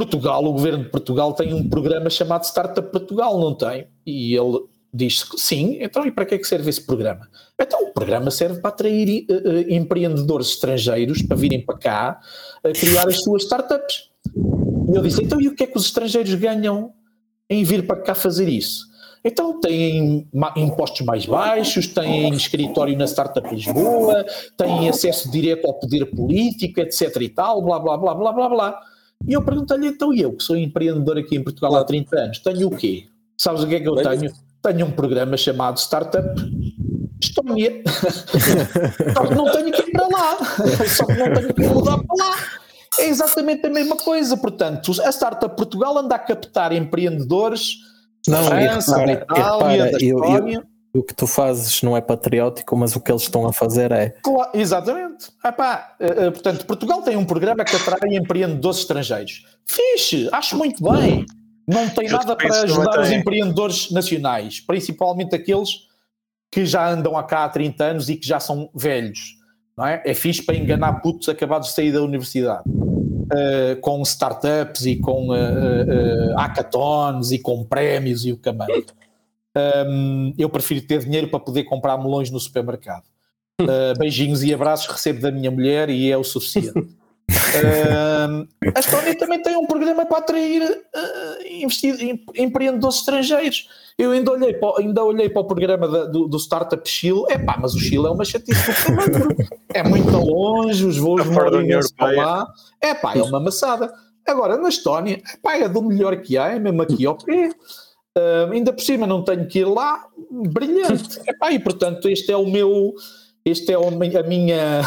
Portugal, 0.00 0.42
o 0.42 0.52
governo 0.54 0.84
de 0.84 0.88
Portugal 0.88 1.34
tem 1.34 1.52
um 1.52 1.68
programa 1.68 2.08
chamado 2.08 2.44
Startup 2.44 2.90
Portugal, 2.90 3.38
não 3.38 3.54
tem? 3.54 3.86
E 4.06 4.34
ele 4.34 4.60
diz 4.92 5.26
sim, 5.36 5.76
então 5.78 6.06
e 6.06 6.10
para 6.10 6.24
que 6.24 6.36
é 6.36 6.38
que 6.38 6.46
serve 6.46 6.70
esse 6.70 6.80
programa? 6.80 7.28
Então 7.60 7.84
o 7.84 7.92
programa 7.92 8.30
serve 8.30 8.60
para 8.60 8.70
atrair 8.70 9.26
uh, 9.30 9.70
empreendedores 9.70 10.48
estrangeiros 10.48 11.20
para 11.20 11.36
virem 11.36 11.60
para 11.60 11.76
cá 11.76 12.20
a 12.64 12.72
criar 12.72 13.06
as 13.06 13.22
suas 13.22 13.42
startups. 13.42 14.08
E 14.90 14.96
eu 14.96 15.02
disse, 15.02 15.22
então 15.22 15.38
e 15.38 15.48
o 15.48 15.54
que 15.54 15.64
é 15.64 15.66
que 15.66 15.76
os 15.76 15.84
estrangeiros 15.84 16.34
ganham 16.34 16.94
em 17.50 17.62
vir 17.62 17.86
para 17.86 18.00
cá 18.00 18.14
fazer 18.14 18.48
isso? 18.48 18.88
Então 19.22 19.60
têm 19.60 20.26
impostos 20.56 21.04
mais 21.04 21.26
baixos, 21.26 21.86
têm 21.88 22.32
escritório 22.32 22.96
na 22.96 23.06
Startup 23.06 23.54
Lisboa, 23.54 24.24
têm 24.56 24.88
acesso 24.88 25.30
direto 25.30 25.66
ao 25.66 25.74
poder 25.74 26.06
político, 26.06 26.80
etc 26.80 27.14
e 27.20 27.28
tal, 27.28 27.60
blá 27.60 27.78
blá 27.78 27.98
blá 27.98 28.14
blá 28.14 28.32
blá 28.32 28.48
blá. 28.48 28.89
E 29.26 29.32
eu 29.32 29.42
perguntei-lhe, 29.42 29.86
então 29.86 30.12
eu, 30.14 30.32
que 30.32 30.42
sou 30.42 30.56
empreendedor 30.56 31.18
aqui 31.18 31.36
em 31.36 31.42
Portugal 31.42 31.76
há 31.76 31.84
30 31.84 32.18
anos, 32.18 32.38
tenho 32.38 32.68
o 32.68 32.76
quê? 32.76 33.06
Sabes 33.36 33.62
o 33.62 33.66
que 33.66 33.76
é 33.76 33.80
que 33.80 33.88
eu 33.88 33.96
tenho? 33.96 34.32
Tenho 34.62 34.86
um 34.86 34.90
programa 34.90 35.36
chamado 35.36 35.78
Startup 35.78 36.28
Estónia. 37.22 37.82
Só 39.14 39.26
que 39.26 39.34
não 39.34 39.50
tenho 39.52 39.72
que 39.72 39.82
ir 39.82 39.92
para 39.92 40.08
lá. 40.08 40.38
Só 40.86 41.06
que 41.06 41.14
não 41.14 41.32
tenho 41.32 41.54
que 41.54 41.66
mudar 41.66 41.98
para 41.98 42.26
lá. 42.26 42.36
É 42.98 43.08
exatamente 43.08 43.66
a 43.66 43.70
mesma 43.70 43.96
coisa. 43.96 44.36
Portanto, 44.36 44.92
a 45.02 45.10
Startup 45.10 45.54
Portugal 45.56 45.96
anda 45.98 46.16
a 46.16 46.18
captar 46.18 46.72
empreendedores 46.72 47.76
não, 48.26 48.42
da 48.42 48.50
França, 48.50 48.96
da 48.96 49.12
Itália, 49.12 49.90
da 49.90 49.98
Estónia. 49.98 50.66
O 50.92 51.02
que 51.02 51.14
tu 51.14 51.26
fazes 51.26 51.82
não 51.82 51.96
é 51.96 52.00
patriótico, 52.00 52.76
mas 52.76 52.96
o 52.96 53.00
que 53.00 53.12
eles 53.12 53.22
estão 53.22 53.46
a 53.46 53.52
fazer 53.52 53.92
é. 53.92 54.10
Claro, 54.22 54.50
exatamente. 54.54 55.28
Epá, 55.44 55.94
uh, 56.00 56.32
portanto, 56.32 56.66
Portugal 56.66 57.02
tem 57.02 57.16
um 57.16 57.24
programa 57.24 57.64
que 57.64 57.76
atrai 57.76 58.16
empreendedores 58.16 58.80
estrangeiros. 58.80 59.46
Fixe, 59.64 60.28
acho 60.32 60.56
muito 60.56 60.82
bem. 60.82 61.24
Não 61.68 61.88
tem 61.88 62.08
nada 62.08 62.34
para 62.34 62.62
ajudar 62.62 63.00
os 63.00 63.10
empreendedores 63.12 63.92
nacionais, 63.92 64.58
principalmente 64.58 65.36
aqueles 65.36 65.88
que 66.50 66.66
já 66.66 66.90
andam 66.90 67.12
cá 67.24 67.44
há 67.44 67.48
30 67.48 67.84
anos 67.84 68.08
e 68.08 68.16
que 68.16 68.26
já 68.26 68.40
são 68.40 68.68
velhos. 68.74 69.36
Não 69.76 69.86
é? 69.86 70.02
é 70.04 70.12
fixe 70.12 70.42
para 70.42 70.56
enganar 70.56 70.94
putos 70.94 71.28
acabados 71.28 71.68
de 71.68 71.74
sair 71.74 71.92
da 71.92 72.02
universidade. 72.02 72.64
Uh, 72.68 73.80
com 73.80 74.02
startups 74.02 74.84
e 74.86 74.96
com 74.96 75.28
uh, 75.28 75.32
uh, 75.32 76.36
hackathons 76.36 77.30
e 77.30 77.38
com 77.38 77.64
prémios 77.64 78.26
e 78.26 78.32
o 78.32 78.36
caminho. 78.36 78.84
Um, 79.56 80.32
eu 80.38 80.48
prefiro 80.48 80.86
ter 80.86 81.00
dinheiro 81.00 81.28
para 81.28 81.40
poder 81.40 81.64
comprar 81.64 81.98
melões 81.98 82.30
no 82.30 82.38
supermercado. 82.38 83.04
Uh, 83.60 83.92
beijinhos 83.98 84.42
e 84.42 84.54
abraços 84.54 84.86
recebo 84.86 85.20
da 85.20 85.30
minha 85.30 85.50
mulher 85.50 85.90
e 85.90 86.10
é 86.10 86.16
o 86.16 86.24
suficiente. 86.24 86.78
uh, 86.78 88.46
a 88.74 88.80
Estónia 88.80 89.16
também 89.18 89.42
tem 89.42 89.56
um 89.56 89.66
programa 89.66 90.06
para 90.06 90.18
atrair 90.18 90.62
uh, 90.62 92.32
empreendedores 92.36 92.98
estrangeiros. 92.98 93.68
Eu 93.98 94.12
ainda 94.12 94.30
olhei 94.30 94.54
para, 94.54 94.78
ainda 94.78 95.04
olhei 95.04 95.28
para 95.28 95.42
o 95.42 95.44
programa 95.44 95.86
da, 95.88 96.04
do, 96.04 96.28
do, 96.28 96.38
Startup 96.38 96.88
Chile. 96.88 97.24
É 97.28 97.36
pá, 97.36 97.58
mas 97.60 97.74
o 97.74 97.80
Chile 97.80 98.06
é 98.06 98.10
uma 98.10 98.24
chatice 98.24 98.60
É 99.74 99.82
muito 99.82 100.10
longe, 100.10 100.86
os 100.86 100.96
voos 100.96 101.24
demoram 101.24 101.60
para 101.96 102.12
lá. 102.12 102.46
É 102.80 102.94
pá, 102.94 103.14
é 103.14 103.22
uma 103.22 103.38
amassada. 103.38 103.92
Agora, 104.26 104.56
na 104.56 104.68
Estónia, 104.68 105.16
é 105.16 105.36
pá, 105.42 105.56
é 105.56 105.68
do 105.68 105.82
melhor 105.82 106.16
que 106.22 106.38
há, 106.38 106.48
é 106.52 106.58
mesmo 106.58 106.80
aqui 106.80 107.04
ao 107.04 107.16
pé. 107.16 107.50
Uh, 108.20 108.52
ainda 108.52 108.72
por 108.72 108.82
cima 108.82 109.06
não 109.06 109.22
tenho 109.22 109.46
que 109.46 109.60
ir 109.60 109.64
lá, 109.64 110.06
brilhante. 110.30 111.20
Epá, 111.26 111.52
e 111.52 111.58
portanto, 111.58 112.08
este 112.08 112.30
é 112.30 112.36
o 112.36 112.46
meu, 112.46 112.94
este 113.44 113.72
é 113.72 113.76
a 113.76 114.22
minha, 114.22 114.82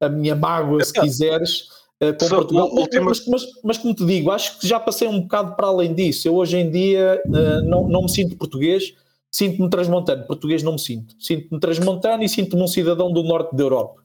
a 0.00 0.08
minha 0.08 0.36
mágoa, 0.36 0.84
se 0.84 0.92
quiseres, 0.92 1.62
uh, 2.02 2.12
com 2.18 2.28
Portugal. 2.28 2.68
Última... 2.72 3.06
Mas, 3.06 3.26
mas, 3.26 3.42
mas, 3.64 3.78
como 3.78 3.94
te 3.94 4.04
digo, 4.04 4.30
acho 4.30 4.58
que 4.58 4.66
já 4.66 4.78
passei 4.78 5.08
um 5.08 5.22
bocado 5.22 5.56
para 5.56 5.68
além 5.68 5.94
disso. 5.94 6.28
Eu 6.28 6.34
hoje 6.34 6.58
em 6.58 6.70
dia 6.70 7.22
uh, 7.26 7.64
não, 7.64 7.88
não 7.88 8.02
me 8.02 8.10
sinto 8.10 8.36
português, 8.36 8.94
sinto-me 9.30 9.70
transmontano. 9.70 10.26
Português 10.26 10.62
não 10.62 10.72
me 10.72 10.80
sinto. 10.80 11.14
Sinto-me 11.18 11.58
transmontano 11.58 12.22
e 12.22 12.28
sinto-me 12.28 12.62
um 12.62 12.68
cidadão 12.68 13.12
do 13.12 13.22
norte 13.22 13.56
da 13.56 13.62
Europa. 13.62 14.02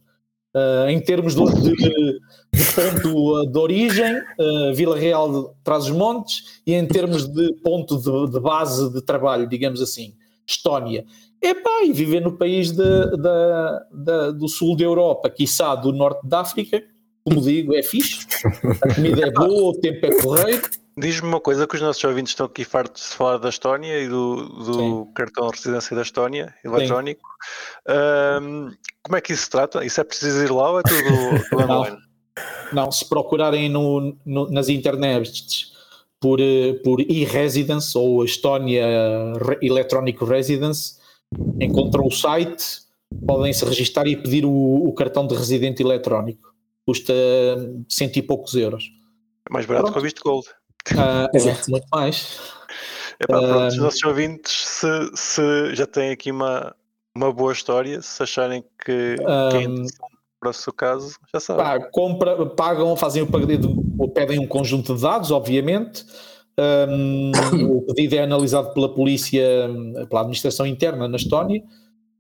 Uh, 0.56 0.88
em 0.88 1.02
termos 1.02 1.36
de, 1.36 1.44
de, 1.44 2.20
de, 2.54 2.64
ponto 2.74 3.46
de 3.52 3.58
origem, 3.58 4.16
uh, 4.40 4.74
Vila 4.74 4.98
Real 4.98 5.30
de 5.30 5.50
Trás-os-Montes, 5.66 6.62
e 6.66 6.74
em 6.74 6.88
termos 6.88 7.28
de 7.28 7.54
ponto 7.62 7.98
de, 7.98 8.32
de, 8.32 8.40
base 8.40 8.94
de 8.94 9.02
trabalho, 9.02 9.50
digamos 9.50 9.82
assim, 9.82 10.14
Estónia. 10.48 11.04
Epá, 11.42 11.84
e 11.84 11.92
viver 11.92 12.22
no 12.22 12.38
país 12.38 12.72
do 12.72 14.48
sul 14.48 14.78
da 14.78 14.86
Europa, 14.86 15.30
quiçá 15.30 15.76
do 15.76 15.92
norte 15.92 16.26
da 16.26 16.40
África, 16.40 16.82
como 17.26 17.42
digo, 17.42 17.76
é 17.76 17.84
fixe, 17.84 18.26
a 18.82 18.96
comida 18.96 19.28
é 19.28 19.32
boa, 19.32 19.72
o 19.72 19.80
tempo 19.80 20.06
é 20.06 20.22
correto. 20.22 20.85
Diz-me 20.98 21.28
uma 21.28 21.42
coisa 21.42 21.68
que 21.68 21.76
os 21.76 21.82
nossos 21.82 22.02
ouvintes 22.06 22.32
estão 22.32 22.46
aqui 22.46 22.64
fartos 22.64 23.10
de 23.10 23.16
falar 23.18 23.38
da 23.38 23.50
Estónia 23.50 24.00
e 24.00 24.08
do, 24.08 24.48
do 24.48 25.06
cartão 25.14 25.50
de 25.50 25.58
residência 25.58 25.94
da 25.94 26.02
Estónia, 26.02 26.56
eletrónico. 26.64 27.30
Um, 28.42 28.72
como 29.04 29.18
é 29.18 29.22
que 29.22 29.34
isso 29.34 29.44
se 29.44 29.50
trata? 29.50 29.84
Isso 29.84 30.00
é 30.00 30.04
preciso 30.06 30.42
ir 30.42 30.52
lá 30.52 30.72
ou 30.72 30.80
é 30.80 30.84
tudo, 30.84 31.62
online? 31.70 31.98
Não, 32.72 32.90
se 32.92 33.08
procurarem 33.10 33.68
no, 33.68 34.18
no, 34.26 34.50
nas 34.50 34.70
internets 34.70 35.74
por, 36.20 36.40
eh, 36.40 36.74
por 36.84 37.02
e-residence 37.02 37.98
ou 37.98 38.24
Estónia 38.24 38.86
Electronic 39.62 40.24
Residence, 40.24 40.96
encontram 41.60 42.06
o 42.06 42.12
site, 42.12 42.82
podem 43.28 43.52
se 43.52 43.66
registrar 43.66 44.08
e 44.08 44.16
pedir 44.16 44.46
o, 44.46 44.50
o 44.50 44.94
cartão 44.94 45.28
de 45.28 45.36
residente 45.36 45.84
eletrónico. 45.84 46.54
Custa 46.88 47.14
cento 47.90 48.18
e 48.18 48.22
poucos 48.22 48.56
euros. 48.56 48.92
É 49.50 49.54
mais 49.54 49.66
barato 49.66 49.86
Pronto. 49.86 49.94
que 49.94 50.00
o 50.00 50.04
visto 50.04 50.24
gold. 50.24 50.48
Ah, 50.98 51.30
é, 51.34 51.70
muito 51.70 51.88
mais. 51.92 52.40
É 53.20 53.28
pá, 53.28 53.40
pronto, 53.40 53.68
os 53.68 53.78
nossos 53.78 54.04
ouvintes, 54.04 54.52
se, 54.52 54.88
se 55.16 55.76
já 55.76 55.86
têm 55.86 56.12
aqui 56.12 56.32
uma, 56.32 56.76
uma 57.16 57.32
boa 57.32 57.54
história, 57.54 58.02
se 58.02 58.22
acharem 58.22 58.64
que, 58.84 59.16
um, 59.22 59.50
que 59.50 59.58
é 59.58 59.62
interessante 59.64 60.16
para 60.40 60.50
o 60.50 60.54
seu 60.54 60.74
caso, 60.74 61.18
já 61.34 61.40
sabem. 61.40 61.66
Pá, 61.66 61.80
compra, 61.92 62.46
pagam, 62.46 62.96
fazem 62.96 63.24
o 63.24 63.28
pedido, 63.28 63.84
pedem 64.14 64.40
um 64.40 64.48
conjunto 64.48 64.96
de 64.96 65.02
dados, 65.02 65.32
obviamente. 65.32 66.06
Um, 66.58 67.32
o 67.78 67.82
pedido 67.82 68.16
é 68.16 68.20
analisado 68.20 68.74
pela 68.74 68.94
polícia, 68.94 69.44
pela 70.10 70.22
administração 70.22 70.66
interna 70.66 71.08
na 71.08 71.16
Estónia. 71.16 71.64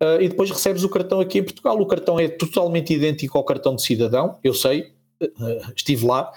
Uh, 0.01 0.21
e 0.21 0.27
depois 0.27 0.49
recebes 0.51 0.83
o 0.83 0.89
cartão 0.89 1.19
aqui 1.19 1.39
em 1.39 1.43
Portugal. 1.43 1.79
O 1.79 1.85
cartão 1.85 2.19
é 2.19 2.27
totalmente 2.27 2.93
idêntico 2.93 3.37
ao 3.37 3.43
cartão 3.43 3.75
de 3.75 3.81
cidadão, 3.81 4.37
eu 4.43 4.53
sei, 4.53 4.93
uh, 5.21 5.71
estive 5.75 6.05
lá. 6.05 6.31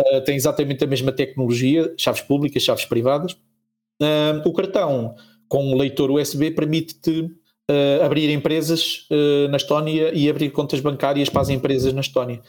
Uh, 0.00 0.20
tem 0.24 0.36
exatamente 0.36 0.84
a 0.84 0.86
mesma 0.86 1.10
tecnologia, 1.10 1.92
chaves 1.98 2.22
públicas, 2.22 2.62
chaves 2.62 2.84
privadas. 2.84 3.36
o 4.44 4.52
cartão 4.52 5.16
com 5.48 5.74
leitor 5.74 6.10
USB 6.10 6.50
permite-te 6.50 7.30
uh, 7.70 8.04
abrir 8.04 8.30
empresas 8.30 9.06
uh, 9.10 9.48
na 9.48 9.56
Estónia 9.56 10.12
e 10.14 10.28
abrir 10.28 10.50
contas 10.50 10.80
bancárias 10.80 11.28
para 11.28 11.42
as 11.42 11.48
empresas 11.48 11.92
na 11.92 12.00
Estónia. 12.00 12.40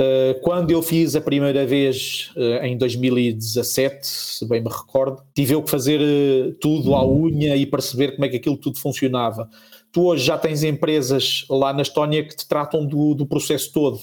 Uh, 0.00 0.40
quando 0.40 0.70
eu 0.70 0.80
fiz 0.82 1.14
a 1.14 1.20
primeira 1.20 1.66
vez 1.66 2.30
em 2.62 2.76
2017, 2.78 4.06
se 4.06 4.48
bem 4.48 4.62
me 4.62 4.70
recordo, 4.70 5.22
tive 5.34 5.54
eu 5.54 5.62
que 5.62 5.70
fazer 5.70 6.00
tudo 6.58 6.94
à 6.94 7.06
unha 7.06 7.54
e 7.54 7.66
perceber 7.66 8.12
como 8.12 8.24
é 8.24 8.28
que 8.28 8.36
aquilo 8.36 8.56
tudo 8.56 8.78
funcionava. 8.78 9.48
Tu 9.92 10.02
hoje 10.02 10.24
já 10.24 10.38
tens 10.38 10.62
empresas 10.62 11.44
lá 11.50 11.72
na 11.72 11.82
Estónia 11.82 12.24
que 12.24 12.34
te 12.34 12.48
tratam 12.48 12.86
do, 12.86 13.14
do 13.14 13.26
processo 13.26 13.72
todo, 13.72 14.00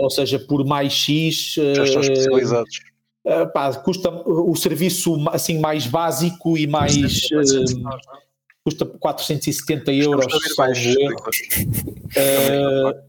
ou 0.00 0.10
seja, 0.10 0.38
por 0.38 0.64
mais 0.64 0.92
X. 0.92 1.54
Já 1.54 1.84
estão 1.84 2.02
especializados. 2.02 2.80
Uh, 3.24 3.52
pá, 3.52 3.72
custa 3.74 4.10
o 4.10 4.56
serviço 4.56 5.16
assim 5.30 5.60
mais 5.60 5.86
básico 5.86 6.58
e 6.58 6.66
mais 6.66 6.96
custa 8.64 8.84
470 8.84 9.92
euros. 9.92 10.26
Uh, 10.26 10.32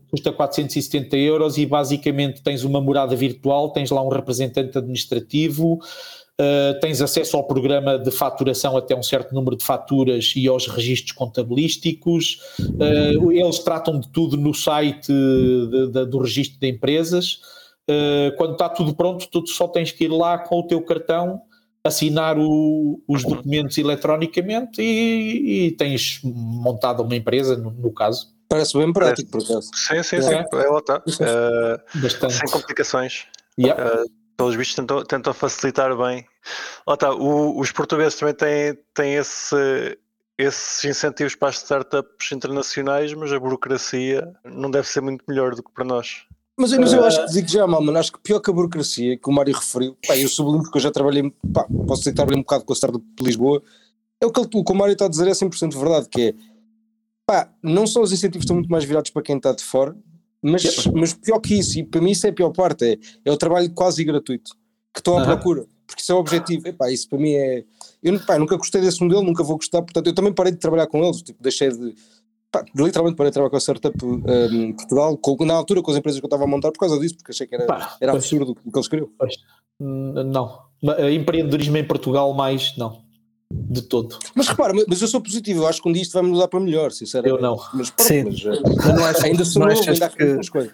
custa 0.10 0.32
470 0.32 1.18
euros 1.18 1.58
e 1.58 1.66
basicamente 1.66 2.44
tens 2.44 2.64
uma 2.64 2.80
morada 2.80 3.16
virtual, 3.16 3.72
tens 3.72 3.90
lá 3.90 4.04
um 4.04 4.10
representante 4.10 4.78
administrativo, 4.78 5.80
uh, 6.40 6.80
tens 6.80 7.02
acesso 7.02 7.38
ao 7.38 7.46
programa 7.46 7.98
de 7.98 8.12
faturação 8.12 8.78
até 8.78 8.96
um 8.96 9.04
certo 9.04 9.34
número 9.34 9.56
de 9.56 9.64
faturas 9.64 10.34
e 10.36 10.48
aos 10.48 10.68
registros 10.68 11.12
contabilísticos. 11.12 12.40
Uh, 12.60 13.32
eles 13.32 13.60
tratam 13.60 14.00
de 14.00 14.10
tudo 14.10 14.38
no 14.38 14.54
site 14.54 15.12
de, 15.12 15.92
de, 15.92 16.06
do 16.06 16.20
registro 16.20 16.60
de 16.60 16.70
empresas. 16.70 17.40
quando 18.38 18.54
está 18.54 18.70
tudo 18.70 18.96
pronto, 18.96 19.28
tu 19.28 19.46
só 19.48 19.68
tens 19.68 19.92
que 19.92 20.06
ir 20.06 20.12
lá 20.12 20.38
com 20.38 20.60
o 20.60 20.68
teu 20.68 20.82
cartão 20.82 21.42
assinar 21.84 22.38
o, 22.40 23.02
os 23.08 23.24
documentos 23.24 23.78
eletronicamente 23.78 24.82
e, 24.82 25.68
e, 25.68 25.72
tens 25.72 26.22
montado 26.24 27.04
uma 27.04 27.16
empresa, 27.16 27.58
no, 27.58 27.72
no 27.72 27.92
caso. 27.92 28.34
Parece 28.48 28.78
bem 28.78 28.94
prático, 28.94 29.32
por 29.32 29.44
acaso. 29.44 29.70
Sim, 29.74 30.02
sim, 30.04 30.22
sim. 30.22 30.34
É. 30.34 30.48
Ela 30.54 30.80
está. 30.80 31.04
Uh, 31.06 32.30
sem 32.30 32.50
complicações. 32.50 33.26
Yeah. 33.60 34.02
Uh, 34.02 34.23
pelos 34.38 34.56
vistos 34.56 34.76
tentam, 34.76 35.04
tentam 35.04 35.34
facilitar 35.34 35.96
bem. 35.96 36.26
Lá 36.88 36.94
está, 36.94 37.14
o, 37.14 37.60
os 37.60 37.72
portugueses 37.72 38.18
também 38.18 38.34
têm, 38.34 38.78
têm 38.94 39.16
esse, 39.16 39.98
esses 40.38 40.84
incentivos 40.84 41.36
para 41.36 41.50
as 41.50 41.58
startups 41.58 42.32
internacionais, 42.32 43.14
mas 43.14 43.32
a 43.32 43.40
burocracia 43.40 44.34
não 44.44 44.70
deve 44.70 44.88
ser 44.88 45.02
muito 45.02 45.24
melhor 45.28 45.56
do 45.56 45.64
que 45.64 45.72
para 45.72 45.86
nós. 45.86 46.26
Mas, 46.56 46.72
mas 46.74 46.94
eu 46.94 47.04
acho 47.04 47.26
que 47.26 47.32
digo 47.34 47.48
já, 47.48 47.66
mano, 47.66 47.98
acho 47.98 48.12
que 48.12 48.20
pior 48.20 48.40
que 48.40 48.50
a 48.50 48.54
burocracia, 48.54 49.18
que 49.18 49.30
o 49.30 49.34
Mário 49.34 49.56
referiu, 49.56 49.98
pá, 50.08 50.16
eu 50.16 50.30
sublinho 50.30 50.62
porque 50.62 50.78
eu 50.78 50.82
já 50.82 50.92
trabalhei, 50.92 51.34
pá, 51.52 51.66
posso 51.88 52.02
dizer 52.02 52.12
que 52.12 52.16
trabalhei 52.16 52.40
um 52.40 52.44
bocado 52.44 52.64
com 52.64 52.74
a 52.74 52.76
startup 52.76 53.04
de 53.04 53.24
Lisboa, 53.24 53.64
é 54.22 54.26
o 54.26 54.32
que, 54.32 54.40
o 54.40 54.64
que 54.64 54.72
o 54.72 54.76
Mário 54.76 54.94
está 54.94 55.06
a 55.06 55.10
dizer 55.10 55.28
é 55.28 55.32
100% 55.32 55.76
verdade, 55.78 56.08
que 56.10 56.22
é, 56.22 56.34
pá, 57.26 57.52
não 57.62 57.88
são 57.88 58.04
os 58.04 58.12
incentivos 58.12 58.44
estão 58.44 58.56
muito 58.56 58.70
mais 58.70 58.84
virados 58.84 59.10
para 59.10 59.24
quem 59.24 59.38
está 59.38 59.52
de 59.52 59.64
fora, 59.64 59.96
mas, 60.44 60.88
mas 60.88 61.14
pior 61.14 61.40
que 61.40 61.58
isso, 61.58 61.80
e 61.80 61.84
para 61.84 62.02
mim 62.02 62.12
isso 62.12 62.28
é 62.28 62.30
a 62.30 62.34
pior 62.34 62.52
parte, 62.52 62.86
é, 62.86 62.98
é 63.26 63.32
o 63.32 63.38
trabalho 63.38 63.72
quase 63.72 64.04
gratuito, 64.04 64.52
que 64.94 65.00
estou 65.00 65.18
à 65.18 65.24
procura, 65.24 65.66
porque 65.88 66.02
isso 66.02 66.12
é 66.12 66.16
o 66.16 66.20
objetivo, 66.20 66.68
Epá, 66.68 66.92
isso 66.92 67.08
para 67.10 67.18
mim 67.18 67.32
é, 67.34 67.64
eu 68.04 68.20
pá, 68.26 68.38
nunca 68.38 68.58
gostei 68.58 68.82
desse 68.82 69.02
modelo, 69.02 69.24
nunca 69.24 69.44
vou 69.44 69.56
gostar, 69.56 69.82
portanto 69.82 70.08
eu 70.08 70.14
também 70.14 70.34
parei 70.34 70.52
de 70.52 70.60
trabalhar 70.60 70.88
com 70.88 71.04
eles, 71.04 71.22
tipo, 71.22 71.42
deixei 71.42 71.70
de 71.70 71.96
pá, 72.52 72.64
literalmente 72.76 73.16
parei 73.16 73.32
de 73.32 73.34
trabalhar 73.34 73.50
com 73.50 73.56
a 73.56 73.60
startup 73.60 74.06
um, 74.06 74.74
Portugal, 74.74 75.18
com, 75.18 75.46
na 75.46 75.54
altura 75.54 75.82
com 75.82 75.92
as 75.92 75.98
empresas 75.98 76.20
que 76.20 76.26
eu 76.26 76.28
estava 76.28 76.44
a 76.44 76.48
montar 76.48 76.72
por 76.72 76.80
causa 76.80 77.00
disso, 77.00 77.16
porque 77.16 77.32
achei 77.32 77.48
que 77.48 77.56
era, 77.56 77.66
pá, 77.66 77.96
era 78.02 78.12
absurdo 78.12 78.52
o 78.66 78.72
que 78.72 78.78
eles 78.78 78.88
queriam. 78.88 79.10
Pois. 79.18 79.36
Hum, 79.80 80.14
não, 80.26 80.60
empreendedorismo 81.12 81.78
em 81.78 81.88
Portugal 81.88 82.34
mais 82.34 82.78
não, 82.78 83.02
de 83.74 83.82
todo. 83.82 84.18
Mas 84.36 84.48
repara, 84.48 84.74
mas 84.88 85.02
eu 85.02 85.08
sou 85.08 85.22
positivo, 85.22 85.64
eu 85.64 85.68
acho 85.68 85.82
que 85.82 85.90
um 85.90 85.92
dia 85.92 86.02
isto 86.02 86.14
vai 86.14 86.24
mudar 86.24 86.48
para 86.48 86.60
melhor, 86.60 86.92
sinceramente. 86.92 87.36
Eu 87.36 87.42
não. 87.42 87.58
Mas, 87.74 87.90
pronto, 87.90 88.08
Sim. 88.08 88.24
mas, 88.24 88.46
eh, 88.46 88.62
mas 88.64 88.96
não 88.96 89.06
acho, 89.06 89.26
ainda 89.26 89.46
sou 89.46 89.66
novo, 89.66 89.90
ainda 89.90 90.06
há 90.06 90.10
que... 90.10 90.50
coisas. 90.50 90.74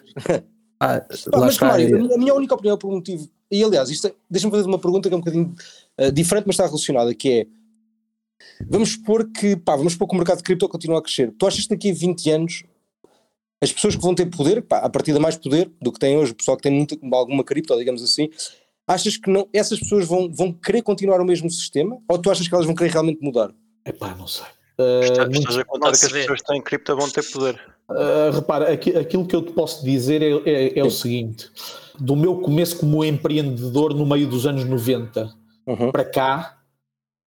Ah, 0.82 1.04
mas 1.38 1.58
claro, 1.58 1.82
a 1.82 2.16
minha 2.16 2.34
única 2.34 2.54
opinião 2.54 2.78
por 2.78 2.88
um 2.88 2.96
motivo, 2.96 3.28
e 3.50 3.62
aliás, 3.62 3.90
isto 3.90 4.06
é, 4.06 4.14
deixa-me 4.30 4.50
fazer 4.50 4.66
uma 4.66 4.78
pergunta 4.78 5.10
que 5.10 5.14
é 5.14 5.16
um 5.16 5.20
bocadinho 5.20 5.54
uh, 6.00 6.10
diferente, 6.10 6.44
mas 6.46 6.54
está 6.54 6.64
relacionada, 6.64 7.14
que 7.14 7.30
é 7.30 7.46
Vamos 8.68 8.92
supor 8.92 9.30
que, 9.30 9.56
pá, 9.56 9.76
vamos 9.76 9.92
supor 9.92 10.08
que 10.08 10.14
o 10.14 10.18
mercado 10.18 10.38
de 10.38 10.44
cripto 10.44 10.68
continua 10.68 10.98
a 10.98 11.02
crescer. 11.02 11.32
Tu 11.38 11.46
achas 11.46 11.64
que 11.64 11.70
daqui 11.70 11.90
a 11.90 11.94
20 11.94 12.30
anos 12.30 12.62
as 13.62 13.72
pessoas 13.72 13.94
que 13.94 14.02
vão 14.02 14.14
ter 14.14 14.26
poder, 14.26 14.62
pá, 14.62 14.78
a 14.78 14.88
partir 14.88 15.12
de 15.12 15.18
mais 15.18 15.36
poder 15.36 15.70
do 15.80 15.92
que 15.92 15.98
tem 15.98 16.16
hoje, 16.16 16.32
o 16.32 16.34
pessoal 16.34 16.56
que 16.56 16.62
tem 16.62 16.72
muito, 16.72 16.98
alguma 17.12 17.44
cripto, 17.44 17.76
digamos 17.76 18.02
assim, 18.02 18.30
achas 18.90 19.16
que 19.16 19.30
não, 19.30 19.48
essas 19.52 19.78
pessoas 19.78 20.04
vão, 20.06 20.28
vão 20.32 20.52
querer 20.52 20.82
continuar 20.82 21.20
o 21.20 21.24
mesmo 21.24 21.48
sistema 21.48 21.96
ou 22.08 22.18
tu 22.18 22.28
achas 22.28 22.48
que 22.48 22.54
elas 22.54 22.66
vão 22.66 22.74
querer 22.74 22.90
realmente 22.90 23.22
mudar? 23.22 23.52
Epá, 23.86 24.14
não 24.16 24.26
sei. 24.26 24.46
Uh, 24.78 25.04
Estás 25.04 25.28
muito... 25.28 25.60
a 25.60 25.64
contar 25.64 25.86
que 25.92 26.06
as 26.06 26.12
pessoas 26.12 26.40
que 26.40 26.46
têm 26.46 26.60
cripto 26.60 26.96
vão 26.96 27.08
ter 27.08 27.22
poder. 27.30 27.60
Uh, 27.88 28.32
repara, 28.32 28.72
aqui, 28.72 28.96
aquilo 28.96 29.26
que 29.26 29.36
eu 29.36 29.42
te 29.42 29.52
posso 29.52 29.84
dizer 29.84 30.22
é, 30.22 30.30
é, 30.44 30.78
é, 30.78 30.84
o 30.84 30.90
seguinte: 30.90 31.50
do 31.98 32.16
meu 32.16 32.40
começo 32.40 32.78
como 32.78 33.04
empreendedor 33.04 33.94
no 33.94 34.04
meio 34.04 34.28
dos 34.28 34.46
anos 34.46 34.64
90 34.64 35.32
uhum. 35.66 35.92
para 35.92 36.04
cá, 36.04 36.58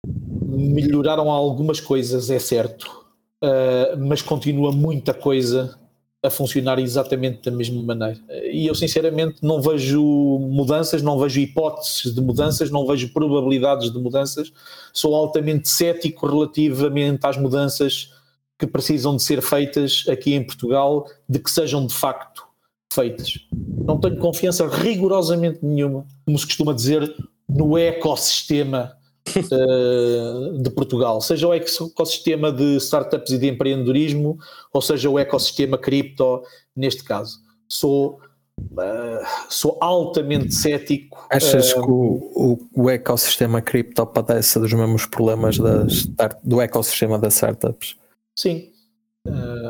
melhoraram 0.06 1.30
algumas 1.30 1.80
coisas, 1.80 2.30
é 2.30 2.40
certo, 2.40 3.06
uh, 3.44 3.98
mas 3.98 4.22
continua 4.22 4.72
muita 4.72 5.14
coisa 5.14 5.78
a 6.26 6.30
funcionar 6.30 6.80
exatamente 6.80 7.50
da 7.50 7.56
mesma 7.56 7.82
maneira. 7.82 8.20
E 8.52 8.68
eu, 8.68 8.76
sinceramente, 8.76 9.38
não 9.42 9.62
vejo 9.62 10.02
mudanças, 10.40 11.02
não 11.02 11.20
vejo 11.20 11.40
hipóteses 11.40 12.14
de 12.14 12.22
mudanças, 12.22 12.70
não 12.72 12.86
vejo 12.86 13.12
probabilidades 13.14 13.92
de 13.92 14.00
mudanças. 14.00 14.52
Sou 14.94 15.16
altamente 15.16 15.70
cético 15.70 16.28
relativamente 16.28 17.26
às 17.26 17.38
mudanças 17.38 18.12
que 18.58 18.66
precisam 18.66 19.16
de 19.16 19.24
ser 19.24 19.42
feitas 19.42 20.06
aqui 20.08 20.34
em 20.34 20.44
Portugal, 20.44 21.06
de 21.28 21.40
que 21.40 21.52
sejam 21.52 21.86
de 21.86 21.94
facto 21.94 22.44
feitas. 22.92 23.40
Não 23.86 24.00
tenho 24.00 24.18
confiança 24.18 24.68
rigorosamente 24.68 25.60
nenhuma, 25.62 26.06
como 26.26 26.40
se 26.40 26.46
costuma 26.46 26.74
dizer, 26.74 27.14
no 27.48 27.78
ecossistema 27.78 28.94
uh, 29.30 30.62
de 30.62 30.70
Portugal, 30.70 31.20
seja 31.22 31.48
o 31.48 31.54
ecossistema 31.54 32.52
de 32.52 32.78
startups 32.78 33.32
e 33.32 33.38
de 33.38 33.48
empreendedorismo, 33.48 34.38
ou 34.74 34.82
seja 34.82 35.10
o 35.10 35.20
ecossistema 35.20 35.78
cripto, 35.78 36.44
neste 36.76 37.04
caso. 37.04 37.40
Sou 37.68 38.20
Uh, 38.58 39.20
sou 39.50 39.78
altamente 39.82 40.56
cético. 40.56 41.28
Achas 41.30 41.74
uh, 41.74 41.82
que 41.82 41.92
o, 41.92 42.58
o, 42.74 42.84
o, 42.84 42.90
ecossistema 42.90 43.62
cripto 43.62 44.06
padece 44.08 44.58
dos 44.60 44.72
mesmos 44.72 45.06
problemas 45.06 45.58
das, 45.58 46.06
do 46.42 46.62
ecossistema 46.62 47.20
das 47.20 47.34
startups? 47.34 47.98
Sim, 48.34 48.70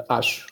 acho. 0.08 0.46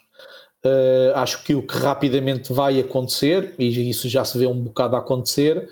acho 1.14 1.43
que 1.43 1.54
o 1.54 1.62
que 1.62 1.78
rapidamente 1.78 2.51
vai 2.51 2.80
acontecer, 2.80 3.54
e 3.60 3.88
isso 3.88 4.10
já 4.10 4.26
se 4.26 4.36
vê 4.36 4.47
um 4.47 4.64
bocado 4.64 4.95
a 4.95 4.99
acontecer, 4.99 5.70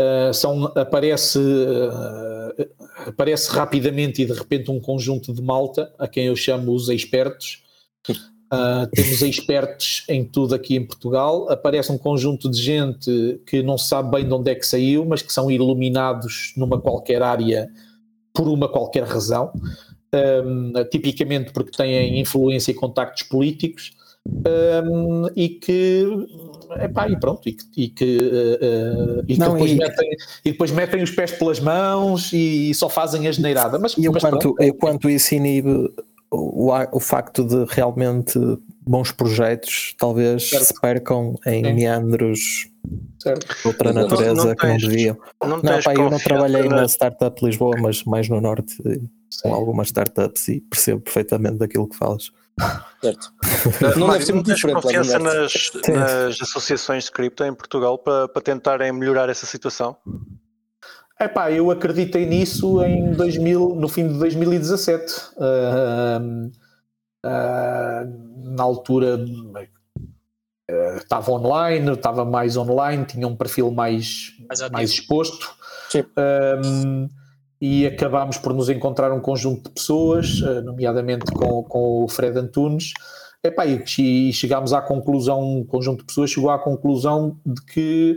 Uh, 0.00 0.32
são, 0.32 0.64
aparece, 0.76 1.38
uh, 1.38 2.68
aparece 3.06 3.50
rapidamente 3.50 4.22
e 4.22 4.24
de 4.24 4.32
repente 4.32 4.70
um 4.70 4.80
conjunto 4.80 5.30
de 5.30 5.42
malta, 5.42 5.92
a 5.98 6.08
quem 6.08 6.24
eu 6.26 6.36
chamo 6.36 6.72
os 6.72 6.88
expertos. 6.88 7.62
Uh, 8.08 8.86
temos 8.92 9.20
expertos 9.20 10.04
em 10.08 10.24
tudo 10.24 10.54
aqui 10.54 10.74
em 10.74 10.86
Portugal. 10.86 11.50
Aparece 11.50 11.92
um 11.92 11.98
conjunto 11.98 12.50
de 12.50 12.62
gente 12.62 13.42
que 13.46 13.62
não 13.62 13.76
sabe 13.76 14.10
bem 14.10 14.26
de 14.26 14.32
onde 14.32 14.50
é 14.50 14.54
que 14.54 14.66
saiu, 14.66 15.04
mas 15.04 15.20
que 15.20 15.32
são 15.32 15.50
iluminados 15.50 16.54
numa 16.56 16.80
qualquer 16.80 17.22
área 17.22 17.68
por 18.32 18.48
uma 18.48 18.68
qualquer 18.68 19.04
razão, 19.04 19.52
um, 20.14 20.72
tipicamente 20.90 21.52
porque 21.52 21.76
têm 21.76 22.18
influência 22.18 22.70
e 22.70 22.74
contactos 22.74 23.24
políticos 23.24 23.92
um, 24.84 25.26
e 25.36 25.48
que 25.48 26.06
epá, 26.80 27.08
e 27.08 27.18
pronto, 27.18 27.48
e, 27.48 27.56
e 27.76 27.88
que, 27.88 28.18
uh, 28.18 29.24
e, 29.26 29.36
não, 29.36 29.54
depois 29.54 29.72
e... 29.72 29.74
Metem, 29.76 30.10
e 30.44 30.52
depois 30.52 30.70
metem 30.70 31.02
os 31.02 31.10
pés 31.10 31.32
pelas 31.32 31.60
mãos 31.60 32.32
e, 32.32 32.72
só 32.74 32.88
fazem 32.88 33.26
a 33.26 33.32
geneirada. 33.32 33.78
Mas, 33.78 33.94
e 33.94 34.08
mas 34.08 34.22
quanto, 34.22 34.54
pronto, 34.54 34.74
quanto 34.78 35.10
isso 35.10 35.34
inibe 35.34 35.92
o, 36.30 36.70
o 36.92 37.00
facto 37.00 37.44
de 37.44 37.64
realmente 37.68 38.38
bons 38.86 39.12
projetos 39.12 39.94
talvez 39.98 40.48
certo. 40.48 40.64
se 40.64 40.80
percam 40.80 41.38
em 41.46 41.64
Sim. 41.64 41.72
meandros 41.72 42.68
certo. 43.18 43.46
de 43.46 43.68
outra 43.68 43.92
natureza 43.92 44.34
não, 44.34 44.44
não 44.46 44.54
que 44.54 44.66
não 44.66 44.76
deviam. 44.76 45.18
Não, 45.42 45.48
não 45.48 45.60
pá, 45.60 45.94
eu 45.94 46.10
não 46.10 46.18
trabalhei 46.18 46.68
na 46.68 46.84
startup 46.86 47.44
Lisboa, 47.44 47.76
mas 47.80 48.04
mais 48.04 48.28
no 48.28 48.40
norte, 48.40 48.74
Sim. 48.74 49.08
com 49.42 49.54
algumas 49.54 49.88
startups 49.88 50.48
e 50.48 50.60
percebo 50.60 51.00
perfeitamente 51.00 51.56
daquilo 51.56 51.88
que 51.88 51.96
falas. 51.96 52.32
Certo. 53.02 53.32
não 53.98 54.06
Mário, 54.06 54.12
deve 54.12 54.26
ser 54.26 54.32
muito 54.32 54.54
diferente. 54.54 54.82
confiança 54.82 55.18
nas, 55.18 55.52
nas, 55.88 56.42
associações 56.42 57.04
de 57.04 57.12
cripto 57.12 57.44
em 57.44 57.54
Portugal 57.54 57.98
para, 57.98 58.28
para 58.28 58.42
tentarem 58.42 58.92
melhorar 58.92 59.28
essa 59.28 59.46
situação? 59.46 59.96
Epá, 61.18 61.50
eu 61.50 61.70
acreditei 61.70 62.26
nisso 62.26 62.82
em 62.82 63.12
2000, 63.12 63.74
no 63.76 63.88
fim 63.88 64.08
de 64.08 64.18
2017. 64.18 65.12
Uh, 65.36 66.50
uh, 67.26 68.54
na 68.54 68.62
altura 68.62 69.16
uh, 69.16 70.96
estava 70.96 71.30
online, 71.30 71.92
estava 71.92 72.24
mais 72.24 72.56
online, 72.56 73.04
tinha 73.04 73.26
um 73.26 73.36
perfil 73.36 73.70
mais, 73.70 74.32
mais 74.72 74.90
exposto. 74.90 75.54
Sim 75.90 76.04
e 77.60 77.86
acabámos 77.86 78.38
por 78.38 78.54
nos 78.54 78.68
encontrar 78.68 79.12
um 79.12 79.20
conjunto 79.20 79.64
de 79.64 79.74
pessoas, 79.74 80.42
eh, 80.42 80.60
nomeadamente 80.62 81.30
com, 81.32 81.62
com 81.62 82.04
o 82.04 82.08
Fred 82.08 82.38
Antunes, 82.38 82.92
Epá, 83.42 83.64
e 83.64 84.32
chegámos 84.34 84.74
à 84.74 84.82
conclusão, 84.82 85.40
um 85.40 85.64
conjunto 85.64 86.00
de 86.00 86.06
pessoas 86.06 86.30
chegou 86.30 86.50
à 86.50 86.58
conclusão 86.58 87.38
de 87.44 87.62
que 87.64 88.16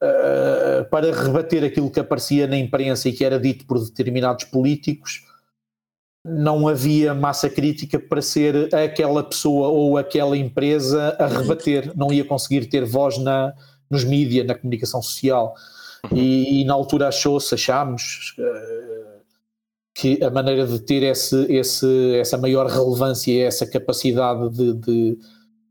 uh, 0.00 0.88
para 0.90 1.12
rebater 1.12 1.64
aquilo 1.64 1.90
que 1.90 1.98
aparecia 1.98 2.46
na 2.46 2.56
imprensa 2.56 3.08
e 3.08 3.12
que 3.12 3.24
era 3.24 3.38
dito 3.38 3.66
por 3.66 3.84
determinados 3.84 4.44
políticos, 4.44 5.26
não 6.24 6.68
havia 6.68 7.14
massa 7.14 7.50
crítica 7.50 7.98
para 7.98 8.22
ser 8.22 8.72
aquela 8.72 9.24
pessoa 9.24 9.68
ou 9.68 9.98
aquela 9.98 10.36
empresa 10.36 11.16
a 11.18 11.26
rebater, 11.26 11.92
não 11.96 12.12
ia 12.12 12.24
conseguir 12.24 12.66
ter 12.66 12.84
voz 12.84 13.18
na, 13.18 13.52
nos 13.90 14.04
mídias, 14.04 14.46
na 14.46 14.54
comunicação 14.54 15.02
social. 15.02 15.54
E, 16.14 16.62
e 16.62 16.64
na 16.64 16.74
altura 16.74 17.08
achou-se, 17.08 17.54
achámos 17.54 18.34
uh, 18.38 19.20
que 19.94 20.22
a 20.22 20.30
maneira 20.30 20.66
de 20.66 20.78
ter 20.80 21.02
esse, 21.02 21.46
esse, 21.52 22.16
essa 22.16 22.38
maior 22.38 22.66
relevância, 22.66 23.46
essa 23.46 23.66
capacidade 23.66 24.48
de, 24.50 24.74
de, 24.74 25.18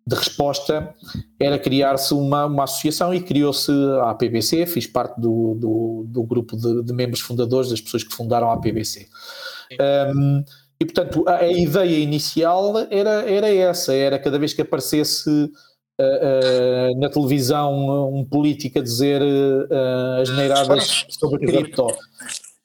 de 0.05 0.15
resposta 0.15 0.93
era 1.39 1.57
criar-se 1.57 2.13
uma, 2.13 2.45
uma 2.45 2.63
associação 2.65 3.13
e 3.13 3.21
criou-se 3.21 3.71
a 4.01 4.11
APBC, 4.11 4.65
fiz 4.65 4.85
parte 4.85 5.19
do, 5.19 5.55
do, 5.55 6.05
do 6.07 6.23
grupo 6.23 6.55
de, 6.55 6.83
de, 6.83 6.93
membros 6.93 7.21
fundadores, 7.21 7.69
das 7.69 7.81
pessoas 7.81 8.03
que 8.03 8.13
fundaram 8.13 8.49
a 8.49 8.53
APBC. 8.53 9.07
Um, 10.15 10.43
e 10.79 10.85
portanto 10.85 11.23
a, 11.27 11.37
a, 11.37 11.51
ideia 11.51 11.99
inicial 11.99 12.73
era, 12.89 13.29
era 13.29 13.53
essa, 13.53 13.93
era 13.93 14.17
cada 14.17 14.39
vez 14.39 14.53
que 14.53 14.61
aparecesse 14.61 15.51
Uh, 15.99 16.93
uh, 16.93 16.97
na 16.97 17.09
televisão 17.09 18.09
um 18.15 18.23
político 18.23 18.79
a 18.79 18.81
dizer 18.81 19.21
uh, 19.21 20.21
as 20.21 20.29
neiradas 20.29 21.05
sobre 21.09 21.45
cripto, 21.45 21.87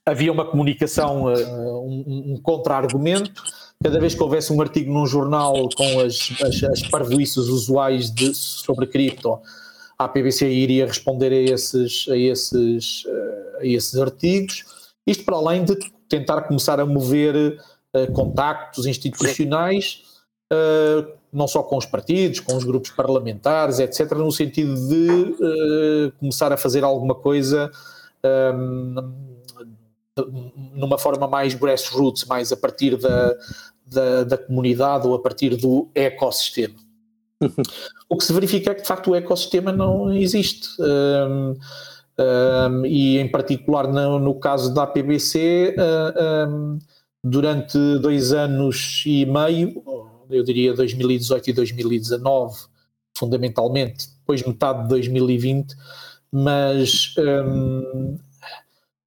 havia 0.07 0.30
uma 0.30 0.45
comunicação, 0.45 1.24
um, 1.24 2.35
um 2.35 2.41
contra-argumento. 2.41 3.43
Cada 3.82 3.99
vez 3.99 4.14
que 4.14 4.22
houvesse 4.22 4.53
um 4.53 4.61
artigo 4.61 4.93
num 4.93 5.05
jornal 5.05 5.68
com 5.76 5.99
as, 5.99 6.30
as, 6.43 6.62
as 6.62 6.82
parvoices 6.82 7.49
usuais 7.49 8.09
de, 8.09 8.32
sobre 8.37 8.87
cripto, 8.87 9.41
a 9.99 10.07
PBC 10.07 10.49
iria 10.49 10.87
responder 10.87 11.32
a 11.32 11.53
esses, 11.53 12.07
a, 12.09 12.16
esses, 12.16 13.05
a 13.59 13.66
esses 13.66 13.99
artigos. 13.99 14.64
Isto 15.05 15.24
para 15.24 15.35
além 15.35 15.64
de 15.64 15.76
tentar 16.09 16.43
começar 16.43 16.78
a 16.78 16.87
mover 16.87 17.59
contactos 18.14 18.87
institucionais 18.87 20.03
não 21.35 21.49
só 21.49 21.62
com 21.62 21.76
os 21.76 21.85
partidos, 21.85 22.39
com 22.39 22.57
os 22.57 22.62
grupos 22.62 22.91
parlamentares, 22.91 23.80
etc., 23.80 24.12
no 24.12 24.30
sentido 24.30 24.74
de 24.89 25.11
uh, 25.11 26.12
começar 26.20 26.53
a 26.53 26.57
fazer 26.57 26.85
alguma 26.85 27.14
coisa 27.14 27.70
um, 28.24 28.95
ehm, 28.97 30.24
numa 30.74 30.97
forma 30.97 31.26
mais 31.26 31.55
grassroots, 31.55 32.24
mais 32.26 32.53
a 32.53 32.57
partir 32.57 32.97
da, 32.97 33.35
da, 33.85 34.24
da 34.24 34.39
comunidade 34.39 35.09
ou 35.09 35.14
a 35.14 35.18
partir 35.18 35.57
do 35.57 35.89
ecossistema. 35.93 36.76
o 38.09 38.16
que 38.16 38.24
se 38.24 38.32
verifica 38.32 38.70
é 38.70 38.74
que 38.74 38.82
de 38.82 38.89
facto 38.89 39.11
o 39.11 39.16
ecossistema 39.16 39.72
não 39.72 40.12
existe. 40.12 40.68
Um, 40.80 40.85
ehm, 40.87 41.57
um, 42.16 42.85
ehm, 42.85 42.87
e 42.87 43.18
em 43.18 43.28
particular 43.28 43.89
no, 43.89 44.20
no 44.20 44.37
caso 44.37 44.72
da 44.72 44.85
APBC, 44.85 45.74
uh, 45.76 46.78
durante 47.24 47.76
dois 47.99 48.32
anos 48.32 49.03
e 49.05 49.26
meio, 49.26 49.82
eu 50.31 50.43
diria 50.43 50.75
2018 50.75 51.51
e 51.51 51.53
2019, 51.53 52.57
fundamentalmente, 53.16 54.09
depois 54.18 54.43
metade 54.43 54.83
de 54.83 54.89
2020, 54.89 55.75
mas 56.33 57.14
um, 57.18 58.16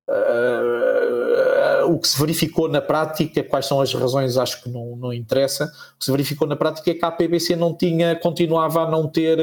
uh, 0.07 1.83
uh, 1.85 1.91
o 1.91 1.99
que 1.99 2.07
se 2.07 2.19
verificou 2.19 2.69
na 2.69 2.81
prática, 2.81 3.43
quais 3.43 3.65
são 3.65 3.81
as 3.81 3.93
razões, 3.93 4.37
acho 4.37 4.63
que 4.63 4.69
não, 4.69 4.95
não 4.95 5.13
interessa, 5.13 5.65
o 5.95 5.99
que 5.99 6.05
se 6.05 6.11
verificou 6.11 6.47
na 6.47 6.55
prática 6.55 6.91
é 6.91 6.93
que 6.93 7.05
a 7.05 7.11
PBC 7.11 7.55
não 7.55 7.75
tinha, 7.75 8.15
continuava 8.15 8.83
a 8.83 8.89
não 8.89 9.07
ter 9.07 9.39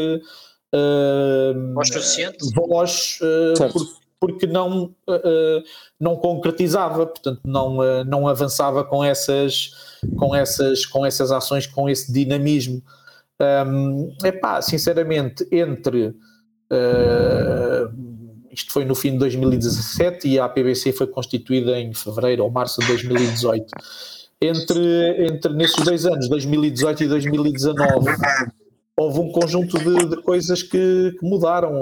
uh, 0.75 1.75
voz 1.75 1.89
suficiente, 1.89 2.39
voz, 2.55 3.19
uh, 3.21 3.73
por, 3.73 4.04
porque 4.25 4.47
não, 4.47 4.85
uh, 5.07 5.63
não 6.01 6.17
concretizava, 6.17 7.05
portanto 7.05 7.43
não, 7.45 7.77
uh, 7.77 8.05
não 8.07 8.27
avançava 8.27 8.83
com 8.83 9.05
essas, 9.05 9.99
com, 10.17 10.35
essas, 10.35 10.87
com 10.87 11.05
essas 11.05 11.31
ações, 11.31 11.67
com 11.67 11.91
esse 11.91 12.11
dinamismo. 12.11 12.83
Um, 13.39 14.17
epá, 14.25 14.63
sinceramente, 14.63 15.47
entre 15.53 16.07
uh, 16.07 17.93
isto 18.51 18.73
foi 18.73 18.87
no 18.87 18.95
fim 18.95 19.13
de 19.13 19.19
2017 19.19 20.27
e 20.27 20.39
a 20.39 20.47
APBC 20.47 20.93
foi 20.95 21.07
constituída 21.07 21.79
em 21.79 21.93
fevereiro 21.93 22.45
ou 22.45 22.51
março 22.51 22.81
de 22.81 22.87
2018. 22.87 23.67
Entre, 24.41 25.27
entre 25.27 25.53
nesses 25.53 25.85
dois 25.85 26.07
anos, 26.07 26.31
2018 26.31 27.05
e 27.05 27.09
2019, 27.09 28.11
houve 28.97 29.21
um 29.21 29.31
conjunto 29.31 29.79
de, 29.79 30.09
de 30.09 30.23
coisas 30.23 30.63
que, 30.63 31.17
que, 31.19 31.27
mudaram. 31.27 31.73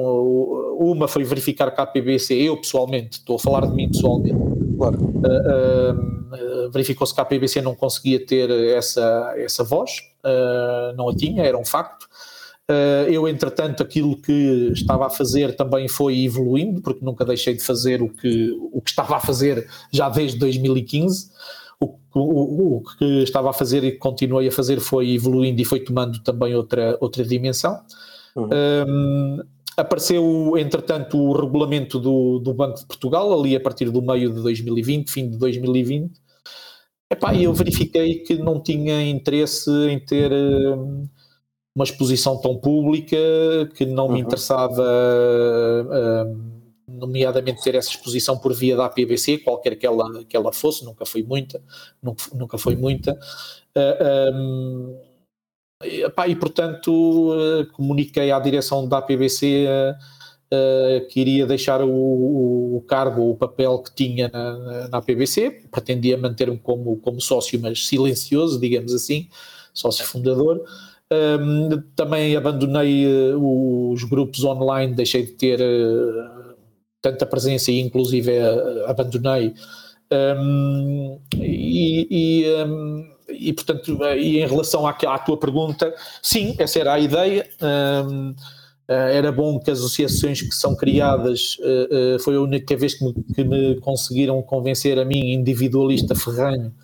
Uma 0.79 1.07
foi 1.07 1.25
verificar 1.25 1.71
que 1.71 1.81
a 1.81 1.85
APBC, 1.85 2.35
eu 2.35 2.57
pessoalmente, 2.57 3.19
estou 3.19 3.37
a 3.37 3.39
falar 3.39 3.67
de 3.67 3.75
mim 3.75 3.89
pessoalmente, 3.89 4.37
claro. 4.77 4.99
uh, 5.01 6.67
uh, 6.67 6.71
verificou-se 6.71 7.15
que 7.15 7.21
a 7.21 7.23
APBC 7.23 7.61
não 7.61 7.75
conseguia 7.75 8.25
ter 8.25 8.51
essa, 8.51 9.35
essa 9.37 9.63
voz, 9.63 9.93
uh, 10.25 10.97
não 10.97 11.09
a 11.09 11.15
tinha, 11.15 11.45
era 11.45 11.57
um 11.57 11.65
facto. 11.65 12.09
eu, 13.09 13.29
entretanto, 13.29 13.83
aquilo 13.83 14.17
que 14.17 14.71
estava 14.73 15.07
a 15.07 15.11
fazer 15.11 15.55
também 15.55 15.87
foi 15.89 16.25
evoluindo, 16.25 16.81
porque 16.81 17.05
nunca 17.05 17.25
deixei 17.25 17.55
de 17.55 17.63
fazer 17.63 18.03
o 18.03 18.09
que, 18.09 18.51
o 18.73 18.81
que 18.81 18.91
estava 18.91 19.17
a 19.17 19.21
fazer 19.21 19.69
já 19.93 20.09
desde 20.09 20.39
2015 20.39 21.31
o, 21.85 22.21
o, 22.21 22.77
o, 22.77 22.83
que 22.99 23.23
estava 23.23 23.51
a 23.51 23.53
fazer 23.53 23.83
e 23.85 23.93
que 23.93 23.99
continuei 23.99 24.49
a 24.49 24.53
fazer 24.53 24.81
foi 24.81 25.11
evoluindo 25.11 25.61
e 25.61 25.65
foi 25.65 25.81
tomando 25.81 26.23
também 26.23 26.55
outra, 26.55 26.97
outra 27.01 27.25
dimensão. 27.25 27.81
Uhum. 28.37 28.49
Um, 28.89 29.41
apareceu, 29.77 30.55
entretanto, 30.57 31.19
o 31.19 31.33
regulamento 31.33 31.99
do, 31.99 32.39
do 32.39 32.55
Banco 32.55 32.79
de 32.79 32.87
Portugal, 32.87 33.39
ali 33.39 33.57
a 33.57 33.61
partir 33.61 33.91
do 33.91 34.03
meio 34.03 34.33
de 34.33 34.43
2020, 34.43 35.11
fim 35.11 35.31
de 35.31 35.37
2020. 35.37 36.13
Epá, 37.11 37.35
eu 37.35 37.53
verifiquei 37.53 38.21
que 38.21 38.37
não 38.37 38.63
tinha 38.63 39.03
interesse 39.03 39.71
em 39.89 39.99
ter 39.99 40.33
um, 40.33 41.07
uma 41.75 41.85
exposição 41.85 42.41
tão 42.41 42.57
pública, 42.57 43.17
que 43.75 43.85
não 43.85 44.09
me 44.09 44.15
uhum. 44.15 44.21
interessava. 44.21 44.83
Um, 46.27 46.62
nomeadamente 46.93 47.63
ter 47.63 47.75
essa 47.75 47.91
exposição 47.91 48.39
por 48.39 48.53
via 48.55 48.77
da 48.77 48.87
APBC, 48.87 49.39
qualquer 49.39 49.77
que 49.77 49.87
ela, 49.87 50.25
que 50.25 50.37
ela 50.37 50.53
fosse, 50.53 50.85
nunca 50.85 51.05
foi 51.05 51.23
muita, 51.23 51.63
nunca, 52.03 52.25
nunca 52.35 52.59
foi 52.59 52.77
muita. 52.77 53.19
Uh, 53.77 54.35
um, 54.35 55.01
e, 55.85 56.05
e, 56.29 56.37
portanto 56.37 57.33
uh, 57.33 57.67
comuniquei 57.73 58.31
à 58.31 58.39
direção 58.39 58.87
da 58.87 58.99
APBC 58.99 59.67
uh, 60.53 61.09
que 61.09 61.21
iria 61.21 61.47
deixar 61.47 61.83
o, 61.83 62.77
o, 62.77 62.85
cargo, 62.87 63.31
o 63.31 63.37
papel 63.37 63.79
que 63.79 63.95
tinha 63.95 64.31
na, 64.33 64.89
na 64.89 64.99
APBC, 64.99 65.69
pretendia 65.71 66.17
manter-me 66.17 66.59
como, 66.59 66.97
como 66.99 67.21
sócio, 67.21 67.59
mas 67.61 67.87
silencioso, 67.87 68.61
digamos 68.61 68.93
assim, 68.93 69.29
sócio 69.73 70.05
fundador. 70.05 70.63
Um, 71.13 71.83
também 71.95 72.35
abandonei 72.37 73.07
os 73.37 74.03
grupos 74.05 74.45
online, 74.45 74.95
deixei 74.95 75.27
de 75.27 75.33
ter 75.33 75.61
tanta 77.03 77.27
presença 77.27 77.71
e 77.71 77.81
inclusive 77.81 78.33
abandonei. 78.87 79.53
Um, 80.11 81.19
e, 81.37 82.07
e, 82.11 82.65
um, 82.65 83.13
e, 83.29 83.53
portanto, 83.53 83.99
e 84.17 84.39
em 84.39 84.47
relação 84.47 84.87
à, 84.87 84.91
à, 84.91 85.19
tua 85.19 85.39
pergunta, 85.39 85.93
sim, 86.23 86.55
essa 86.59 86.79
era 86.79 86.95
a 86.95 87.01
ideia. 87.01 87.49
Um, 87.61 88.35
eh, 88.93 89.17
era 89.17 89.33
bom 89.33 89.59
que 89.59 89.71
as 89.71 89.79
associações 89.79 90.43
que 90.43 90.55
são 90.55 90.75
criadas, 90.77 91.57
uh, 91.61 92.17
uh, 92.17 92.19
foi 92.19 92.37
a 92.37 92.41
única 92.41 92.77
vez 92.77 92.95
que 92.95 93.05
me, 93.05 93.15
que 93.35 93.45
me, 93.45 93.81
conseguiram 93.81 94.43
convencer 94.43 94.99
a 94.99 95.05
mim, 95.05 95.33
individualista 95.33 96.15
ferranho, 96.15 96.75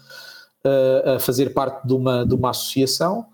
uh, 0.65 1.11
a 1.17 1.19
fazer 1.19 1.53
parte 1.53 1.87
de 1.87 1.93
uma, 1.93 2.25
de 2.25 2.35
uma 2.35 2.51
associação. 2.51 3.27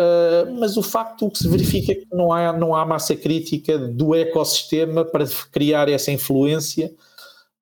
Uh, 0.00 0.58
mas 0.58 0.78
o 0.78 0.82
facto 0.82 1.26
o 1.26 1.30
que 1.30 1.38
se 1.38 1.46
verifica 1.46 1.92
é 1.92 1.94
que 1.94 2.06
não 2.10 2.32
há, 2.32 2.54
não 2.54 2.74
há 2.74 2.86
massa 2.86 3.14
crítica 3.14 3.76
do 3.76 4.14
ecossistema 4.14 5.04
para 5.04 5.26
criar 5.52 5.90
essa 5.90 6.10
influência. 6.10 6.90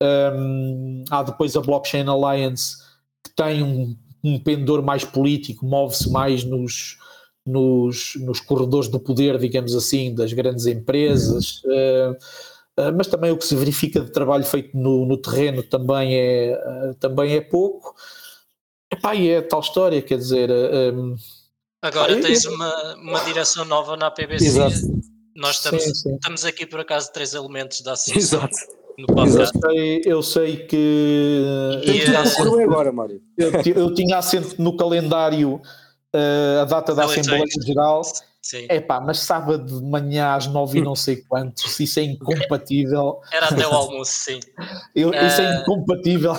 Um, 0.00 1.02
há 1.10 1.24
depois 1.24 1.56
a 1.56 1.60
Blockchain 1.60 2.06
Alliance, 2.06 2.76
que 3.24 3.34
tem 3.34 3.64
um, 3.64 3.96
um 4.22 4.38
pendor 4.38 4.84
mais 4.84 5.04
político, 5.04 5.66
move-se 5.66 6.08
mais 6.12 6.44
nos, 6.44 6.96
nos, 7.44 8.12
nos, 8.20 8.38
corredores 8.38 8.88
do 8.88 9.00
poder, 9.00 9.36
digamos 9.36 9.74
assim, 9.74 10.14
das 10.14 10.32
grandes 10.32 10.66
empresas. 10.66 11.60
Uh, 11.64 12.12
uh, 12.78 12.92
mas 12.96 13.08
também 13.08 13.32
o 13.32 13.36
que 13.36 13.46
se 13.46 13.56
verifica 13.56 14.00
de 14.00 14.12
trabalho 14.12 14.44
feito 14.44 14.76
no, 14.78 15.04
no 15.04 15.16
terreno 15.16 15.60
também 15.64 16.14
é, 16.14 16.94
também 17.00 17.34
é 17.34 17.40
pouco. 17.40 17.96
Epá, 18.92 19.16
e 19.16 19.28
é 19.28 19.42
tal 19.42 19.58
história, 19.58 20.00
quer 20.00 20.18
dizer. 20.18 20.48
Um, 20.94 21.16
Agora 21.80 22.20
tens 22.20 22.44
uma, 22.44 22.94
uma 22.96 23.20
direção 23.20 23.64
nova 23.64 23.96
na 23.96 24.10
PBC. 24.10 24.46
Exato. 24.46 24.74
Nós 25.36 25.56
estamos, 25.56 25.84
sim, 25.84 25.94
sim. 25.94 26.14
estamos 26.16 26.44
aqui 26.44 26.66
por 26.66 26.80
acaso 26.80 27.12
três 27.12 27.34
elementos 27.34 27.80
da 27.82 27.92
associação. 27.98 28.40
Exato. 28.40 28.78
No 28.98 29.06
Eu 29.16 29.46
sei, 29.46 30.02
eu 30.04 30.22
sei 30.24 30.56
que. 30.66 31.80
E, 31.84 32.62
agora, 32.62 32.90
Mário. 32.90 33.22
Eu, 33.36 33.52
eu, 33.76 33.94
tinha 33.94 34.18
assento 34.18 34.60
no 34.60 34.76
calendário 34.76 35.60
uh, 36.14 36.62
a 36.62 36.64
data 36.64 36.92
da 36.96 37.04
Assembleia 37.04 37.44
Geral. 37.64 38.02
É 38.68 38.80
pá, 38.80 38.98
mas 38.98 39.18
sábado 39.18 39.66
de 39.66 39.84
manhã 39.84 40.34
às 40.34 40.46
nove 40.46 40.78
e 40.78 40.82
não 40.82 40.94
sei 40.94 41.16
quantos, 41.16 41.78
isso 41.78 42.00
é 42.00 42.04
incompatível. 42.04 43.20
Era 43.30 43.48
até 43.48 43.66
o 43.66 43.72
almoço, 43.72 44.12
sim. 44.12 44.40
Eu, 44.96 45.10
isso 45.10 45.40
é 45.42 45.58
uh... 45.58 45.60
incompatível. 45.60 46.32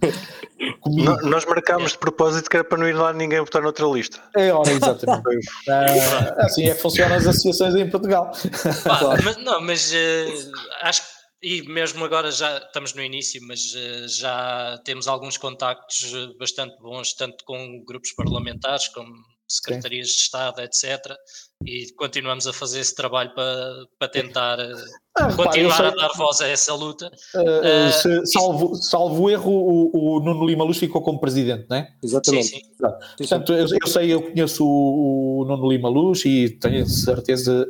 comigo. 0.90 1.28
nós 1.28 1.44
marcámos 1.44 1.92
de 1.92 1.98
propósito 1.98 2.48
que 2.48 2.56
era 2.56 2.64
para 2.64 2.78
não 2.78 2.88
ir 2.88 2.94
lá 2.94 3.12
ninguém 3.12 3.40
votar 3.40 3.62
noutra 3.62 3.86
lista. 3.86 4.20
É 4.36 4.52
hora, 4.52 4.70
exatamente. 4.70 5.28
uh, 5.28 6.40
assim 6.40 6.68
é 6.68 6.74
que 6.74 6.80
funcionam 6.80 7.16
as 7.16 7.26
associações 7.26 7.74
em 7.74 7.88
Portugal. 7.88 8.30
claro. 8.82 9.22
mas, 9.24 9.36
não, 9.38 9.60
mas 9.60 9.92
uh, 9.92 10.52
acho 10.82 11.02
que 11.02 11.20
e 11.42 11.62
mesmo 11.62 12.04
agora 12.04 12.30
já 12.30 12.58
estamos 12.58 12.92
no 12.92 13.02
início, 13.02 13.40
mas 13.46 13.74
uh, 13.74 14.08
já 14.08 14.78
temos 14.84 15.08
alguns 15.08 15.38
contactos 15.38 16.12
bastante 16.38 16.76
bons, 16.80 17.14
tanto 17.14 17.44
com 17.44 17.82
grupos 17.86 18.12
parlamentares 18.12 18.88
como 18.88 19.10
secretarias 19.48 20.08
Sim. 20.08 20.14
de 20.16 20.20
Estado, 20.20 20.60
etc. 20.60 21.16
E 21.66 21.92
continuamos 21.94 22.46
a 22.46 22.52
fazer 22.52 22.80
esse 22.80 22.94
trabalho 22.94 23.34
para, 23.34 23.86
para 23.98 24.08
tentar 24.08 24.58
ah, 25.16 25.32
continuar 25.32 25.76
pá, 25.76 25.88
a 25.88 25.90
dar 25.90 26.12
voz 26.16 26.40
a 26.40 26.48
essa 26.48 26.74
luta. 26.74 27.10
Uh, 27.34 27.40
uh, 27.40 27.92
se, 27.92 28.26
salvo, 28.26 28.74
salvo 28.76 29.28
erro, 29.28 29.50
o, 29.50 30.16
o, 30.16 30.20
Nuno 30.20 30.46
Lima 30.46 30.64
Luz 30.64 30.78
ficou 30.78 31.02
como 31.02 31.18
presidente, 31.18 31.66
não 31.68 31.78
é? 31.78 31.92
Exatamente. 32.02 32.46
Sim, 32.46 32.60
sim. 32.60 32.62
Portanto, 33.18 33.52
eu, 33.52 33.66
eu, 33.80 33.86
sei, 33.86 34.12
eu 34.12 34.22
conheço 34.22 34.64
o, 34.64 35.40
o 35.40 35.44
Nuno 35.44 35.70
Lima 35.70 35.88
Luz 35.88 36.24
e 36.24 36.48
tenho 36.50 36.86
certeza 36.86 37.68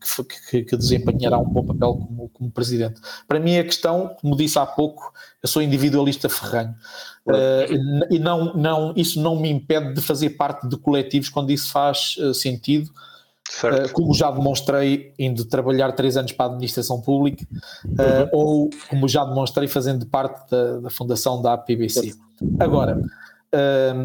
que, 0.00 0.24
que, 0.50 0.62
que, 0.64 0.76
desempenhará 0.76 1.38
um 1.38 1.48
bom 1.48 1.64
papel 1.64 1.94
como, 1.94 2.28
como 2.28 2.50
presidente. 2.50 3.00
Para 3.26 3.40
mim, 3.40 3.58
a 3.58 3.64
questão, 3.64 4.14
como 4.20 4.36
disse 4.36 4.58
há 4.58 4.66
pouco, 4.66 5.12
eu 5.42 5.48
sou 5.48 5.62
individualista 5.62 6.28
ferranho. 6.28 6.74
Uh, 7.26 8.12
e 8.14 8.18
não, 8.20 8.54
não, 8.54 8.92
isso 8.96 9.20
não 9.20 9.34
me 9.40 9.50
impede 9.50 9.94
de 9.94 10.00
fazer 10.00 10.30
parte 10.30 10.68
de 10.68 10.76
coletivos 10.76 11.28
quando 11.28 11.50
isso 11.50 11.70
faz 11.72 12.16
uh, 12.18 12.32
sentido. 12.32 12.90
Uh, 13.62 13.92
como 13.92 14.12
já 14.14 14.30
demonstrei 14.30 15.12
indo 15.18 15.44
trabalhar 15.44 15.92
três 15.92 16.16
anos 16.16 16.32
para 16.32 16.46
a 16.46 16.48
administração 16.48 17.00
pública, 17.00 17.46
uhum. 17.84 18.28
ou 18.32 18.70
como 18.88 19.08
já 19.08 19.24
demonstrei 19.24 19.68
fazendo 19.68 20.06
parte 20.06 20.50
da, 20.50 20.80
da 20.80 20.90
fundação 20.90 21.40
da 21.40 21.54
APBC. 21.54 22.14
Agora, 22.58 23.00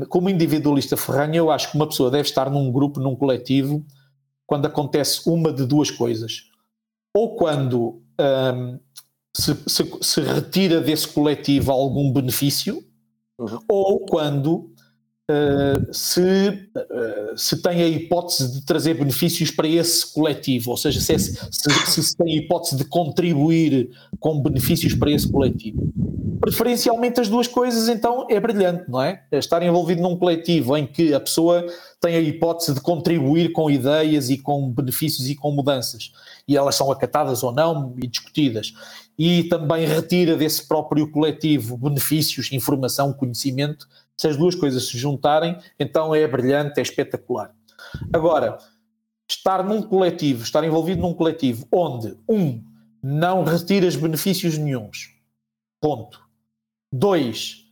como 0.09 0.29
individualista 0.29 0.95
ferranho, 0.95 1.35
eu 1.35 1.51
acho 1.51 1.71
que 1.71 1.75
uma 1.75 1.87
pessoa 1.87 2.09
deve 2.09 2.27
estar 2.27 2.49
num 2.49 2.71
grupo, 2.71 2.99
num 2.99 3.15
coletivo, 3.15 3.85
quando 4.45 4.65
acontece 4.65 5.29
uma 5.29 5.51
de 5.51 5.65
duas 5.65 5.89
coisas. 5.89 6.49
Ou 7.15 7.35
quando 7.35 8.01
um, 8.19 8.79
se, 9.35 9.55
se, 9.67 9.97
se 10.01 10.21
retira 10.21 10.79
desse 10.81 11.07
coletivo 11.07 11.71
algum 11.71 12.11
benefício, 12.11 12.83
uhum. 13.39 13.59
ou 13.67 13.99
quando 14.05 14.70
uh, 15.31 15.93
se, 15.93 16.21
uh, 16.21 17.37
se 17.37 17.61
tem 17.61 17.81
a 17.81 17.87
hipótese 17.87 18.51
de 18.51 18.65
trazer 18.65 18.95
benefícios 18.95 19.51
para 19.51 19.67
esse 19.67 20.13
coletivo, 20.13 20.71
ou 20.71 20.77
seja, 20.77 20.99
se, 20.99 21.13
é, 21.13 21.17
se, 21.17 21.35
se, 21.85 22.03
se 22.03 22.17
tem 22.17 22.33
a 22.33 22.37
hipótese 22.41 22.75
de 22.75 22.85
contribuir 22.85 23.89
com 24.19 24.41
benefícios 24.41 24.93
para 24.93 25.11
esse 25.11 25.31
coletivo. 25.31 25.91
Preferencialmente 26.39 27.21
as 27.21 27.29
duas 27.29 27.47
coisas, 27.47 27.87
então, 27.87 28.25
é 28.29 28.39
brilhante, 28.39 28.89
não 28.89 29.01
é? 29.01 29.23
é? 29.31 29.37
Estar 29.37 29.61
envolvido 29.61 30.01
num 30.01 30.17
coletivo 30.17 30.75
em 30.75 30.87
que 30.87 31.13
a 31.13 31.19
pessoa 31.19 31.65
tem 31.99 32.15
a 32.15 32.19
hipótese 32.19 32.73
de 32.73 32.81
contribuir 32.81 33.51
com 33.51 33.69
ideias 33.69 34.29
e 34.29 34.37
com 34.37 34.69
benefícios 34.71 35.29
e 35.29 35.35
com 35.35 35.51
mudanças, 35.51 36.11
e 36.47 36.57
elas 36.57 36.75
são 36.75 36.91
acatadas 36.91 37.43
ou 37.43 37.51
não 37.51 37.93
e 38.01 38.07
discutidas 38.07 38.73
e 39.23 39.43
também 39.43 39.85
retira 39.85 40.35
desse 40.35 40.67
próprio 40.67 41.07
coletivo 41.07 41.77
benefícios, 41.77 42.51
informação, 42.51 43.13
conhecimento. 43.13 43.87
Se 44.21 44.27
as 44.27 44.37
duas 44.37 44.53
coisas 44.53 44.87
se 44.87 44.99
juntarem, 44.99 45.57
então 45.79 46.13
é 46.13 46.27
brilhante, 46.27 46.79
é 46.79 46.83
espetacular. 46.83 47.55
Agora, 48.13 48.59
estar 49.27 49.63
num 49.63 49.81
coletivo, 49.81 50.43
estar 50.43 50.63
envolvido 50.63 51.01
num 51.01 51.11
coletivo 51.11 51.67
onde, 51.71 52.15
um, 52.29 52.63
não 53.01 53.43
retiras 53.43 53.95
benefícios 53.95 54.59
nenhums. 54.59 55.09
Ponto. 55.81 56.21
Dois, 56.93 57.65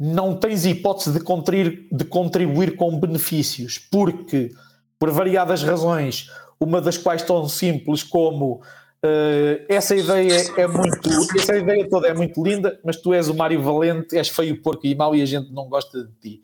não 0.00 0.38
tens 0.38 0.64
hipótese 0.64 1.12
de 1.12 1.20
contribuir, 1.20 1.86
de 1.92 2.04
contribuir 2.06 2.74
com 2.74 2.98
benefícios, 2.98 3.76
porque, 3.76 4.50
por 4.98 5.10
variadas 5.10 5.62
razões, 5.62 6.30
uma 6.58 6.80
das 6.80 6.96
quais 6.96 7.22
tão 7.22 7.46
simples 7.46 8.02
como 8.02 8.62
uh, 9.04 9.64
essa 9.68 9.94
ideia 9.94 10.34
é 10.56 10.66
muito, 10.66 11.10
essa 11.36 11.56
ideia 11.56 11.88
toda 11.88 12.08
é 12.08 12.14
muito 12.14 12.42
linda, 12.42 12.78
mas 12.84 12.96
tu 12.96 13.12
és 13.12 13.28
o 13.28 13.34
Mário 13.34 13.62
Valente, 13.62 14.16
és 14.16 14.28
feio, 14.28 14.62
porco 14.62 14.86
e 14.86 14.94
mau 14.94 15.14
e 15.14 15.22
a 15.22 15.26
gente 15.26 15.52
não 15.52 15.68
gosta 15.68 16.04
de 16.04 16.12
ti. 16.20 16.42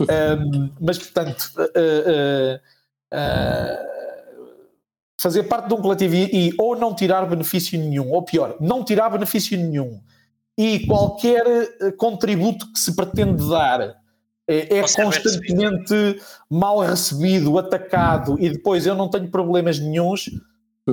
Um, 0.00 0.70
mas, 0.80 0.98
portanto, 0.98 1.50
uh, 1.58 2.56
uh, 3.12 3.92
fazer 5.20 5.42
parte 5.44 5.68
de 5.68 5.74
um 5.74 5.82
coletivo 5.82 6.14
e, 6.14 6.48
e 6.48 6.54
ou 6.58 6.76
não 6.76 6.94
tirar 6.94 7.26
benefício 7.26 7.78
nenhum, 7.78 8.10
ou 8.10 8.24
pior, 8.24 8.56
não 8.60 8.84
tirar 8.84 9.10
benefício 9.10 9.56
nenhum 9.56 10.00
e 10.56 10.86
qualquer 10.86 11.44
contributo 11.96 12.70
que 12.72 12.78
se 12.78 12.94
pretende 12.94 13.48
dar 13.48 14.02
é, 14.48 14.78
é 14.78 14.82
constantemente 14.82 16.20
mal 16.50 16.80
recebido, 16.80 17.58
atacado 17.58 18.36
e 18.38 18.50
depois 18.50 18.86
eu 18.86 18.94
não 18.94 19.08
tenho 19.08 19.30
problemas 19.30 19.78
nenhums 19.78 20.28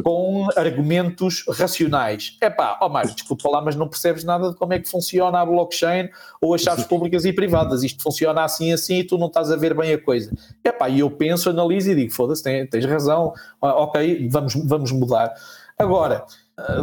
com 0.04 0.48
argumentos 0.56 1.44
racionais. 1.48 2.38
É 2.40 2.50
pá, 2.50 2.78
ó 2.80 2.86
oh 2.86 2.90
Mário, 2.90 3.14
desculpa 3.14 3.50
lá, 3.50 3.62
mas 3.62 3.76
não 3.76 3.88
percebes 3.88 4.24
nada 4.24 4.52
de 4.52 4.56
como 4.56 4.74
é 4.74 4.80
que 4.80 4.88
funciona 4.88 5.40
a 5.40 5.46
blockchain 5.46 6.10
ou 6.42 6.54
as 6.54 6.62
chaves 6.62 6.86
públicas 6.86 7.26
e 7.26 7.34
privadas. 7.34 7.84
Isto 7.84 8.04
funciona 8.04 8.44
assim 8.44 8.72
assim 8.72 9.00
e 9.00 9.04
tu 9.04 9.18
não 9.18 9.28
estás 9.28 9.52
a 9.52 9.56
ver 9.56 9.74
bem 9.74 9.94
a 9.94 10.02
coisa. 10.02 10.32
É 10.64 10.72
pá, 10.72 10.90
e 10.90 11.00
eu 11.00 11.10
penso, 11.10 11.50
analiso 11.50 11.92
e 11.92 11.96
digo, 11.96 12.14
foda-se, 12.14 12.44
tens, 12.44 12.70
tens 12.70 12.86
razão, 12.86 13.34
ok, 13.60 14.30
vamos, 14.30 14.54
vamos 14.56 14.92
mudar. 14.92 15.34
Agora, 15.78 16.26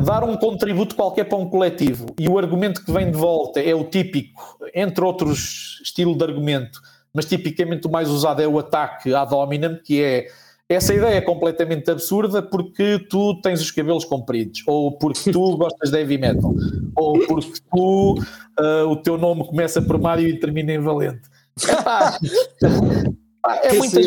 dar 0.04 0.24
um 0.24 0.36
contributo 0.36 0.96
qualquer 0.96 1.24
para 1.24 1.38
um 1.38 1.48
coletivo 1.48 2.06
e 2.18 2.28
o 2.28 2.38
argumento 2.38 2.84
que 2.84 2.90
vem 2.90 3.10
de 3.10 3.16
volta 3.16 3.60
é 3.60 3.74
o 3.74 3.84
típico, 3.84 4.58
entre 4.74 5.04
outros 5.04 5.80
estilo 5.82 6.16
de 6.16 6.24
argumento, 6.24 6.80
mas 7.12 7.26
tipicamente 7.26 7.86
o 7.86 7.90
mais 7.90 8.08
usado 8.08 8.42
é 8.42 8.48
o 8.48 8.58
ataque 8.58 9.14
à 9.14 9.24
dominant, 9.24 9.80
que 9.82 10.02
é 10.02 10.28
essa 10.68 10.92
ideia 10.92 11.16
é 11.16 11.20
completamente 11.20 11.90
absurda 11.90 12.42
porque 12.42 12.98
tu 13.08 13.40
tens 13.40 13.60
os 13.60 13.70
cabelos 13.70 14.04
compridos, 14.04 14.62
ou 14.66 14.98
porque 14.98 15.30
tu 15.30 15.54
gostas 15.56 15.90
de 15.90 15.98
heavy 15.98 16.18
metal, 16.18 16.54
ou 16.96 17.24
porque 17.26 17.60
tu 17.70 18.14
uh, 18.14 18.88
o 18.88 18.96
teu 18.96 19.16
nome 19.16 19.46
começa 19.46 19.80
por 19.80 19.98
Mário 19.98 20.26
e 20.28 20.38
termina 20.38 20.72
em 20.72 20.80
Valente. 20.80 21.22
Epá, 21.68 22.18
é, 23.62 23.72
muito, 23.74 23.96
é, 23.96 24.02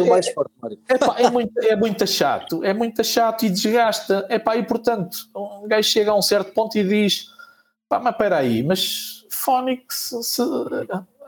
é, 0.90 0.98
pá, 0.98 1.16
é, 1.18 1.30
muito, 1.30 1.60
é 1.62 1.76
muito 1.76 2.06
chato, 2.06 2.64
é 2.64 2.74
muito 2.74 3.04
chato 3.06 3.46
e 3.46 3.50
desgasta. 3.50 4.26
É 4.28 4.38
pá, 4.38 4.58
e 4.58 4.64
portanto, 4.64 5.18
um 5.36 5.68
gajo 5.68 5.88
chega 5.88 6.12
a 6.12 6.16
um 6.16 6.22
certo 6.22 6.52
ponto 6.52 6.78
e 6.78 6.84
diz: 6.84 7.28
pá, 7.88 8.00
mas 8.00 8.14
espera 8.14 8.38
aí, 8.38 8.62
mas 8.62 9.26
Phonics, 9.30 10.14
se, 10.22 10.42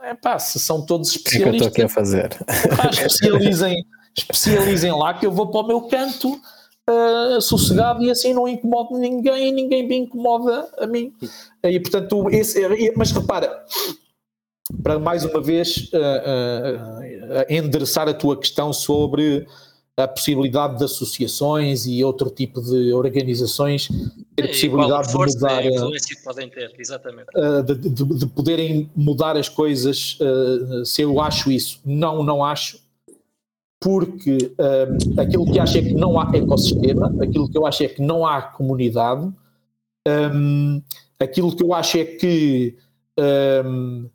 é 0.02 0.14
pá, 0.14 0.38
se 0.38 0.60
são 0.60 0.84
todos 0.84 1.16
especialistas. 1.16 1.68
O 1.68 1.72
que 1.72 1.82
é 1.82 1.86
que 1.86 1.86
eu 1.86 1.86
estou 1.86 1.86
aqui 1.86 1.86
a 1.86 1.88
fazer? 1.88 2.28
Pá, 2.76 2.90
especializem, 2.92 3.86
especializem 4.16 4.92
lá 4.92 5.14
que 5.14 5.26
eu 5.26 5.32
vou 5.32 5.48
para 5.48 5.60
o 5.60 5.66
meu 5.66 5.80
canto. 5.82 6.40
Uh, 6.90 7.40
sossegado 7.40 8.02
e 8.02 8.10
assim 8.10 8.34
não 8.34 8.48
incomodo 8.48 8.98
ninguém 8.98 9.50
e 9.50 9.52
ninguém 9.52 9.86
me 9.86 9.96
incomoda 9.98 10.68
a 10.78 10.86
mim. 10.86 11.12
E 11.62 11.78
portanto, 11.78 12.28
esse, 12.28 12.60
mas 12.96 13.12
repara, 13.12 13.64
para 14.82 14.98
mais 14.98 15.24
uma 15.24 15.40
vez 15.40 15.90
uh, 15.92 15.96
uh, 15.96 17.52
endereçar 17.52 18.08
a 18.08 18.14
tua 18.14 18.36
questão 18.36 18.72
sobre 18.72 19.46
a 19.96 20.08
possibilidade 20.08 20.78
de 20.78 20.84
associações 20.84 21.86
e 21.86 22.02
outro 22.02 22.30
tipo 22.30 22.60
de 22.60 22.92
organizações 22.92 23.88
ter 24.34 24.44
a 24.44 24.48
possibilidade 24.48 25.08
de 25.08 25.14
mudar 25.16 25.60
podem 26.24 26.48
ter, 26.48 26.74
exatamente. 26.78 27.28
De, 27.64 27.90
de, 27.90 28.04
de, 28.04 28.26
poderem 28.26 28.90
mudar 28.96 29.36
as 29.36 29.50
coisas 29.50 30.18
se 30.86 31.02
eu 31.02 31.20
acho 31.20 31.52
isso 31.52 31.78
não, 31.84 32.22
não 32.22 32.42
acho 32.42 32.81
porque 33.82 34.52
aquilo 35.18 35.44
que 35.50 35.58
acho 35.58 35.78
é 35.78 35.82
que 35.82 35.94
não 35.94 36.18
há 36.20 36.30
ecossistema 36.34 37.12
aquilo 37.20 37.50
que 37.50 37.58
eu 37.58 37.66
acho 37.66 37.82
é 37.82 37.88
que 37.88 38.00
não 38.00 38.26
há 38.26 38.40
comunidade 38.40 39.32
um, 40.06 40.82
aquilo 41.18 41.54
que 41.54 41.62
eu 41.62 41.72
acho 41.72 41.98
é 41.98 42.04
que 42.04 42.76
um, 43.64 44.08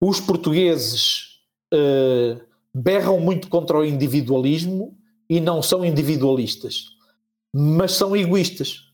os 0.00 0.20
portugueses 0.20 1.38
uh, 1.72 2.40
berram 2.74 3.18
muito 3.20 3.48
contra 3.48 3.78
o 3.78 3.84
individualismo 3.84 4.96
e 5.28 5.40
não 5.40 5.62
são 5.62 5.84
individualistas, 5.84 6.88
mas 7.52 7.92
são 7.92 8.14
egoístas, 8.14 8.84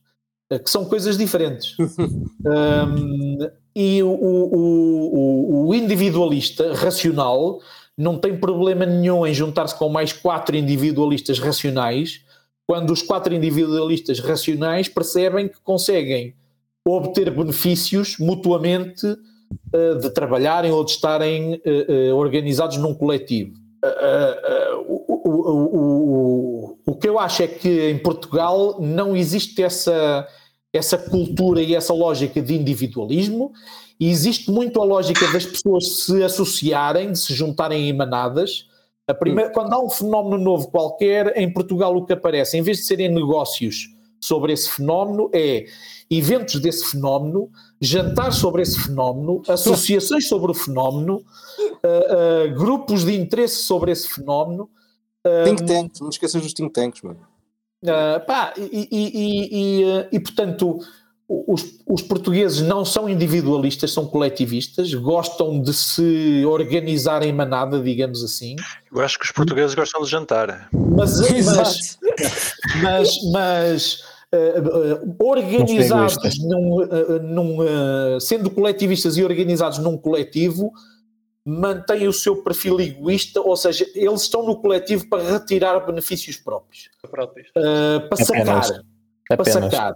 uh, 0.53 0.59
que 0.61 0.71
são 0.71 0.85
coisas 0.85 1.19
diferentes. 1.19 1.77
um, 2.47 3.39
e 3.75 4.03
o, 4.03 4.09
o, 4.09 4.55
o, 4.55 5.69
o, 5.69 5.75
individualista 5.75 6.75
racional 6.75 7.61
não 8.01 8.19
tem 8.19 8.35
problema 8.35 8.87
nenhum 8.87 9.27
em 9.27 9.35
juntar-se 9.35 9.79
com 9.79 9.91
mais 9.91 10.11
quatro 10.11 10.57
individualistas 10.57 11.39
racionais, 11.39 12.23
quando 12.67 12.93
os 12.93 13.03
quatro 13.03 13.35
individualistas 13.35 14.21
racionais 14.21 14.89
percebem 14.89 15.49
que 15.49 15.61
conseguem 15.63 16.35
obter 16.83 17.31
benefícios 17.31 18.17
mutuamente 18.19 19.07
uh, 19.07 19.99
de 20.01 20.09
trabalharem 20.15 20.71
ou 20.71 20.83
de 20.83 20.93
estarem 20.93 21.57
uh, 21.57 22.17
organizados 22.17 22.79
num 22.79 22.95
coletivo. 22.95 23.53
O, 24.89 25.29
o, 25.29 25.67
o, 25.79 26.79
o, 26.87 26.95
que 26.97 27.09
eu 27.09 27.19
acho 27.19 27.43
é 27.43 27.47
que 27.47 27.91
em 27.91 27.99
Portugal 27.99 28.77
não 28.79 29.17
existe 29.17 29.63
essa, 29.63 30.27
essa 30.73 30.99
cultura 30.99 31.63
e 31.63 31.75
essa 31.75 31.95
lógica 31.95 32.43
de 32.43 32.55
individualismo, 32.55 33.53
e 34.01 34.09
existe 34.09 34.51
muito 34.51 34.81
a 34.81 34.85
lógica 34.85 35.31
das 35.31 35.45
pessoas 35.45 36.05
se 36.05 36.25
associarem, 36.25 37.13
de 37.13 37.19
se 37.19 37.35
juntarem 37.35 37.87
em 37.87 37.93
manadas. 37.93 38.67
A 39.07 39.13
primeira, 39.13 39.51
quando 39.51 39.75
há 39.75 39.79
um 39.79 39.91
fenómeno 39.91 40.43
novo 40.43 40.71
qualquer, 40.71 41.37
em 41.37 41.53
Portugal 41.53 41.95
o 41.95 42.07
que 42.07 42.15
aparece, 42.15 42.57
em 42.57 42.63
vez 42.63 42.79
de 42.79 42.85
serem 42.85 43.13
negócios 43.13 43.91
sobre 44.19 44.55
esse 44.55 44.71
fenómeno, 44.71 45.29
é 45.35 45.67
eventos 46.11 46.61
desse 46.61 46.93
fenómeno, 46.93 47.51
jantar 47.79 48.33
sobre 48.33 48.63
esse 48.63 48.81
fenómeno, 48.81 49.43
associações 49.49 50.27
sobre 50.27 50.51
o 50.51 50.55
fenómeno, 50.55 51.23
uh, 51.85 52.51
uh, 52.51 52.55
grupos 52.55 53.05
de 53.05 53.15
interesse 53.15 53.65
sobre 53.65 53.93
esse 53.93 54.09
fenómeno. 54.09 54.71
Uh, 55.27 55.45
think 55.45 55.67
tanks, 55.67 56.01
não 56.01 56.09
esqueças 56.09 56.41
dos 56.41 56.55
think 56.55 56.73
tanks, 56.73 57.03
mano. 57.03 57.21
Uh, 57.83 58.25
pá, 58.27 58.55
e, 58.57 58.89
e, 58.91 59.83
e, 59.83 60.09
e, 60.13 60.21
portanto, 60.21 60.81
os, 61.31 61.81
os, 61.87 62.03
portugueses 62.03 62.61
não 62.61 62.85
são 62.85 63.09
individualistas, 63.09 63.93
são 63.93 64.05
coletivistas, 64.05 64.93
gostam 64.95 65.62
de 65.62 65.72
se 65.72 66.45
organizar 66.45 67.22
em 67.22 67.33
manada, 67.33 67.78
digamos 67.78 68.24
assim. 68.24 68.57
Eu 68.93 69.01
acho 69.01 69.16
que 69.16 69.24
os 69.26 69.31
portugueses 69.31 69.72
gostam 69.72 70.03
de 70.03 70.11
jantar. 70.11 70.68
Mas, 70.72 71.20
mas, 71.47 71.99
mas, 72.83 73.18
mas 73.33 74.05
uh, 74.35 75.24
organizados 75.24 76.37
num, 76.41 76.83
uh, 76.83 77.22
num 77.22 78.18
sendo 78.18 78.51
coletivistas 78.51 79.16
e 79.16 79.22
organizados 79.22 79.78
num 79.78 79.97
coletivo, 79.97 80.72
mantêm 81.47 82.09
o 82.09 82.12
seu 82.12 82.43
perfil 82.43 82.81
egoísta, 82.81 83.41
ou 83.41 83.57
seja, 83.57 83.87
eles 83.95 84.22
estão 84.22 84.45
no 84.45 84.61
coletivo 84.61 85.09
para 85.09 85.22
retirar 85.22 85.78
benefícios 85.87 86.37
próprios, 86.37 86.91
próprios. 87.09 87.49
para 87.53 88.16
sacar, 88.16 88.83
para 89.28 89.45
sacar. 89.45 89.95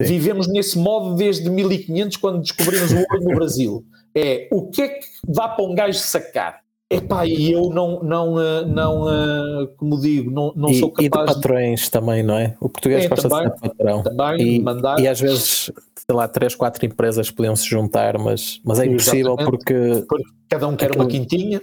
Vivemos 0.00 0.48
nesse 0.48 0.78
modo 0.78 1.14
desde 1.14 1.48
1500, 1.50 2.16
quando 2.16 2.40
descobrimos 2.40 2.92
o 2.92 2.96
ouro 2.96 3.20
no 3.22 3.34
Brasil. 3.34 3.84
É 4.14 4.48
o 4.50 4.68
que 4.68 4.82
é 4.82 4.88
que 4.88 5.06
dá 5.28 5.48
para 5.48 5.64
um 5.64 5.74
gajo 5.74 5.98
sacar? 5.98 6.60
Epá, 6.92 7.24
e 7.24 7.52
eu 7.52 7.70
não, 7.70 8.02
não, 8.02 8.40
eh, 8.40 8.64
não, 8.64 9.08
eh, 9.08 9.68
como 9.76 10.00
digo, 10.00 10.28
não, 10.28 10.52
não 10.56 10.70
e, 10.70 10.80
sou 10.80 10.90
capaz. 10.90 11.04
E 11.04 11.08
de 11.08 11.40
patrões 11.40 11.80
de... 11.82 11.90
também, 11.92 12.20
não 12.24 12.36
é? 12.36 12.56
O 12.60 12.68
português 12.68 13.04
é, 13.04 13.08
gosta 13.08 13.28
também, 13.28 13.48
de 13.48 13.60
ser 13.60 13.68
patrão. 13.68 14.02
Também, 14.02 14.56
e, 14.56 14.60
mandar... 14.60 14.98
e 14.98 15.06
às 15.06 15.20
vezes, 15.20 15.70
sei 15.94 16.16
lá, 16.16 16.26
três, 16.26 16.56
quatro 16.56 16.84
empresas 16.84 17.30
podiam 17.30 17.54
se 17.54 17.68
juntar, 17.68 18.18
mas, 18.18 18.60
mas 18.64 18.80
é 18.80 18.86
impossível 18.86 19.36
porque, 19.36 20.04
porque. 20.08 20.24
Cada 20.48 20.66
um 20.66 20.74
quer 20.74 20.90
uma 20.96 21.06
quintinha. 21.06 21.62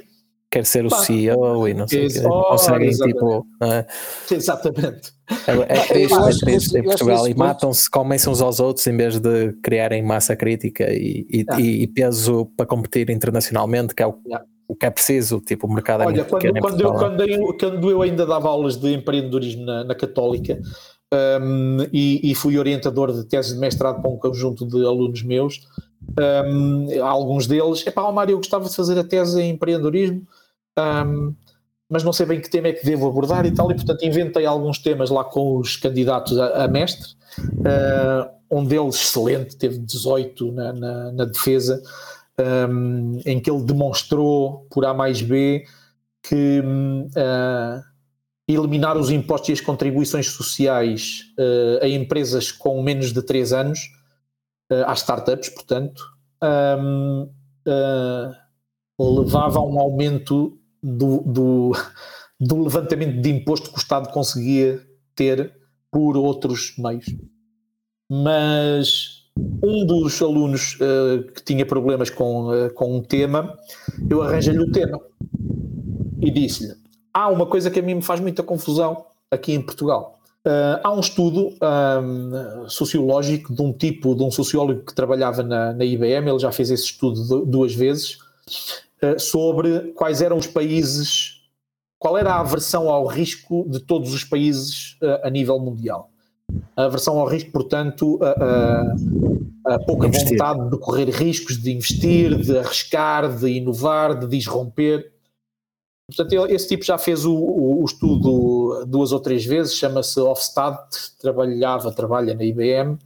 Quer 0.49 0.65
ser 0.65 0.85
o 0.85 0.89
Pá, 0.89 0.97
CEO 0.97 1.67
e 1.67 1.73
não 1.73 1.87
sei 1.87 2.05
o 2.05 2.09
que. 2.09 2.21
Conseguem 2.21 2.89
tipo. 2.89 3.45
É? 3.61 3.85
Exatamente. 4.31 5.11
É, 5.45 5.77
é 5.77 5.85
triste, 5.87 6.15
é 6.15 6.45
triste 6.45 6.77
em 6.77 6.83
Portugal 6.83 7.27
e 7.27 7.33
matam-se, 7.33 7.89
comem-se 7.89 8.29
uns 8.29 8.41
aos 8.41 8.61
outros 8.61 8.87
em 8.87 8.95
vez 8.95 9.19
de 9.19 9.51
criarem 9.61 10.01
massa 10.01 10.37
crítica 10.37 10.85
e, 10.89 11.27
e, 11.29 11.45
ah. 11.49 11.59
e, 11.59 11.85
peso 11.87 12.45
para 12.55 12.65
competir 12.65 13.09
internacionalmente, 13.09 13.93
que 13.93 14.01
é 14.01 14.07
o, 14.07 14.15
o 14.69 14.73
que 14.73 14.85
é 14.85 14.89
preciso, 14.89 15.41
tipo, 15.41 15.67
o 15.67 15.73
mercado 15.73 16.05
Olha, 16.05 16.21
é 16.21 16.23
muito 16.23 16.29
quando, 16.29 16.61
quando, 16.61 16.81
eu, 16.81 16.93
quando, 16.93 17.23
eu, 17.23 17.57
quando 17.57 17.91
eu 17.91 18.01
ainda 18.01 18.25
dava 18.25 18.47
aulas 18.47 18.77
de 18.77 18.93
empreendedorismo 18.93 19.65
na, 19.65 19.83
na 19.83 19.95
Católica 19.95 20.61
um, 21.41 21.77
e, 21.91 22.31
e, 22.31 22.35
fui 22.35 22.57
orientador 22.57 23.13
de 23.13 23.25
tese 23.25 23.53
de 23.53 23.59
mestrado 23.59 24.01
para 24.01 24.11
um 24.11 24.17
conjunto 24.17 24.65
de 24.65 24.85
alunos 24.85 25.23
meus, 25.23 25.67
um, 26.45 27.03
alguns 27.03 27.47
deles, 27.47 27.85
é 27.85 27.91
pá, 27.91 28.11
Mário, 28.11 28.33
eu 28.33 28.37
gostava 28.37 28.67
de 28.67 28.75
fazer 28.75 28.99
a 28.99 29.03
tese 29.03 29.41
em 29.41 29.51
empreendedorismo, 29.51 30.27
um, 30.77 31.35
mas 31.89 32.03
não 32.03 32.11
sei 32.11 32.25
bem 32.25 32.41
que 32.41 32.49
tema 32.49 32.67
é 32.67 32.73
que 32.73 32.85
devo 32.85 33.07
abordar 33.07 33.45
e 33.45 33.51
tal, 33.51 33.71
e 33.71 33.75
portanto 33.75 34.03
inventei 34.03 34.45
alguns 34.45 34.77
temas 34.79 35.09
lá 35.09 35.23
com 35.23 35.57
os 35.57 35.75
candidatos 35.77 36.37
a, 36.37 36.65
a 36.65 36.67
mestre. 36.67 37.15
Uh, 37.39 38.37
um 38.49 38.65
deles 38.65 38.95
excelente, 38.95 39.57
teve 39.57 39.77
18 39.77 40.51
na, 40.51 40.73
na, 40.73 41.11
na 41.11 41.25
defesa, 41.25 41.81
um, 42.69 43.19
em 43.25 43.39
que 43.39 43.49
ele 43.49 43.63
demonstrou 43.63 44.65
por 44.69 44.85
A 44.85 44.93
mais 44.93 45.21
B 45.21 45.65
que 46.21 46.61
uh, 46.61 47.83
eliminar 48.47 48.97
os 48.97 49.09
impostos 49.09 49.49
e 49.49 49.53
as 49.53 49.61
contribuições 49.61 50.27
sociais 50.27 51.33
uh, 51.37 51.83
a 51.83 51.87
empresas 51.87 52.51
com 52.51 52.81
menos 52.81 53.13
de 53.13 53.21
3 53.21 53.53
anos, 53.53 53.79
uh, 54.71 54.83
às 54.87 54.99
startups, 54.99 55.49
portanto, 55.49 56.03
um, 56.43 57.29
levava 58.99 59.59
a 59.59 59.63
um 59.63 59.79
aumento 59.79 60.57
do, 60.87 61.21
do, 61.25 61.71
do 62.39 62.63
levantamento 62.63 63.21
de 63.21 63.29
imposto 63.29 63.69
que 63.69 63.77
o 63.77 63.81
Estado 63.81 64.09
conseguia 64.11 64.81
ter 65.15 65.53
por 65.91 66.15
outros 66.15 66.75
meios. 66.77 67.05
Mas 68.09 69.25
um 69.61 69.85
dos 69.85 70.21
alunos 70.21 70.75
uh, 70.75 71.23
que 71.33 71.43
tinha 71.43 71.65
problemas 71.65 72.09
com, 72.09 72.49
uh, 72.49 72.73
com 72.73 72.97
um 72.97 73.01
tema, 73.01 73.57
eu 74.09 74.21
arranjei-lhe 74.21 74.59
o 74.59 74.71
tema 74.71 74.99
e 76.21 76.31
disse-lhe: 76.31 76.73
há 77.13 77.27
uma 77.27 77.45
coisa 77.45 77.69
que 77.69 77.79
a 77.79 77.83
mim 77.83 77.95
me 77.95 78.01
faz 78.01 78.19
muita 78.19 78.41
confusão 78.41 79.05
aqui 79.29 79.53
em 79.53 79.61
Portugal. 79.61 80.17
Uh, 80.45 80.79
há 80.81 80.91
um 80.93 81.01
estudo 81.01 81.49
um, 81.61 82.69
sociológico 82.69 83.53
de 83.53 83.61
um 83.61 83.73
tipo, 83.73 84.15
de 84.15 84.23
um 84.23 84.31
sociólogo 84.31 84.85
que 84.85 84.95
trabalhava 84.95 85.43
na, 85.43 85.73
na 85.73 85.83
IBM, 85.83 86.29
ele 86.29 86.39
já 86.39 86.51
fez 86.53 86.71
esse 86.71 86.85
estudo 86.85 87.45
duas 87.45 87.75
vezes, 87.75 88.19
sobre 89.17 89.91
quais 89.93 90.21
eram 90.21 90.37
os 90.37 90.47
países, 90.47 91.41
qual 91.99 92.17
era 92.17 92.33
a 92.33 92.39
aversão 92.39 92.89
ao 92.89 93.05
risco 93.05 93.65
de 93.69 93.79
todos 93.79 94.13
os 94.13 94.23
países 94.23 94.97
a 95.23 95.29
nível 95.29 95.59
mundial 95.59 96.11
a 96.75 96.85
aversão 96.85 97.19
ao 97.19 97.27
risco, 97.27 97.51
portanto, 97.51 98.19
a, 98.21 98.93
a, 99.65 99.75
a 99.75 99.79
pouca 99.79 100.07
investir. 100.07 100.29
vontade 100.29 100.69
de 100.69 100.77
correr 100.77 101.09
riscos, 101.09 101.61
de 101.61 101.71
investir, 101.71 102.35
de 102.37 102.57
arriscar, 102.57 103.35
de 103.35 103.49
inovar, 103.49 104.17
de 104.17 104.27
disromper. 104.27 105.11
Portanto, 106.07 106.47
esse 106.49 106.69
tipo 106.69 106.85
já 106.85 106.97
fez 106.97 107.25
o, 107.25 107.33
o, 107.33 107.81
o 107.81 107.85
estudo 107.85 108.85
duas 108.85 109.11
ou 109.11 109.19
três 109.19 109.45
vezes, 109.45 109.75
chama-se 109.75 110.19
Hofstad, 110.19 110.77
trabalhava, 111.19 111.91
trabalha 111.91 112.33
na 112.33 112.45
IBM, 112.45 112.97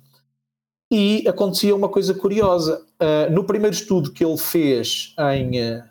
e 0.92 1.26
acontecia 1.26 1.74
uma 1.74 1.88
coisa 1.88 2.14
curiosa. 2.14 2.84
Uh, 3.02 3.32
no 3.32 3.46
primeiro 3.46 3.74
estudo 3.74 4.12
que 4.12 4.26
ele 4.26 4.38
fez 4.38 5.16
em 5.34 5.78
uh, 5.78 5.84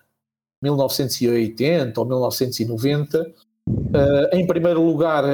1980 0.62 1.98
ou 1.98 2.06
1990, 2.06 3.22
uh, 3.22 3.32
em 4.34 4.46
primeiro 4.46 4.84
lugar 4.84 5.24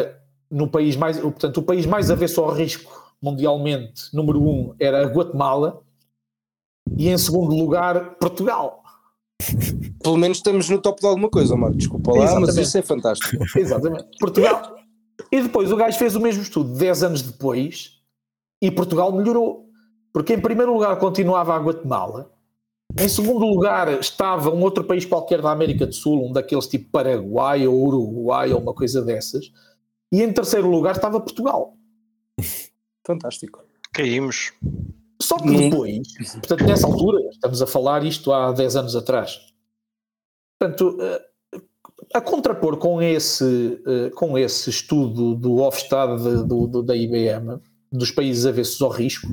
no 0.49 0.69
país 0.69 0.95
mais, 0.95 1.19
portanto, 1.19 1.57
o 1.57 1.63
país 1.65 1.85
mais 1.85 2.13
avesso 2.13 2.41
ao 2.41 2.53
risco 2.53 3.05
mundialmente, 3.21 4.05
número 4.15 4.41
um, 4.41 4.73
era 4.79 5.05
a 5.05 5.09
Guatemala, 5.09 5.83
e 6.97 7.09
em 7.09 7.19
segundo 7.19 7.57
lugar, 7.57 8.15
Portugal. 8.21 8.85
Pelo 10.01 10.17
menos 10.17 10.39
estamos 10.39 10.69
no 10.69 10.81
top 10.81 11.01
de 11.01 11.07
alguma 11.09 11.29
coisa, 11.29 11.57
Marco. 11.57 11.77
Desculpa 11.77 12.13
lá, 12.13 12.25
Exatamente. 12.25 12.47
mas 12.47 12.57
isso 12.57 12.79
é 12.79 12.83
fantástico. 12.83 13.45
Exatamente. 13.59 14.07
Portugal. 14.21 14.77
E 15.33 15.43
depois 15.43 15.73
o 15.73 15.77
gajo 15.77 15.99
fez 15.99 16.15
o 16.15 16.21
mesmo 16.21 16.43
estudo 16.43 16.73
10 16.75 17.03
anos 17.03 17.23
depois 17.23 17.96
e 18.61 18.71
Portugal 18.71 19.13
melhorou. 19.13 19.69
Porque 20.13 20.35
em 20.35 20.41
primeiro 20.41 20.73
lugar 20.73 20.99
continuava 20.99 21.55
a 21.55 21.59
Guatemala, 21.59 22.31
em 22.99 23.09
segundo 23.09 23.45
lugar 23.45 24.01
estava 24.01 24.51
um 24.51 24.63
outro 24.63 24.85
país 24.85 25.05
qualquer 25.05 25.43
da 25.43 25.51
América 25.51 25.87
do 25.87 25.95
Sul, 25.95 26.27
um 26.27 26.33
daqueles 26.33 26.67
tipo 26.67 26.91
Paraguai 26.91 27.67
ou 27.67 27.87
Uruguai 27.87 28.53
ou 28.53 28.61
uma 28.61 28.73
coisa 28.73 29.03
dessas, 29.03 29.53
e 30.11 30.23
em 30.23 30.33
terceiro 30.33 30.71
lugar 30.71 30.95
estava 30.95 31.21
Portugal. 31.21 31.77
Fantástico. 33.07 33.63
Caímos. 33.93 34.53
Só 35.21 35.39
que 35.39 35.57
depois, 35.57 36.09
portanto, 36.35 36.65
nessa 36.65 36.87
altura, 36.87 37.21
estamos 37.31 37.63
a 37.63 37.67
falar 37.67 38.05
isto 38.05 38.33
há 38.33 38.53
10 38.53 38.77
anos 38.77 38.97
atrás. 38.97 39.41
Portanto, 40.59 40.99
eh, 41.01 41.27
a 42.13 42.21
contrapor 42.21 42.77
com 42.77 43.01
esse, 43.01 43.81
eh, 43.87 44.11
com 44.11 44.37
esse 44.37 44.71
estudo 44.71 45.35
do 45.35 45.57
Hofstad 45.57 46.23
do, 46.47 46.67
do, 46.67 46.83
da 46.83 46.95
IBM, 46.95 47.59
dos 47.97 48.11
países 48.11 48.47
avessos 48.47 48.81
ao 48.81 48.91
risco, 48.91 49.29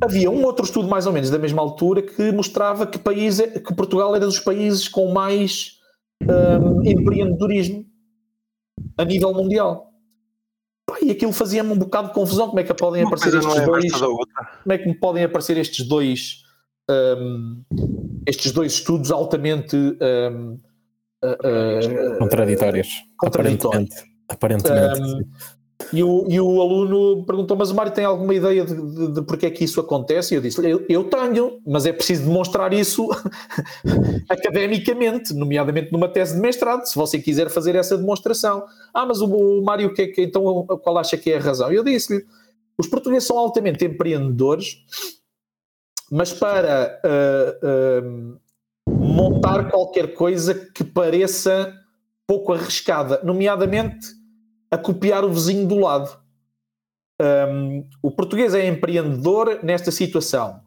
havia 0.00 0.30
um 0.30 0.44
outro 0.44 0.64
estudo 0.64 0.88
mais 0.88 1.06
ou 1.06 1.12
menos 1.12 1.30
da 1.30 1.38
mesma 1.38 1.62
altura 1.62 2.02
que 2.02 2.32
mostrava 2.32 2.86
que, 2.86 2.98
país, 2.98 3.40
é, 3.40 3.46
que 3.46 3.74
Portugal 3.74 4.14
era 4.14 4.26
dos 4.26 4.38
países 4.38 4.88
com 4.88 5.12
mais 5.12 5.78
um, 6.22 6.82
empreendedorismo 6.84 7.84
a 8.96 9.04
nível 9.04 9.32
mundial. 9.32 9.90
Pá, 10.86 10.96
e 11.02 11.10
aquilo 11.10 11.32
fazia-me 11.32 11.72
um 11.72 11.78
bocado 11.78 12.08
de 12.08 12.14
confusão. 12.14 12.48
Como 12.48 12.60
é 12.60 12.64
que 12.64 12.74
podem 12.74 13.02
Uma 13.02 13.08
aparecer 13.08 13.38
estes 13.38 13.56
é 13.56 13.64
dois? 13.64 13.92
Como 13.92 14.72
é 14.72 14.78
que 14.78 14.86
me 14.86 14.94
podem 14.94 15.24
aparecer 15.24 15.56
estes 15.56 15.86
dois? 15.86 16.42
Um, 16.90 17.62
estes 18.26 18.52
dois 18.52 18.74
estudos 18.74 19.10
altamente 19.10 19.74
um, 19.74 20.60
uh, 21.24 22.14
uh, 22.14 22.18
contraditórios. 22.18 22.88
Aparentemente. 23.22 23.96
aparentemente 24.28 25.00
um, 25.00 25.22
e 25.92 26.02
o, 26.02 26.26
e 26.28 26.40
o 26.40 26.60
aluno 26.60 27.24
perguntou: 27.24 27.56
Mas 27.56 27.70
o 27.70 27.74
Mário 27.74 27.92
tem 27.92 28.04
alguma 28.04 28.34
ideia 28.34 28.64
de, 28.64 28.74
de, 28.74 29.12
de 29.14 29.22
porque 29.22 29.46
é 29.46 29.50
que 29.50 29.64
isso 29.64 29.80
acontece? 29.80 30.34
E 30.34 30.36
eu 30.36 30.40
disse: 30.40 30.64
eu, 30.68 30.84
eu 30.88 31.04
tenho, 31.04 31.60
mas 31.66 31.86
é 31.86 31.92
preciso 31.92 32.24
demonstrar 32.24 32.72
isso 32.72 33.08
academicamente, 34.28 35.34
nomeadamente 35.34 35.92
numa 35.92 36.08
tese 36.08 36.34
de 36.34 36.40
mestrado, 36.40 36.84
se 36.86 36.94
você 36.96 37.18
quiser 37.18 37.50
fazer 37.50 37.74
essa 37.74 37.96
demonstração. 37.96 38.64
Ah, 38.92 39.04
mas 39.06 39.20
o, 39.20 39.26
o 39.26 39.64
Mário, 39.64 39.92
que, 39.94 40.02
é 40.02 40.06
que, 40.08 40.22
então 40.22 40.64
qual 40.66 40.98
acha 40.98 41.16
que 41.16 41.30
é 41.30 41.36
a 41.36 41.40
razão? 41.40 41.72
Eu 41.72 41.84
disse-lhe: 41.84 42.24
Os 42.78 42.86
portugueses 42.86 43.26
são 43.26 43.38
altamente 43.38 43.84
empreendedores, 43.84 44.78
mas 46.10 46.32
para 46.32 47.00
uh, 47.04 48.10
uh, 48.10 48.40
montar 48.88 49.70
qualquer 49.70 50.14
coisa 50.14 50.54
que 50.54 50.84
pareça 50.84 51.72
pouco 52.26 52.52
arriscada, 52.52 53.20
nomeadamente 53.22 54.23
a 54.74 54.78
copiar 54.78 55.24
o 55.24 55.32
vizinho 55.32 55.66
do 55.66 55.78
lado. 55.78 56.18
Um, 57.22 57.86
o 58.02 58.10
português 58.10 58.54
é 58.54 58.66
empreendedor 58.66 59.60
nesta 59.62 59.90
situação. 59.90 60.60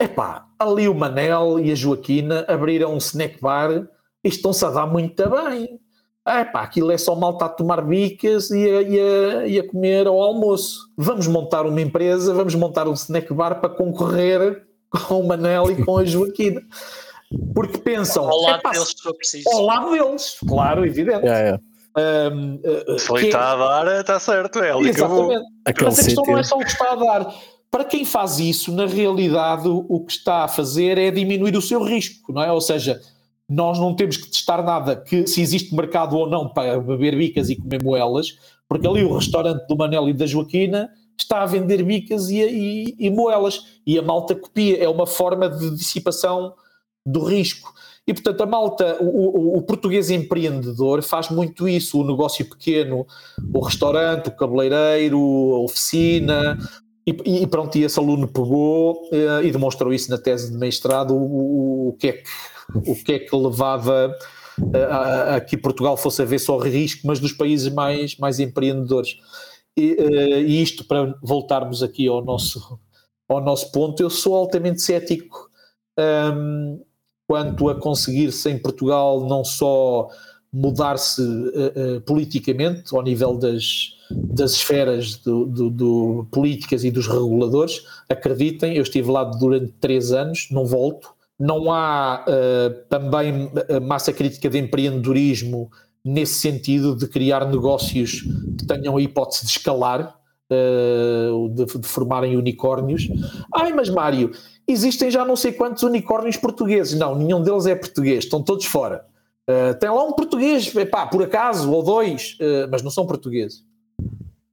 Epá, 0.00 0.46
ali 0.58 0.88
o 0.88 0.94
Manel 0.94 1.58
e 1.58 1.72
a 1.72 1.74
Joaquina 1.74 2.44
abriram 2.46 2.92
um 2.92 2.98
snack 2.98 3.40
bar 3.40 3.70
e 4.22 4.28
estão-se 4.28 4.64
a 4.64 4.70
dar 4.70 4.86
muito 4.86 5.22
bem. 5.30 5.80
Epá, 6.26 6.62
aquilo 6.62 6.90
é 6.90 6.98
só 6.98 7.14
malta 7.14 7.46
a 7.46 7.48
tomar 7.48 7.80
bicas 7.82 8.50
e 8.50 8.68
a, 8.68 8.82
e, 8.82 9.00
a, 9.00 9.46
e 9.46 9.58
a 9.58 9.68
comer 9.68 10.06
ao 10.06 10.20
almoço. 10.20 10.90
Vamos 10.96 11.26
montar 11.26 11.64
uma 11.64 11.80
empresa, 11.80 12.34
vamos 12.34 12.54
montar 12.54 12.86
um 12.86 12.92
snack 12.92 13.32
bar 13.32 13.60
para 13.60 13.70
concorrer 13.70 14.66
com 14.90 15.20
o 15.20 15.26
Manel 15.26 15.70
e 15.70 15.82
com 15.82 15.96
a 15.96 16.04
Joaquina. 16.04 16.60
Porque 17.54 17.78
pensam... 17.78 18.28
Ao 18.28 18.40
lado 18.42 18.62
deles, 18.70 18.88
se 18.88 19.02
for 19.02 19.14
preciso. 19.16 19.48
Ao 19.48 19.62
lado 19.62 19.90
deles, 19.92 20.36
claro, 20.46 20.84
evidente. 20.84 21.24
Yeah, 21.24 21.40
yeah. 21.40 21.62
Um, 21.96 22.54
uh, 22.56 22.98
Se 22.98 23.12
ele 23.12 23.26
está 23.26 23.52
a 23.52 23.56
dar, 23.56 24.00
está 24.00 24.18
certo, 24.18 24.58
é 24.58 24.72
ali 24.72 24.88
Exatamente. 24.88 25.44
que 25.76 25.84
Mas 25.84 25.98
a 25.98 26.04
questão 26.04 26.24
não 26.24 26.38
é 26.38 26.42
só 26.42 26.56
o 26.56 26.60
que 26.60 26.70
está 26.70 26.92
a 26.92 26.96
dar. 26.96 27.34
Para 27.70 27.84
quem 27.84 28.04
faz 28.04 28.38
isso, 28.38 28.72
na 28.72 28.86
realidade, 28.86 29.68
o 29.68 30.00
que 30.04 30.12
está 30.12 30.44
a 30.44 30.48
fazer 30.48 30.98
é 30.98 31.10
diminuir 31.10 31.56
o 31.56 31.62
seu 31.62 31.82
risco, 31.82 32.32
não 32.32 32.42
é? 32.42 32.50
Ou 32.52 32.60
seja, 32.60 33.00
nós 33.48 33.78
não 33.78 33.94
temos 33.94 34.16
que 34.16 34.30
testar 34.30 34.62
nada 34.62 34.96
que 34.96 35.26
se 35.26 35.40
existe 35.40 35.74
mercado 35.74 36.16
ou 36.16 36.28
não 36.28 36.48
para 36.48 36.78
beber 36.80 37.16
bicas 37.16 37.50
e 37.50 37.56
comer 37.56 37.82
moelas, 37.82 38.38
porque 38.68 38.86
ali 38.86 39.04
o 39.04 39.14
restaurante 39.14 39.66
do 39.66 39.76
Manel 39.76 40.08
e 40.08 40.12
da 40.12 40.26
Joaquina 40.26 40.88
está 41.18 41.42
a 41.42 41.46
vender 41.46 41.82
bicas 41.82 42.28
e, 42.30 42.40
e, 42.40 42.96
e 42.98 43.10
moelas 43.10 43.78
e 43.86 43.98
a 43.98 44.02
malta 44.02 44.34
copia. 44.34 44.82
É 44.82 44.88
uma 44.88 45.06
forma 45.06 45.48
de 45.48 45.70
dissipação 45.70 46.54
do 47.04 47.24
risco. 47.24 47.72
E, 48.06 48.12
portanto, 48.12 48.42
a 48.42 48.46
malta, 48.46 48.98
o, 49.00 49.06
o, 49.06 49.58
o, 49.58 49.62
português 49.62 50.10
empreendedor 50.10 51.02
faz 51.02 51.30
muito 51.30 51.66
isso, 51.66 51.98
o 51.98 52.06
negócio 52.06 52.46
pequeno, 52.46 53.06
o 53.52 53.60
restaurante, 53.60 54.28
o 54.28 54.36
cabeleireiro, 54.36 55.18
a 55.18 55.58
oficina, 55.60 56.58
e, 57.06 57.42
e 57.42 57.46
pronto, 57.46 57.76
e 57.76 57.84
esse 57.84 57.98
aluno 57.98 58.28
pegou 58.28 59.08
uh, 59.10 59.42
e 59.42 59.50
demonstrou 59.50 59.92
isso 59.92 60.10
na 60.10 60.18
tese 60.18 60.52
de 60.52 60.58
mestrado, 60.58 61.14
o, 61.14 61.88
o, 61.88 61.92
que, 61.94 62.08
é 62.08 62.12
que, 62.12 62.30
o 62.90 62.94
que 62.94 63.12
é 63.12 63.18
que 63.18 63.34
levava 63.34 64.14
a, 64.74 64.96
a, 64.96 65.36
a 65.36 65.40
que 65.40 65.56
Portugal 65.56 65.96
fosse 65.96 66.20
a 66.20 66.26
ver 66.26 66.38
só 66.38 66.58
risco, 66.58 67.06
mas 67.06 67.20
dos 67.20 67.32
países 67.32 67.72
mais, 67.72 68.16
mais 68.18 68.38
empreendedores. 68.38 69.16
E, 69.76 69.92
uh, 69.92 70.40
e 70.40 70.62
isto 70.62 70.84
para 70.84 71.14
voltarmos 71.22 71.82
aqui 71.82 72.06
ao 72.06 72.22
nosso, 72.22 72.78
ao 73.28 73.40
nosso 73.40 73.72
ponto, 73.72 74.02
eu 74.02 74.10
sou 74.10 74.36
altamente 74.36 74.82
cético 74.82 75.50
um, 75.98 76.80
quanto 77.26 77.68
a 77.68 77.74
conseguir-se 77.74 78.50
em 78.50 78.58
Portugal 78.58 79.26
não 79.26 79.44
só 79.44 80.08
mudar-se 80.54 81.20
uh, 81.20 81.96
uh, 81.96 82.00
politicamente 82.02 82.94
ao 82.94 83.02
nível 83.02 83.36
das, 83.36 83.96
das 84.08 84.52
esferas 84.52 85.16
do, 85.16 85.46
do, 85.46 85.70
do, 85.70 86.26
políticas 86.30 86.84
e 86.84 86.92
dos 86.92 87.08
reguladores. 87.08 87.84
Acreditem, 88.08 88.76
eu 88.76 88.82
estive 88.84 89.10
lá 89.10 89.24
durante 89.24 89.72
três 89.80 90.12
anos, 90.12 90.46
não 90.52 90.64
volto. 90.64 91.12
Não 91.36 91.72
há 91.72 92.24
uh, 92.28 92.88
também 92.88 93.50
massa 93.82 94.12
crítica 94.12 94.48
de 94.48 94.58
empreendedorismo 94.58 95.68
nesse 96.04 96.34
sentido 96.34 96.94
de 96.94 97.08
criar 97.08 97.50
negócios 97.50 98.22
que 98.56 98.64
tenham 98.64 98.96
a 98.96 99.02
hipótese 99.02 99.44
de 99.44 99.50
escalar. 99.50 100.14
de, 100.48 101.64
de, 101.64 101.88
formarem 101.88 102.36
unicórnios. 102.36 103.08
Ai, 103.52 103.72
mas 103.72 103.88
Mário, 103.88 104.30
existem 104.66 105.10
já 105.10 105.24
não 105.24 105.36
sei 105.36 105.52
quantos 105.52 105.82
unicórnios 105.82 106.36
portugueses. 106.36 106.98
Não, 106.98 107.14
nenhum 107.14 107.42
deles 107.42 107.66
é 107.66 107.74
português, 107.74 108.24
estão 108.24 108.42
todos 108.42 108.66
fora. 108.66 109.04
Uh, 109.48 109.74
tem 109.78 109.90
lá 109.90 110.02
um 110.02 110.12
português, 110.12 110.74
epá, 110.74 111.06
por 111.06 111.22
acaso, 111.22 111.70
ou 111.70 111.82
dois, 111.82 112.38
uh, 112.40 112.68
mas 112.70 112.82
não 112.82 112.90
são 112.90 113.06
portugueses. 113.06 113.64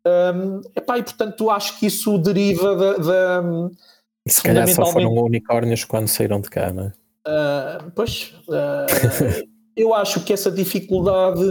Um, 0.05 0.61
epá, 0.75 0.97
e 0.97 1.03
portanto 1.03 1.49
acho 1.49 1.79
que 1.79 1.85
isso 1.85 2.17
deriva 2.17 2.75
da. 2.75 2.93
da 2.97 3.43
e 4.25 4.31
se 4.31 4.43
calhar 4.43 4.67
só 4.67 4.85
foram 4.87 5.13
unicórnios 5.13 5.83
quando 5.83 6.07
saíram 6.07 6.41
de 6.41 6.49
cá, 6.49 6.73
não 6.73 6.83
é? 6.85 6.93
Uh, 7.27 7.91
pois, 7.95 8.33
eu 9.77 9.93
acho 9.93 10.23
que 10.23 10.33
essa 10.33 10.51
dificuldade 10.51 11.41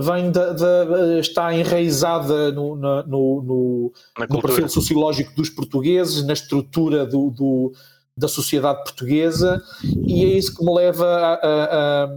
vem 0.00 0.30
da, 0.30 0.52
da, 0.52 1.18
está 1.18 1.54
enraizada 1.54 2.50
no, 2.50 2.74
no, 2.74 3.02
no, 3.04 3.92
no, 4.30 4.42
perfil 4.42 4.68
sociológico 4.68 5.34
dos 5.34 5.50
portugueses, 5.50 6.24
na 6.24 6.32
estrutura 6.32 7.04
do, 7.04 7.30
do, 7.30 7.72
da 8.16 8.26
sociedade 8.26 8.82
portuguesa, 8.84 9.62
e 10.06 10.24
é 10.24 10.28
isso 10.28 10.56
que 10.56 10.64
me 10.64 10.74
leva 10.74 11.06
a, 11.06 11.34
a, 11.42 12.08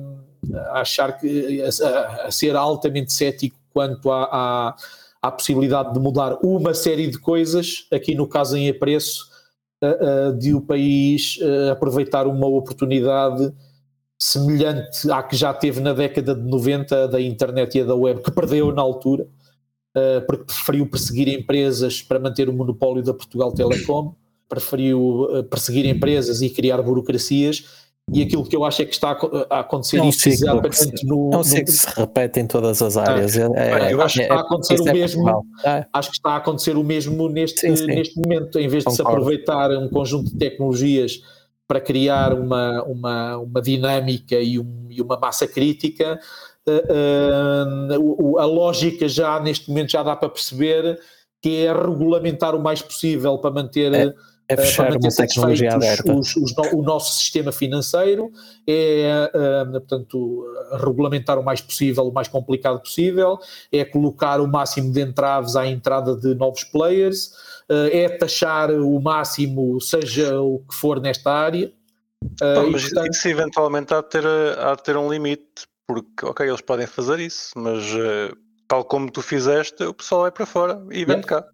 a 0.71 0.81
achar 0.81 1.17
que 1.17 1.61
a, 1.61 2.27
a, 2.27 2.31
ser 2.31 2.55
altamente 2.55 3.11
cético 3.11 3.57
quanto 3.73 4.09
à, 4.09 4.75
à 5.21 5.31
possibilidade 5.31 5.93
de 5.93 5.99
mudar 5.99 6.37
uma 6.41 6.73
série 6.73 7.07
de 7.07 7.19
coisas, 7.19 7.87
aqui 7.91 8.15
no 8.15 8.27
caso 8.27 8.55
em 8.55 8.69
apreço 8.69 9.29
de 10.37 10.53
o 10.53 10.61
país 10.61 11.39
aproveitar 11.71 12.27
uma 12.27 12.45
oportunidade 12.45 13.51
semelhante 14.23 15.09
à 15.11 15.23
que 15.23 15.35
já 15.35 15.53
teve 15.53 15.79
na 15.79 15.93
década 15.93 16.35
de 16.35 16.41
90 16.41 17.07
da 17.07 17.19
internet 17.19 17.77
e 17.77 17.83
da 17.83 17.95
web, 17.95 18.21
que 18.21 18.31
perdeu 18.31 18.71
na 18.71 18.81
altura, 18.81 19.27
porque 20.27 20.45
preferiu 20.45 20.87
perseguir 20.87 21.27
empresas 21.27 22.01
para 22.01 22.19
manter 22.19 22.47
o 22.47 22.53
monopólio 22.53 23.03
da 23.03 23.13
Portugal 23.13 23.51
Telecom, 23.51 24.13
preferiu 24.47 25.27
perseguir 25.49 25.85
empresas 25.85 26.41
e 26.41 26.49
criar 26.49 26.81
burocracias 26.81 27.65
e 28.13 28.21
aquilo 28.23 28.43
que 28.43 28.55
eu 28.55 28.65
acho 28.65 28.81
é 28.81 28.85
que 28.85 28.93
está 28.93 29.17
a 29.49 29.59
acontecer 29.59 29.97
é 29.97 30.01
um 30.01 30.09
exatamente 30.09 31.05
no. 31.05 31.29
É 31.31 31.37
um 31.37 31.43
ciclo 31.43 31.65
que 31.65 31.71
se 31.71 31.87
repete 31.95 32.39
em 32.41 32.47
todas 32.47 32.81
as 32.81 32.97
áreas. 32.97 33.37
É, 33.37 33.43
é, 33.43 33.93
eu 33.93 34.01
acho 34.01 34.15
que 34.15 34.23
está 34.23 34.35
a 34.35 34.37
é, 34.37 34.41
acontecer 34.41 34.81
o 34.81 34.83
mesmo. 34.83 35.45
Acho 35.93 36.09
que 36.09 36.17
está 36.17 36.29
a 36.31 36.35
acontecer 36.37 36.75
o 36.75 36.83
mesmo 36.83 37.29
neste, 37.29 37.61
sim, 37.61 37.75
sim. 37.75 37.85
neste 37.85 38.19
momento, 38.19 38.59
em 38.59 38.67
vez 38.67 38.83
de 38.83 38.89
Concordo. 38.89 38.95
se 38.95 39.01
aproveitar 39.01 39.71
um 39.71 39.87
conjunto 39.87 40.31
de 40.31 40.37
tecnologias 40.37 41.21
para 41.71 41.79
criar 41.79 42.33
uma, 42.33 42.83
uma, 42.83 43.37
uma 43.37 43.61
dinâmica 43.61 44.35
e, 44.35 44.59
um, 44.59 44.87
e 44.89 45.01
uma 45.01 45.17
massa 45.17 45.47
crítica. 45.47 46.19
Uh, 46.67 47.97
uh, 47.97 48.39
a 48.39 48.45
lógica 48.45 49.07
já 49.07 49.39
neste 49.39 49.69
momento 49.69 49.91
já 49.91 50.03
dá 50.03 50.13
para 50.13 50.27
perceber 50.27 50.99
que 51.41 51.65
é 51.65 51.71
regulamentar 51.71 52.53
o 52.53 52.61
mais 52.61 52.81
possível 52.81 53.37
para 53.37 53.51
manter 53.51 53.93
é 53.93 54.13
é 54.51 54.57
fechar 54.57 54.91
uma 54.91 55.09
tecnologia 55.09 55.73
aberta. 55.73 56.13
Os, 56.13 56.35
os, 56.35 56.53
o 56.73 56.81
nosso 56.81 57.17
sistema 57.17 57.53
financeiro 57.53 58.29
é, 58.67 59.31
uh, 59.33 59.71
portanto, 59.71 60.45
regulamentar 60.73 61.39
o 61.39 61.43
mais 61.43 61.61
possível, 61.61 62.05
o 62.05 62.13
mais 62.13 62.27
complicado 62.27 62.79
possível, 62.81 63.39
é 63.71 63.85
colocar 63.85 64.41
o 64.41 64.47
máximo 64.47 64.91
de 64.91 65.01
entraves 65.01 65.55
à 65.55 65.65
entrada 65.65 66.15
de 66.17 66.35
novos 66.35 66.65
players, 66.65 67.31
é 67.91 68.09
taxar 68.09 68.71
o 68.71 68.99
máximo, 69.01 69.79
seja 69.79 70.39
o 70.39 70.59
que 70.59 70.75
for 70.75 70.99
nesta 70.99 71.31
área. 71.31 71.71
Uh, 72.41 72.69
mas 72.71 72.83
portanto, 72.83 73.11
isso 73.11 73.27
eventualmente 73.27 73.93
há 73.93 74.01
de, 74.01 74.09
ter, 74.09 74.25
há 74.25 74.75
de 74.75 74.83
ter 74.83 74.97
um 74.97 75.11
limite, 75.11 75.63
porque, 75.87 76.25
ok, 76.25 76.47
eles 76.47 76.61
podem 76.61 76.87
fazer 76.87 77.19
isso, 77.19 77.51
mas 77.55 77.83
tal 78.67 78.85
como 78.85 79.11
tu 79.11 79.21
fizeste, 79.21 79.83
o 79.83 79.93
pessoal 79.93 80.21
vai 80.21 80.31
para 80.31 80.45
fora 80.45 80.81
e 80.91 81.03
vem 81.03 81.19
de 81.19 81.27
cá. 81.27 81.45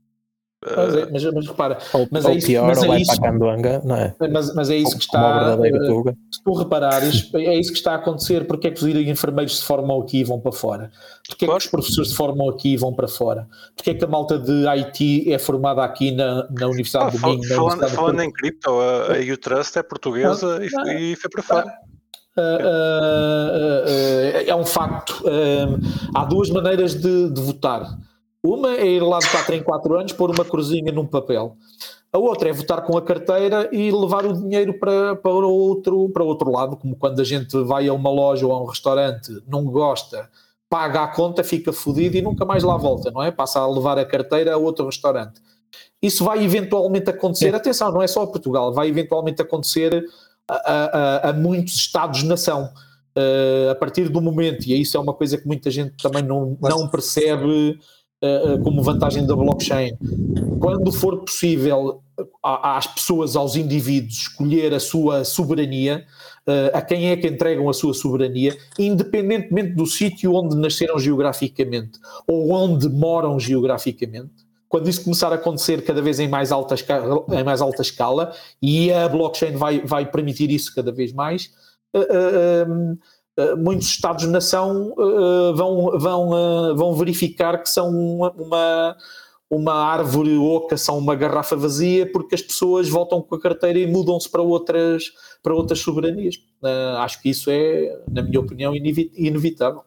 Mas, 0.65 0.95
é, 0.95 1.11
mas, 1.11 1.23
mas, 1.23 1.47
repara, 1.47 1.77
ou, 1.93 2.07
mas 2.09 2.25
é 2.25 2.33
isso, 2.33 2.47
pior, 2.47 2.65
mas 2.65 2.81
é 2.81 2.99
isso, 2.99 3.21
Canduanga, 3.21 3.79
não 3.85 3.95
é? 3.95 4.15
Mas, 4.31 4.55
mas 4.55 4.69
é 4.71 4.75
isso 4.75 4.97
que 4.97 5.03
está. 5.03 5.55
Uh, 5.55 6.17
se 6.31 6.43
tu 6.43 6.53
reparares, 6.53 7.29
é 7.35 7.55
isso 7.55 7.71
que 7.71 7.77
está 7.77 7.91
a 7.91 7.95
acontecer. 7.97 8.47
Porque 8.47 8.67
é 8.69 8.71
que 8.71 8.83
os 8.83 8.95
enfermeiros 9.07 9.59
se 9.59 9.63
formam 9.63 10.01
aqui 10.01 10.21
e 10.21 10.23
vão 10.23 10.39
para 10.39 10.51
fora? 10.51 10.91
Porque 11.27 11.45
é 11.45 11.47
que 11.47 11.53
os 11.53 11.67
professores 11.67 12.09
se 12.09 12.15
formam 12.15 12.49
aqui 12.49 12.73
e 12.73 12.77
vão 12.77 12.91
para 12.91 13.07
fora? 13.07 13.47
Porque 13.75 13.91
é 13.91 13.93
que 13.93 14.03
a 14.03 14.07
malta 14.07 14.39
de 14.39 14.67
IT 14.67 15.31
é 15.31 15.37
formada 15.37 15.83
aqui 15.83 16.11
na, 16.11 16.47
na 16.49 16.65
Universidade 16.65 17.15
ah, 17.15 17.19
do 17.19 17.27
Minho? 17.27 17.55
Falando, 17.55 17.89
falando 17.89 18.21
em 18.21 18.31
cripto, 18.31 18.71
a, 18.71 19.13
a 19.15 19.33
Utrust 19.33 19.77
é 19.77 19.83
portuguesa 19.83 20.57
ah, 20.59 20.91
e, 20.91 21.11
e, 21.11 21.15
foi 21.15 21.29
para 21.29 21.43
fora. 21.43 21.67
Uh, 22.35 22.41
uh, 22.41 23.85
uh, 23.85 24.49
é 24.49 24.55
um 24.55 24.65
facto. 24.65 25.23
há 26.15 26.25
duas 26.25 26.49
maneiras 26.49 26.95
de, 26.95 27.29
de 27.29 27.41
votar 27.41 27.95
uma 28.47 28.75
é 28.75 28.87
ir 28.87 29.01
lá 29.01 29.19
de 29.19 29.29
4 29.29 29.55
em 29.55 29.63
4 29.63 29.99
anos 29.99 30.13
pôr 30.13 30.31
uma 30.31 30.45
cruzinha 30.45 30.91
num 30.91 31.05
papel. 31.05 31.57
A 32.11 32.17
outra 32.17 32.49
é 32.49 32.53
votar 32.53 32.83
com 32.83 32.97
a 32.97 33.01
carteira 33.01 33.69
e 33.71 33.91
levar 33.91 34.25
o 34.25 34.33
dinheiro 34.33 34.79
para, 34.79 35.15
para, 35.15 35.31
outro, 35.31 36.09
para 36.09 36.23
outro 36.23 36.49
lado, 36.49 36.77
como 36.77 36.95
quando 36.95 37.19
a 37.19 37.23
gente 37.23 37.57
vai 37.63 37.87
a 37.87 37.93
uma 37.93 38.09
loja 38.09 38.45
ou 38.45 38.53
a 38.53 38.61
um 38.61 38.65
restaurante, 38.65 39.41
não 39.45 39.65
gosta, 39.65 40.29
paga 40.69 41.03
a 41.03 41.07
conta, 41.07 41.43
fica 41.43 41.73
fodido 41.73 42.17
e 42.17 42.21
nunca 42.21 42.45
mais 42.45 42.63
lá 42.63 42.77
volta, 42.77 43.11
não 43.11 43.21
é? 43.21 43.29
Passa 43.29 43.59
a 43.59 43.67
levar 43.67 43.99
a 43.99 44.05
carteira 44.05 44.53
a 44.53 44.57
outro 44.57 44.85
restaurante. 44.85 45.41
Isso 46.01 46.23
vai 46.23 46.43
eventualmente 46.43 47.09
acontecer, 47.09 47.53
é. 47.53 47.57
atenção, 47.57 47.91
não 47.91 48.01
é 48.01 48.07
só 48.07 48.23
a 48.23 48.27
Portugal, 48.27 48.73
vai 48.73 48.87
eventualmente 48.87 49.41
acontecer 49.41 50.05
a, 50.47 50.55
a, 50.55 51.29
a 51.29 51.33
muitos 51.33 51.75
Estados-nação. 51.75 52.69
Uh, 53.17 53.71
a 53.71 53.75
partir 53.75 54.09
do 54.09 54.21
momento, 54.21 54.67
e 54.67 54.79
isso 54.79 54.95
é 54.95 54.99
uma 54.99 55.13
coisa 55.13 55.39
que 55.39 55.47
muita 55.47 55.71
gente 55.71 55.95
também 55.97 56.21
não, 56.21 56.55
não 56.61 56.87
percebe 56.87 57.79
como 58.63 58.81
vantagem 58.81 59.25
da 59.25 59.35
blockchain. 59.35 59.91
Quando 60.59 60.91
for 60.91 61.19
possível 61.19 62.01
às 62.41 62.87
pessoas, 62.87 63.35
aos 63.35 63.55
indivíduos, 63.55 64.13
escolher 64.13 64.73
a 64.73 64.79
sua 64.79 65.23
soberania, 65.23 66.05
uh, 66.47 66.75
a 66.75 66.81
quem 66.81 67.09
é 67.09 67.17
que 67.17 67.27
entregam 67.27 67.69
a 67.69 67.73
sua 67.73 67.93
soberania, 67.93 68.57
independentemente 68.79 69.73
do 69.73 69.85
sítio 69.85 70.33
onde 70.33 70.55
nasceram 70.55 70.97
geograficamente 70.97 71.99
ou 72.27 72.51
onde 72.51 72.89
moram 72.89 73.39
geograficamente, 73.39 74.47
quando 74.67 74.89
isso 74.89 75.03
começar 75.03 75.31
a 75.31 75.35
acontecer 75.35 75.83
cada 75.83 76.01
vez 76.01 76.19
em 76.19 76.27
mais 76.27 76.51
alta 76.51 76.75
escala, 76.75 77.23
em 77.31 77.43
mais 77.43 77.61
alta 77.61 77.81
escala 77.81 78.33
e 78.61 78.91
a 78.91 79.07
blockchain 79.07 79.55
vai, 79.55 79.79
vai 79.85 80.09
permitir 80.09 80.49
isso 80.49 80.73
cada 80.73 80.91
vez 80.91 81.13
mais, 81.13 81.51
uh, 81.93 81.99
uh, 81.99 82.03
eh, 82.03 82.65
muitos 83.57 83.87
Estados-nação 83.87 84.93
uh, 84.97 85.55
vão, 85.55 85.99
vão, 85.99 86.29
uh, 86.29 86.75
vão 86.75 86.93
verificar 86.93 87.61
que 87.61 87.69
são 87.69 87.89
uma, 87.89 88.31
uma, 88.31 88.97
uma, 89.49 89.73
árvore 89.73 90.35
oca, 90.37 90.75
são 90.75 90.97
uma 90.97 91.15
garrafa 91.15 91.55
vazia, 91.55 92.11
porque 92.11 92.35
as 92.35 92.41
pessoas 92.41 92.89
voltam 92.89 93.21
com 93.21 93.35
a 93.35 93.39
carteira 93.39 93.77
e 93.77 93.85
mudam-se 93.85 94.29
para 94.29 94.41
outras, 94.41 95.11
para 95.43 95.53
outras 95.53 95.79
soberanias. 95.79 96.35
Uh, 96.63 96.97
acho 96.97 97.21
que 97.21 97.29
isso 97.29 97.49
é, 97.51 98.01
na 98.11 98.23
minha 98.23 98.39
opinião, 98.39 98.73
inevitável. 98.75 99.83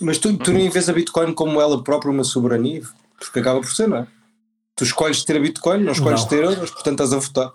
Mas 0.00 0.18
tu, 0.18 0.36
tu 0.36 0.52
nem 0.52 0.68
vês 0.68 0.88
a 0.88 0.92
Bitcoin 0.92 1.32
como 1.32 1.60
ela 1.60 1.82
própria 1.82 2.10
uma 2.10 2.24
soberania? 2.24 2.82
Porque 3.18 3.38
acaba 3.38 3.60
por 3.60 3.70
ser, 3.70 3.88
não 3.88 3.98
é? 3.98 4.06
Tu 4.74 4.84
escolhes 4.84 5.24
ter 5.24 5.36
a 5.36 5.40
Bitcoin, 5.40 5.84
não 5.84 5.92
escolhes 5.92 6.22
não. 6.22 6.28
ter 6.28 6.42
euros, 6.44 6.70
portanto 6.70 7.02
estás 7.02 7.12
a 7.12 7.18
votar. 7.18 7.52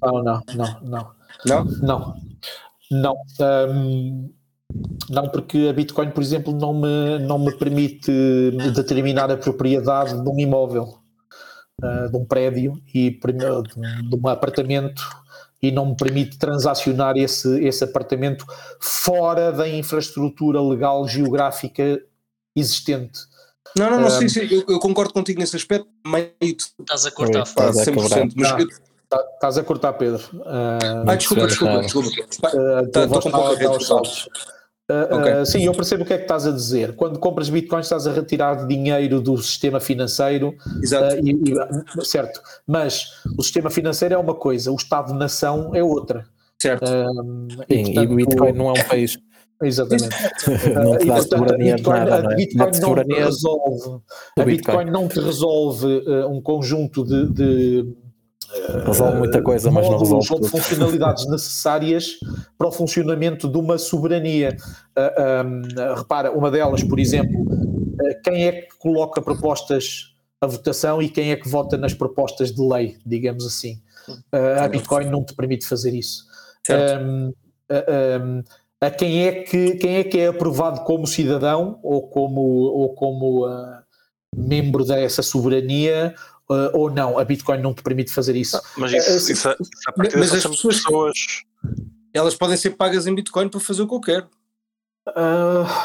Não, 0.00 0.22
não, 0.22 0.42
não, 0.54 0.80
não. 0.82 1.10
Não? 1.44 1.64
Não. 1.82 2.33
Não. 2.90 3.16
Um, 3.40 4.32
não, 5.08 5.28
porque 5.28 5.68
a 5.70 5.72
Bitcoin, 5.72 6.10
por 6.10 6.22
exemplo, 6.22 6.52
não 6.52 6.74
me, 6.74 7.18
não 7.20 7.38
me 7.38 7.56
permite 7.56 8.10
determinar 8.74 9.30
a 9.30 9.36
propriedade 9.36 10.20
de 10.20 10.28
um 10.28 10.38
imóvel, 10.38 10.98
uh, 11.82 12.10
de 12.10 12.16
um 12.16 12.24
prédio 12.24 12.80
e 12.92 13.10
de 13.10 14.16
um 14.16 14.28
apartamento 14.28 15.02
e 15.62 15.70
não 15.70 15.86
me 15.86 15.96
permite 15.96 16.38
transacionar 16.38 17.16
esse, 17.16 17.64
esse 17.64 17.84
apartamento 17.84 18.44
fora 18.80 19.50
da 19.50 19.68
infraestrutura 19.68 20.60
legal 20.60 21.06
geográfica 21.08 22.02
existente. 22.54 23.20
Não, 23.76 23.90
não, 23.90 24.00
não, 24.00 24.06
um, 24.06 24.10
sim, 24.10 24.28
sim, 24.28 24.46
eu, 24.50 24.64
eu, 24.68 24.78
concordo 24.78 25.12
contigo 25.12 25.40
nesse 25.40 25.56
aspecto. 25.56 25.88
Meio 26.06 26.30
Estás 26.40 27.06
a 27.06 27.10
cortar 27.10 27.46
fora. 27.46 27.72
100%, 27.72 28.32
mas 28.36 28.60
eu, 28.60 28.68
Estás 29.34 29.58
a 29.58 29.62
cortar, 29.62 29.92
Pedro. 29.94 30.22
Uh, 30.32 31.04
ah, 31.06 31.14
desculpa, 31.14 31.46
desculpa, 31.46 31.80
desculpa. 31.80 32.08
Estou 32.82 33.20
com 33.20 33.30
pouca 33.30 33.50
rede 33.50 33.66
aos 33.66 33.86
saltos. 33.86 34.28
Uh, 34.90 35.16
okay. 35.16 35.32
uh, 35.32 35.46
sim, 35.46 35.64
eu 35.64 35.72
percebo 35.72 36.02
o 36.02 36.06
que 36.06 36.12
é 36.12 36.18
que 36.18 36.24
estás 36.24 36.46
a 36.46 36.50
dizer. 36.50 36.94
Quando 36.94 37.18
compras 37.18 37.48
bitcoins, 37.48 37.86
estás 37.86 38.06
a 38.06 38.12
retirar 38.12 38.66
dinheiro 38.66 39.18
do 39.20 39.36
sistema 39.38 39.80
financeiro. 39.80 40.54
Exato. 40.82 41.16
Uh, 41.16 41.26
e, 41.26 42.00
e, 42.00 42.04
certo. 42.04 42.40
Mas 42.66 43.22
o 43.38 43.42
sistema 43.42 43.70
financeiro 43.70 44.14
é 44.14 44.18
uma 44.18 44.34
coisa, 44.34 44.70
o 44.70 44.76
Estado-nação 44.76 45.74
é 45.74 45.82
outra. 45.82 46.26
Certo. 46.60 46.84
e, 47.68 47.76
sim, 47.76 47.84
portanto, 47.84 48.10
e 48.10 48.12
o 48.12 48.16
Bitcoin 48.16 48.52
não 48.52 48.68
é 48.68 48.72
um 48.72 48.84
país. 48.84 49.18
Exatamente. 49.62 50.14
não 50.74 50.98
te 50.98 51.06
dá 51.06 51.22
soberania 51.22 51.76
de 51.76 51.88
nada, 51.88 52.22
não 52.22 52.30
é? 52.32 52.36
Bitcoin 52.36 52.80
não, 52.80 52.94
te 53.04 53.14
resolve, 53.14 54.02
a 54.38 54.44
Bitcoin 54.44 54.84
não 54.90 55.08
te 55.08 55.20
resolve 55.20 55.86
um 56.28 56.42
conjunto 56.42 57.04
de, 57.04 57.28
de 57.30 57.96
resolve 58.84 59.18
muita 59.18 59.42
coisa, 59.42 59.70
mas 59.70 59.88
não 59.88 59.98
resolve 59.98 60.26
tudo. 60.26 60.48
funcionalidades 60.48 61.26
necessárias 61.30 62.18
para 62.56 62.68
o 62.68 62.72
funcionamento 62.72 63.48
de 63.48 63.58
uma 63.58 63.78
soberania. 63.78 64.56
Uh, 64.96 65.00
ah, 65.18 65.44
um, 65.44 65.94
repara, 65.96 66.32
uma 66.32 66.50
delas, 66.50 66.82
por 66.82 66.98
exemplo, 66.98 67.40
uh, 67.42 68.22
quem 68.22 68.46
é 68.46 68.52
que 68.52 68.76
coloca 68.78 69.20
propostas 69.20 70.14
a 70.40 70.46
votação 70.46 71.02
e 71.02 71.08
quem 71.08 71.32
é 71.32 71.36
que 71.36 71.48
vota 71.48 71.76
nas 71.76 71.94
propostas 71.94 72.52
de 72.52 72.62
lei, 72.62 72.96
digamos 73.04 73.46
assim. 73.46 73.80
Uh, 74.08 74.62
a 74.62 74.68
Bitcoin 74.68 75.10
não 75.10 75.24
te 75.24 75.34
permite 75.34 75.66
fazer 75.66 75.94
isso. 75.94 76.24
Um, 76.70 77.32
um, 77.70 78.42
a 78.80 78.90
quem 78.90 79.26
é 79.26 79.32
que 79.42 79.76
quem 79.76 79.96
é 79.96 80.04
que 80.04 80.18
é 80.18 80.26
aprovado 80.28 80.80
como 80.80 81.06
cidadão 81.06 81.78
ou 81.82 82.08
como 82.08 82.40
ou 82.40 82.94
como 82.94 83.46
uh, 83.46 83.78
membro 84.36 84.84
dessa 84.84 85.22
soberania 85.22 86.14
uh, 86.50 86.70
ou 86.72 86.90
não 86.90 87.18
a 87.18 87.24
Bitcoin 87.24 87.60
não 87.60 87.74
te 87.74 87.82
permite 87.82 88.12
fazer 88.12 88.36
isso. 88.36 88.60
Mas 88.76 88.92
isso, 88.92 89.10
uh, 89.10 89.16
isso, 89.16 89.32
isso 89.32 89.54
mas 89.96 90.34
as 90.34 90.46
pessoas, 90.46 90.76
pessoas, 90.76 91.18
elas 92.12 92.34
podem 92.34 92.56
ser 92.56 92.70
pagas 92.70 93.06
em 93.06 93.14
Bitcoin 93.14 93.48
para 93.48 93.60
fazer 93.60 93.82
o 93.82 93.88
que 93.88 93.94
eu 93.94 94.00
quero. 94.00 94.26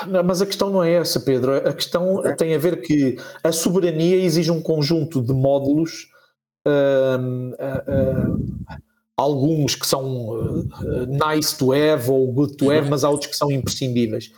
Não, 0.07 0.23
mas 0.23 0.41
a 0.41 0.45
questão 0.45 0.69
não 0.69 0.81
é 0.81 0.93
essa 0.93 1.19
Pedro. 1.19 1.55
A 1.57 1.73
questão 1.73 2.25
é. 2.25 2.33
tem 2.35 2.55
a 2.55 2.57
ver 2.57 2.81
que 2.81 3.17
a 3.43 3.51
soberania 3.51 4.15
exige 4.15 4.49
um 4.49 4.61
conjunto 4.61 5.21
de 5.21 5.33
módulos 5.33 6.07
alguns 9.19 9.75
que 9.75 9.85
são 9.85 10.29
uh, 10.29 11.05
nice 11.05 11.57
to 11.57 11.73
have 11.73 12.09
ou 12.09 12.31
good 12.31 12.55
to 12.55 12.71
have, 12.71 12.89
mas 12.89 13.03
há 13.03 13.09
outros 13.09 13.29
que 13.29 13.37
são 13.37 13.51
imprescindíveis. 13.51 14.31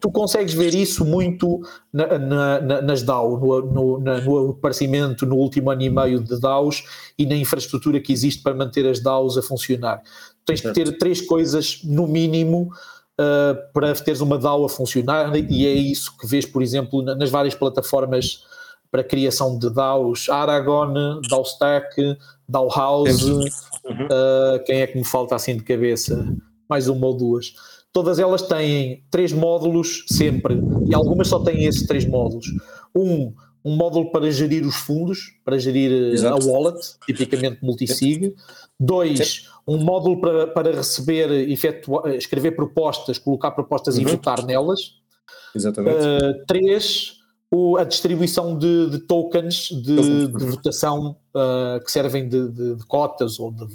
Tu 0.00 0.10
consegues 0.10 0.52
ver 0.52 0.74
isso 0.74 1.04
muito 1.04 1.60
na, 1.92 2.18
na, 2.18 2.60
na, 2.60 2.82
nas 2.82 3.02
DAO, 3.02 3.38
no, 3.38 3.62
no, 3.62 4.00
no, 4.00 4.50
aparecimento 4.50 5.24
no 5.24 5.36
último 5.36 5.70
ano 5.70 5.82
e 5.82 5.90
meio 5.90 6.20
de 6.20 6.40
DAOs 6.40 6.84
e 7.16 7.24
na 7.24 7.36
infraestrutura 7.36 8.00
que 8.00 8.12
existe 8.12 8.42
para 8.42 8.54
manter 8.54 8.86
as 8.86 9.00
DAOs 9.00 9.38
a 9.38 9.42
funcionar. 9.42 10.02
Tens 10.44 10.60
que 10.60 10.72
ter 10.72 10.98
três 10.98 11.20
coisas, 11.20 11.80
no 11.84 12.06
mínimo, 12.06 12.70
uh, 13.20 13.72
para 13.72 13.94
teres 13.94 14.20
uma 14.20 14.38
DAO 14.38 14.64
a 14.64 14.68
funcionar, 14.68 15.34
e 15.36 15.66
é 15.66 15.72
isso 15.72 16.16
que 16.18 16.26
vês, 16.26 16.44
por 16.44 16.62
exemplo, 16.62 17.00
nas 17.02 17.30
várias 17.30 17.54
plataformas 17.54 18.44
para 18.90 19.00
a 19.00 19.04
criação 19.04 19.58
de 19.58 19.70
DAOs, 19.70 20.28
Aragon, 20.28 21.20
DAOstack, 21.28 22.16
DAOhouse, 22.48 23.24
uhum. 23.24 23.40
uh, 23.40 24.64
quem 24.64 24.82
é 24.82 24.86
que 24.86 24.98
me 24.98 25.04
falta 25.04 25.34
assim 25.34 25.56
de 25.56 25.64
cabeça? 25.64 26.32
Mais 26.68 26.88
uma 26.88 27.06
ou 27.06 27.16
duas. 27.16 27.54
Todas 27.94 28.18
elas 28.18 28.42
têm 28.42 29.04
três 29.08 29.32
módulos 29.32 30.04
sempre, 30.08 30.60
e 30.90 30.92
algumas 30.94 31.28
só 31.28 31.38
têm 31.38 31.64
esses 31.64 31.86
três 31.86 32.04
módulos. 32.04 32.48
Um, 32.92 33.32
um 33.64 33.76
módulo 33.76 34.10
para 34.10 34.28
gerir 34.32 34.66
os 34.66 34.74
fundos, 34.74 35.32
para 35.44 35.56
gerir 35.58 35.90
eh, 35.90 36.12
Exato. 36.12 36.42
a 36.42 36.52
wallet, 36.52 36.78
tipicamente 37.06 37.64
multisig. 37.64 38.34
Dois, 38.78 39.48
um 39.66 39.78
módulo 39.78 40.20
para, 40.20 40.48
para 40.48 40.72
receber, 40.72 41.30
efetuar, 41.48 42.12
escrever 42.14 42.56
propostas, 42.56 43.16
colocar 43.16 43.52
propostas 43.52 43.94
uhum. 43.94 44.02
e 44.02 44.04
votar 44.04 44.44
nelas. 44.44 44.96
Exatamente. 45.54 45.96
Uh, 45.96 46.44
três, 46.48 47.20
o, 47.50 47.76
a 47.76 47.84
distribuição 47.84 48.58
de, 48.58 48.90
de 48.90 48.98
tokens 49.00 49.68
de, 49.70 50.26
de 50.26 50.44
votação 50.46 51.16
uh, 51.34 51.84
que 51.84 51.90
servem 51.90 52.28
de, 52.28 52.48
de, 52.48 52.84
cotas 52.86 53.38
ou 53.38 53.52
de, 53.52 53.66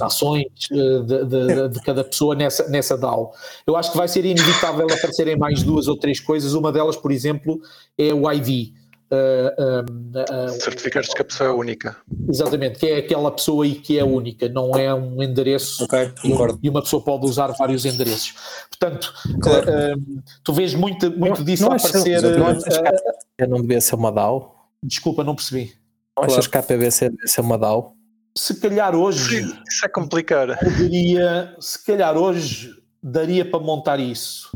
ações 0.00 0.46
uh, 0.70 1.68
de, 1.68 1.82
cada 1.82 2.04
pessoa 2.04 2.34
nessa, 2.34 2.68
nessa 2.68 2.96
DAO. 2.96 3.32
Eu 3.66 3.76
acho 3.76 3.90
que 3.90 3.96
vai 3.96 4.06
ser 4.06 4.24
inevitável 4.24 4.86
aparecerem 4.86 5.36
mais 5.36 5.62
duas 5.62 5.88
ou 5.88 5.96
três 5.96 6.20
coisas. 6.20 6.54
Uma 6.54 6.70
delas, 6.70 6.96
por 6.96 7.10
exemplo, 7.10 7.60
é 7.96 8.14
o 8.14 8.30
ID. 8.30 8.72
Uh, 9.10 9.84
uh, 9.86 10.60
Certificares 10.60 11.08
que 11.14 11.22
a 11.22 11.24
pessoa 11.24 11.48
é 11.48 11.52
única. 11.52 11.96
Exatamente, 12.28 12.78
que 12.78 12.86
é 12.86 12.98
aquela 12.98 13.30
pessoa 13.30 13.66
e 13.66 13.74
que 13.74 13.98
é 13.98 14.04
única, 14.04 14.48
não 14.50 14.76
é 14.76 14.92
um 14.92 15.22
endereço 15.22 15.84
okay, 15.84 16.12
e 16.62 16.68
uma 16.68 16.82
pessoa 16.82 17.02
pode 17.02 17.24
usar 17.24 17.48
vários 17.52 17.86
endereços. 17.86 18.34
Portanto, 18.68 19.14
claro. 19.40 19.66
uh, 19.70 20.22
tu 20.44 20.52
vês 20.52 20.74
muito, 20.74 21.10
muito 21.16 21.42
disso 21.42 21.62
não, 21.62 21.70
não 21.70 21.76
aparecer. 21.76 22.22
Não 22.22 22.46
achas 22.46 22.78
que 23.38 23.46
não 23.46 23.62
devia 23.62 23.80
ser 23.80 23.94
uma 23.94 24.12
DAO? 24.12 24.54
Desculpa, 24.82 25.24
não 25.24 25.34
percebi. 25.34 25.72
Não 26.16 26.24
claro. 26.24 26.32
achas 26.32 26.46
que 26.46 26.58
a 26.58 26.62
PBC 26.62 27.08
devia 27.08 27.26
ser 27.28 27.40
uma 27.40 27.56
DAO? 27.56 27.94
Se 28.36 28.60
calhar 28.60 28.94
hoje. 28.94 29.40
Isso 29.66 29.86
é 29.86 29.88
complicar. 29.88 30.58
Poderia, 30.58 31.56
se 31.58 31.82
calhar 31.82 32.16
hoje 32.16 32.74
daria 33.02 33.48
para 33.48 33.58
montar 33.58 33.98
isso 33.98 34.50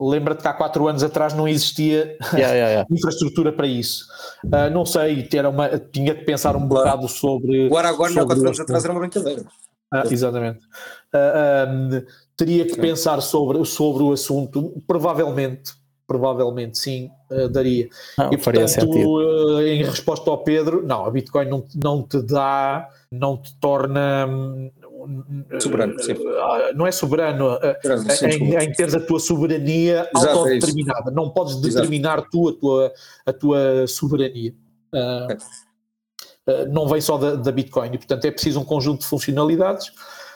lembra-te 0.00 0.42
que 0.42 0.48
há 0.48 0.52
quatro 0.52 0.88
anos 0.88 1.02
atrás 1.02 1.34
não 1.34 1.46
existia 1.46 2.16
yeah, 2.32 2.54
yeah, 2.54 2.68
yeah. 2.68 2.86
infraestrutura 2.90 3.52
para 3.52 3.66
isso. 3.66 4.06
Uh, 4.44 4.70
não 4.72 4.86
sei, 4.86 5.22
ter 5.24 5.44
uma, 5.44 5.68
tinha 5.78 6.14
que 6.14 6.24
pensar 6.24 6.56
um 6.56 6.66
bocado 6.66 7.06
sobre. 7.08 7.68
O 7.68 7.76
Aragorn 7.76 8.18
há 8.18 8.24
quatro 8.24 8.44
anos 8.44 8.60
atrás 8.60 8.84
era 8.84 8.92
uma 8.92 9.00
brincadeira. 9.00 9.44
Ah, 9.92 10.04
exatamente. 10.08 10.60
Uh, 11.12 11.68
um, 11.68 12.02
teria 12.36 12.64
que 12.64 12.76
pensar 12.76 13.20
sobre, 13.20 13.64
sobre 13.64 14.04
o 14.04 14.12
assunto, 14.12 14.80
provavelmente, 14.86 15.72
provavelmente 16.06 16.78
sim, 16.78 17.10
uh, 17.30 17.48
daria. 17.48 17.88
Não, 18.16 18.32
e 18.32 18.38
portanto, 18.38 19.60
em 19.60 19.82
resposta 19.82 20.30
ao 20.30 20.38
Pedro, 20.38 20.86
não, 20.86 21.04
a 21.04 21.10
Bitcoin 21.10 21.48
não, 21.48 21.66
não 21.74 22.02
te 22.04 22.22
dá, 22.22 22.88
não 23.10 23.36
te 23.36 23.52
torna 23.58 24.28
Soberano, 25.60 25.98
sim. 26.02 26.14
Ah, 26.38 26.72
não 26.74 26.86
é 26.86 26.92
soberano, 26.92 27.58
eh, 27.62 27.78
sim, 28.10 28.26
em, 28.26 28.54
em 28.56 28.72
teres 28.72 28.94
a 28.94 29.00
tua 29.00 29.18
soberania 29.18 30.08
Exato, 30.14 30.26
é 30.26 30.32
autodeterminada. 30.32 31.10
É 31.10 31.14
não 31.14 31.30
podes 31.30 31.60
determinar 31.60 32.18
Exato. 32.18 32.30
tu 32.30 32.48
a 32.48 32.52
tua, 32.52 32.92
a 33.26 33.32
tua 33.32 33.86
soberania. 33.86 34.54
Uh, 34.92 35.34
uh, 36.52 36.72
não 36.72 36.88
vem 36.88 37.00
só 37.00 37.16
da, 37.16 37.36
da, 37.36 37.52
Bitcoin, 37.52 37.90
e 37.94 37.98
portanto 37.98 38.24
é 38.24 38.30
preciso 38.30 38.60
um 38.60 38.64
conjunto 38.64 39.00
de 39.00 39.06
funcionalidades 39.06 39.88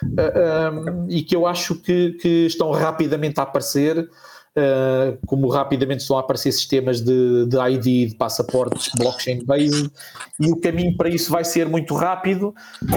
uh, 0.03 0.71
um, 0.71 1.09
e 1.09 1.21
que 1.21 1.35
eu 1.35 1.45
acho 1.45 1.75
que, 1.75 2.13
que 2.13 2.45
estão 2.45 2.71
rapidamente 2.71 3.39
a 3.39 3.43
aparecer 3.43 4.09
uh, 4.57 5.17
como 5.25 5.49
rapidamente 5.49 6.01
estão 6.01 6.17
a 6.17 6.21
aparecer 6.21 6.51
sistemas 6.51 7.01
de, 7.01 7.45
de 7.45 7.57
ID, 7.57 8.09
de 8.09 8.15
passaportes 8.15 8.89
blockchain-based, 8.95 9.91
e 10.39 10.51
o 10.51 10.59
caminho 10.59 10.95
para 10.95 11.09
isso 11.09 11.31
vai 11.31 11.43
ser 11.43 11.67
muito 11.67 11.93
rápido, 11.95 12.53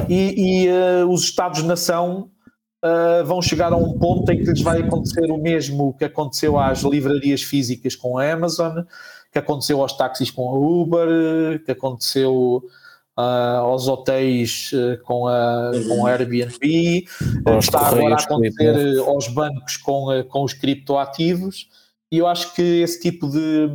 e, 0.09 0.65
e 0.65 0.69
uh, 0.69 1.09
os 1.09 1.25
Estados-nação 1.25 2.31
uh, 2.85 3.25
vão 3.25 3.43
chegar 3.43 3.73
a 3.73 3.77
um 3.77 3.99
ponto 3.99 4.31
em 4.31 4.39
que 4.39 4.51
lhes 4.51 4.63
vai 4.63 4.83
acontecer 4.83 5.31
o 5.31 5.39
mesmo 5.39 5.95
que 5.95 6.05
aconteceu 6.05 6.59
às 6.59 6.83
livrarias 6.83 7.43
físicas 7.43 7.95
com 7.95 8.19
a 8.19 8.33
Amazon, 8.33 8.83
que 9.33 9.39
aconteceu 9.39 9.81
aos 9.81 9.97
táxis 9.97 10.31
com 10.31 10.49
a 10.49 10.59
Uber, 10.59 11.63
que 11.65 11.71
aconteceu 11.71 12.63
uh, 13.19 13.61
aos 13.65 13.89
hotéis 13.89 14.71
uh, 14.73 15.03
com, 15.03 15.27
a, 15.27 15.73
com 15.89 16.07
a 16.07 16.11
Airbnb, 16.11 17.05
uh, 17.47 17.59
está 17.59 17.89
agora 17.89 18.15
a 18.15 18.23
acontecer 18.23 18.99
aos 19.01 19.27
bancos 19.27 19.77
com, 19.77 20.07
com 20.29 20.45
os 20.45 20.53
criptoativos, 20.53 21.69
e 22.13 22.19
eu 22.19 22.27
acho 22.29 22.55
que 22.55 22.63
esse 22.63 23.01
tipo 23.01 23.29
de, 23.29 23.69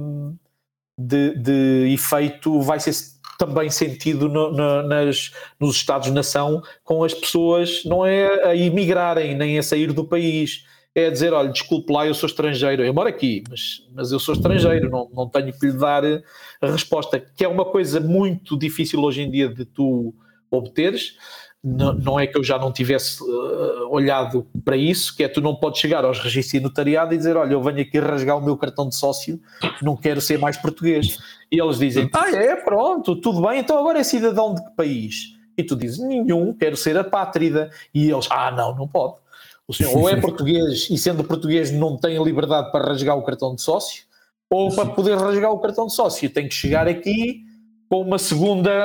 de, 0.97 1.37
de 1.37 1.93
efeito 1.93 2.61
vai 2.61 2.79
ser 2.79 2.93
também 3.37 3.69
sentido 3.69 4.29
no, 4.29 4.51
no, 4.51 4.83
nas, 4.83 5.31
nos 5.59 5.75
Estados-nação 5.75 6.61
com 6.83 7.03
as 7.03 7.13
pessoas, 7.13 7.83
não 7.83 8.05
é 8.05 8.45
a 8.45 8.55
imigrarem 8.55 9.35
nem 9.35 9.59
a 9.59 9.63
sair 9.63 9.91
do 9.91 10.05
país, 10.05 10.65
é 10.95 11.09
dizer, 11.09 11.33
olha, 11.33 11.49
desculpe 11.49 11.91
lá, 11.91 12.05
eu 12.05 12.13
sou 12.13 12.27
estrangeiro, 12.27 12.83
eu 12.83 12.93
moro 12.93 13.09
aqui, 13.09 13.43
mas, 13.49 13.83
mas 13.93 14.11
eu 14.11 14.19
sou 14.19 14.35
estrangeiro, 14.35 14.89
não, 14.89 15.09
não 15.11 15.27
tenho 15.27 15.51
que 15.51 15.65
lhe 15.65 15.77
dar 15.77 16.03
a 16.05 16.67
resposta, 16.67 17.19
que 17.19 17.43
é 17.43 17.47
uma 17.47 17.65
coisa 17.65 17.99
muito 17.99 18.57
difícil 18.57 19.01
hoje 19.01 19.23
em 19.23 19.31
dia 19.31 19.49
de 19.49 19.65
tu 19.65 20.13
obteres, 20.51 21.17
não, 21.63 21.93
não 21.93 22.19
é 22.19 22.27
que 22.27 22.37
eu 22.37 22.43
já 22.43 22.59
não 22.59 22.71
tivesse 22.71 23.23
uh, 23.23 23.89
olhado 23.89 24.45
para 24.63 24.77
isso, 24.77 25.15
que 25.15 25.23
é 25.23 25.27
tu 25.27 25.41
não 25.41 25.55
podes 25.55 25.79
chegar 25.79 26.05
aos 26.05 26.19
registros 26.19 26.59
de 26.59 26.59
notariado 26.59 27.13
e 27.13 27.17
dizer, 27.17 27.37
olha, 27.37 27.53
eu 27.53 27.63
venho 27.63 27.81
aqui 27.81 27.97
rasgar 27.99 28.37
o 28.37 28.43
meu 28.43 28.55
cartão 28.57 28.87
de 28.87 28.95
sócio, 28.95 29.39
não 29.81 29.95
quero 29.95 30.21
ser 30.21 30.37
mais 30.37 30.57
português. 30.57 31.17
E 31.49 31.59
eles 31.59 31.79
dizem, 31.79 32.09
ah 32.13 32.29
é, 32.29 32.55
pronto, 32.57 33.15
tudo 33.15 33.41
bem, 33.47 33.59
então 33.61 33.79
agora 33.79 33.97
é 33.97 34.03
cidadão 34.03 34.53
de 34.53 34.63
que 34.63 34.75
país? 34.75 35.37
E 35.57 35.63
tu 35.63 35.75
dizes, 35.75 35.99
nenhum, 35.99 36.53
quero 36.53 36.75
ser 36.75 36.97
apátrida. 36.97 37.69
E 37.93 38.11
eles, 38.11 38.27
ah 38.29 38.51
não, 38.51 38.75
não 38.75 38.87
pode 38.87 39.22
o 39.67 39.73
senhor 39.73 39.95
ou 39.97 40.09
é 40.09 40.19
português 40.19 40.87
e 40.89 40.97
sendo 40.97 41.23
português 41.23 41.71
não 41.71 41.97
tem 41.97 42.21
liberdade 42.23 42.71
para 42.71 42.87
rasgar 42.87 43.17
o 43.17 43.23
cartão 43.23 43.55
de 43.55 43.61
sócio, 43.61 44.03
ou 44.49 44.73
para 44.73 44.85
poder 44.87 45.17
rasgar 45.17 45.51
o 45.51 45.59
cartão 45.59 45.87
de 45.87 45.93
sócio 45.93 46.29
tem 46.29 46.47
que 46.47 46.53
chegar 46.53 46.87
aqui 46.87 47.41
com 47.89 48.01
uma 48.01 48.19
segunda 48.19 48.83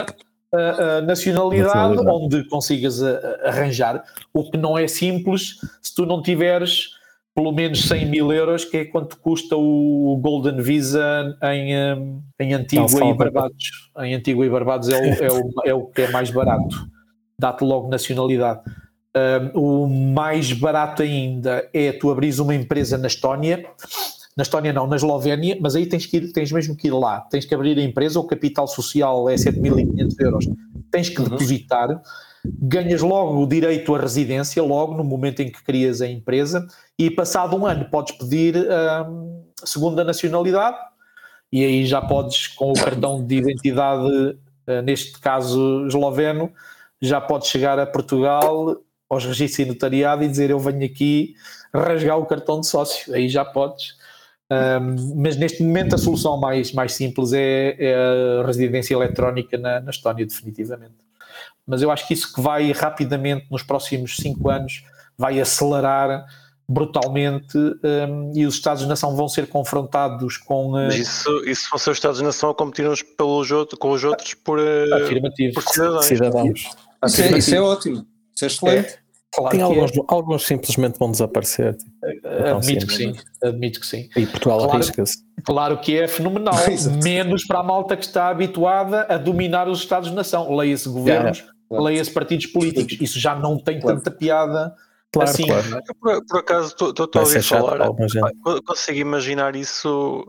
uh, 0.52 0.56
uh, 0.56 1.06
nacionalidade, 1.06 1.96
nacionalidade, 1.96 2.08
onde 2.10 2.48
consigas 2.48 3.00
uh, 3.00 3.18
arranjar, 3.44 4.02
o 4.32 4.50
que 4.50 4.56
não 4.56 4.78
é 4.78 4.88
simples 4.88 5.58
se 5.82 5.94
tu 5.94 6.06
não 6.06 6.22
tiveres 6.22 6.96
pelo 7.34 7.52
menos 7.52 7.86
100 7.86 8.06
mil 8.06 8.32
euros, 8.32 8.64
que 8.64 8.78
é 8.78 8.84
quanto 8.84 9.16
custa 9.18 9.56
o 9.56 10.18
Golden 10.20 10.60
Visa 10.60 11.38
em, 11.44 11.72
em 12.40 12.52
Antigua 12.52 13.06
e 13.06 13.14
Barbados. 13.14 13.90
Em 13.96 14.12
Antigua 14.12 14.44
e 14.44 14.50
Barbados 14.50 14.88
é 14.88 14.98
o, 14.98 15.04
é 15.04 15.30
o, 15.30 15.50
é 15.66 15.74
o 15.74 15.86
que 15.86 16.02
é 16.02 16.10
mais 16.10 16.30
barato. 16.32 16.88
Dá-te 17.38 17.62
logo 17.62 17.88
nacionalidade. 17.88 18.60
Um, 19.16 19.84
o 19.84 19.88
mais 19.88 20.52
barato 20.52 21.02
ainda 21.02 21.68
é 21.72 21.92
tu 21.92 22.10
abris 22.10 22.38
uma 22.38 22.54
empresa 22.54 22.98
na 22.98 23.06
Estónia, 23.06 23.64
na 24.36 24.42
Estónia 24.42 24.72
não, 24.72 24.86
na 24.86 24.96
Eslovénia, 24.96 25.58
mas 25.60 25.74
aí 25.74 25.86
tens, 25.86 26.06
que 26.06 26.18
ir, 26.18 26.32
tens 26.32 26.52
mesmo 26.52 26.76
que 26.76 26.88
ir 26.88 26.92
lá, 26.92 27.22
tens 27.22 27.44
que 27.44 27.54
abrir 27.54 27.76
a 27.78 27.82
empresa, 27.82 28.20
o 28.20 28.24
capital 28.24 28.68
social 28.68 29.28
é 29.28 29.34
7.500 29.34 30.14
euros, 30.20 30.48
tens 30.90 31.08
que 31.08 31.20
uhum. 31.20 31.24
depositar, 31.24 32.00
ganhas 32.44 33.02
logo 33.02 33.42
o 33.42 33.48
direito 33.48 33.94
à 33.94 33.98
residência, 33.98 34.62
logo 34.62 34.94
no 34.94 35.02
momento 35.02 35.40
em 35.40 35.50
que 35.50 35.62
crias 35.64 36.00
a 36.00 36.06
empresa, 36.06 36.66
e 36.98 37.10
passado 37.10 37.56
um 37.56 37.66
ano 37.66 37.86
podes 37.90 38.16
pedir 38.16 38.56
um, 38.56 39.42
segunda 39.64 40.04
nacionalidade, 40.04 40.76
e 41.50 41.64
aí 41.64 41.86
já 41.86 42.00
podes, 42.00 42.46
com 42.46 42.70
o 42.70 42.74
cartão 42.74 43.24
de 43.24 43.38
identidade, 43.38 44.06
uh, 44.06 44.82
neste 44.84 45.18
caso 45.18 45.86
esloveno, 45.86 46.52
já 47.00 47.20
podes 47.20 47.48
chegar 47.48 47.78
a 47.78 47.86
Portugal 47.86 48.76
aos 49.08 49.24
registros 49.24 49.66
e 49.66 49.68
notariado 49.68 50.22
e 50.22 50.28
dizer 50.28 50.50
eu 50.50 50.58
venho 50.58 50.84
aqui 50.84 51.34
rasgar 51.74 52.18
o 52.18 52.26
cartão 52.26 52.60
de 52.60 52.66
sócio, 52.66 53.14
aí 53.14 53.28
já 53.28 53.44
podes. 53.44 53.96
Um, 54.50 55.14
mas 55.22 55.36
neste 55.36 55.62
momento 55.62 55.94
a 55.94 55.98
solução 55.98 56.38
mais, 56.38 56.72
mais 56.72 56.92
simples 56.92 57.32
é, 57.34 57.76
é 57.78 57.94
a 58.40 58.46
residência 58.46 58.94
eletrónica 58.94 59.58
na, 59.58 59.80
na 59.80 59.90
Estónia, 59.90 60.24
definitivamente. 60.24 60.94
Mas 61.66 61.82
eu 61.82 61.90
acho 61.90 62.06
que 62.06 62.14
isso 62.14 62.32
que 62.32 62.40
vai 62.40 62.72
rapidamente, 62.72 63.46
nos 63.50 63.62
próximos 63.62 64.16
cinco 64.16 64.48
anos, 64.48 64.84
vai 65.18 65.38
acelerar 65.38 66.26
brutalmente 66.66 67.56
um, 67.58 68.32
e 68.34 68.46
os 68.46 68.54
Estados-nação 68.54 69.16
vão 69.16 69.28
ser 69.28 69.46
confrontados 69.48 70.36
com. 70.36 70.72
Uh, 70.72 70.88
isso, 70.88 71.44
isso 71.46 71.68
vão 71.70 71.78
ser 71.78 71.90
os 71.90 71.96
Estados-nação 71.96 72.50
a 72.50 72.54
competir 72.54 72.88
uns 72.88 73.02
pelos 73.02 73.50
outros, 73.50 73.78
com 73.78 73.90
os 73.90 74.04
outros 74.04 74.34
por, 74.34 74.58
uh, 74.58 75.54
por 75.54 75.62
cidadãos. 75.62 76.04
cidadãos. 76.06 76.70
Isso, 77.04 77.22
é, 77.22 77.38
isso 77.38 77.54
é 77.54 77.60
ótimo, 77.60 78.06
isso 78.38 78.44
é 78.44 78.46
excelente. 78.46 78.94
É. 78.94 79.08
Claro 79.30 79.50
Tem 79.50 79.60
alguns, 79.60 79.92
é. 79.92 80.00
alguns 80.08 80.46
simplesmente 80.46 80.98
vão 80.98 81.10
desaparecer. 81.10 81.76
Tipo, 81.76 82.28
admito 82.56 82.86
que 82.86 82.94
sim, 82.94 83.16
admito 83.42 83.80
que 83.80 83.86
sim. 83.86 84.08
E 84.16 84.26
Portugal 84.26 84.58
claro, 84.58 84.72
arrisca-se. 84.72 85.18
Claro 85.44 85.78
que 85.78 85.98
é 85.98 86.08
fenomenal, 86.08 86.54
menos 87.04 87.46
para 87.46 87.60
a 87.60 87.62
malta 87.62 87.96
que 87.96 88.04
está 88.04 88.28
habituada 88.28 89.06
a 89.08 89.18
dominar 89.18 89.68
os 89.68 89.80
Estados-nação. 89.80 90.54
Leia-se 90.56 90.88
governos, 90.88 91.44
claro. 91.68 91.84
leia-se 91.84 92.10
partidos 92.10 92.46
políticos. 92.46 92.96
Isso 93.00 93.20
já 93.20 93.34
não 93.34 93.58
tem 93.58 93.78
claro. 93.78 93.98
tanta 93.98 94.10
piada. 94.10 94.74
Claro, 95.12 95.30
assim. 95.30 95.46
claro. 95.46 95.82
Por, 96.00 96.26
por 96.26 96.38
acaso, 96.40 96.68
estou 96.68 97.10
a 97.14 97.20
ouvir 97.20 97.42
falar, 97.42 97.78
consigo 98.64 98.98
imaginar 98.98 99.54
isso 99.56 100.26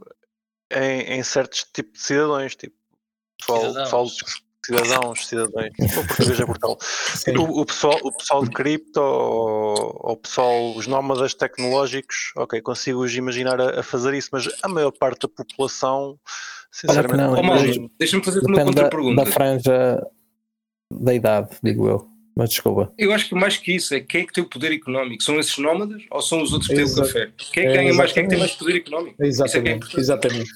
em, 0.72 1.20
em 1.20 1.24
certos 1.24 1.66
tipos 1.74 2.00
de 2.02 2.06
cidadãos, 2.06 2.56
tipo, 2.56 2.76
pessoal, 3.40 3.74
pessoal 3.74 4.08
cidadãos, 4.70 5.28
cidadãos, 5.28 5.70
o 5.98 6.08
português 6.08 6.40
é 6.40 6.46
brutal. 6.46 6.78
O, 7.38 7.62
o, 7.62 7.66
pessoal, 7.66 8.00
o 8.04 8.12
pessoal 8.12 8.44
de 8.44 8.52
cripto, 8.52 9.02
ou 9.02 10.14
o 10.14 10.18
pessoal, 10.18 10.76
os 10.76 10.88
nómadas 10.88 11.34
tecnológicos, 11.34 12.32
ok, 12.36 12.62
consigo 12.62 13.04
os 13.04 13.16
imaginar 13.16 13.60
a, 13.60 13.80
a, 13.80 13.84
fazer 13.84 14.14
isso, 14.14 14.30
mas 14.32 14.48
a 14.62 14.68
maior 14.68 14.92
parte 14.92 15.22
da 15.22 15.28
população, 15.28 16.20
sinceramente, 16.72 17.18
não, 17.18 17.42
não. 17.42 17.92
Deixa-me 17.98 18.24
fazer 18.24 18.40
uma 18.46 18.64
contra-pergunta. 18.64 19.16
Da, 19.16 19.24
da 19.24 19.32
franja 19.32 20.08
da 20.92 21.14
idade, 21.14 21.50
digo 21.64 21.88
eu. 21.88 22.10
Mas 22.36 22.52
desculpa. 22.52 22.94
Eu 22.98 23.12
acho 23.12 23.28
que 23.28 23.36
mais 23.36 23.58
que 23.58 23.76
isso 23.76 23.94
é 23.94 24.00
quem 24.00 24.22
é 24.22 24.26
que 24.26 24.32
tem 24.32 24.42
o 24.42 24.48
poder 24.48 24.72
económico? 24.72 25.22
São 25.22 25.38
esses 25.40 25.58
nómadas 25.58 26.02
ou 26.10 26.22
são 26.22 26.42
os 26.42 26.54
outros 26.54 26.70
que 26.70 26.76
têm 26.76 26.86
o 26.86 26.96
café? 26.96 27.32
Quem 27.52 27.66
é 27.66 27.68
que 27.68 27.74
ganha 27.74 27.94
mais? 27.94 28.14
Quem 28.14 28.22
é 28.22 28.24
que 28.24 28.30
tem 28.30 28.40
mais 28.40 28.54
poder 28.54 28.78
económico? 28.78 29.22
Exatamente. 29.22 29.98
É 29.98 30.00
exatamente. 30.00 30.52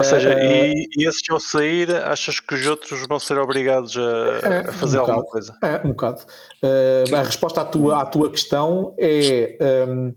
Ou 0.00 0.04
seja, 0.04 0.34
uh, 0.34 0.38
e, 0.38 0.88
e 0.96 1.08
esses 1.08 1.28
ao 1.28 1.40
sair, 1.40 1.90
achas 1.94 2.38
que 2.38 2.54
os 2.54 2.66
outros 2.66 3.04
vão 3.08 3.18
ser 3.18 3.36
obrigados 3.38 3.96
a, 3.96 4.46
é, 4.46 4.58
a 4.68 4.72
fazer 4.72 4.98
um 4.98 5.00
alguma 5.00 5.22
bocado, 5.22 5.32
coisa? 5.32 5.58
É, 5.62 5.86
um 5.86 5.88
bocado. 5.90 6.22
Uh, 6.62 7.16
a 7.16 7.22
resposta 7.22 7.62
à 7.62 7.64
tua, 7.64 8.02
à 8.02 8.06
tua 8.06 8.30
questão 8.30 8.94
é. 8.98 9.58
Um, 9.88 10.08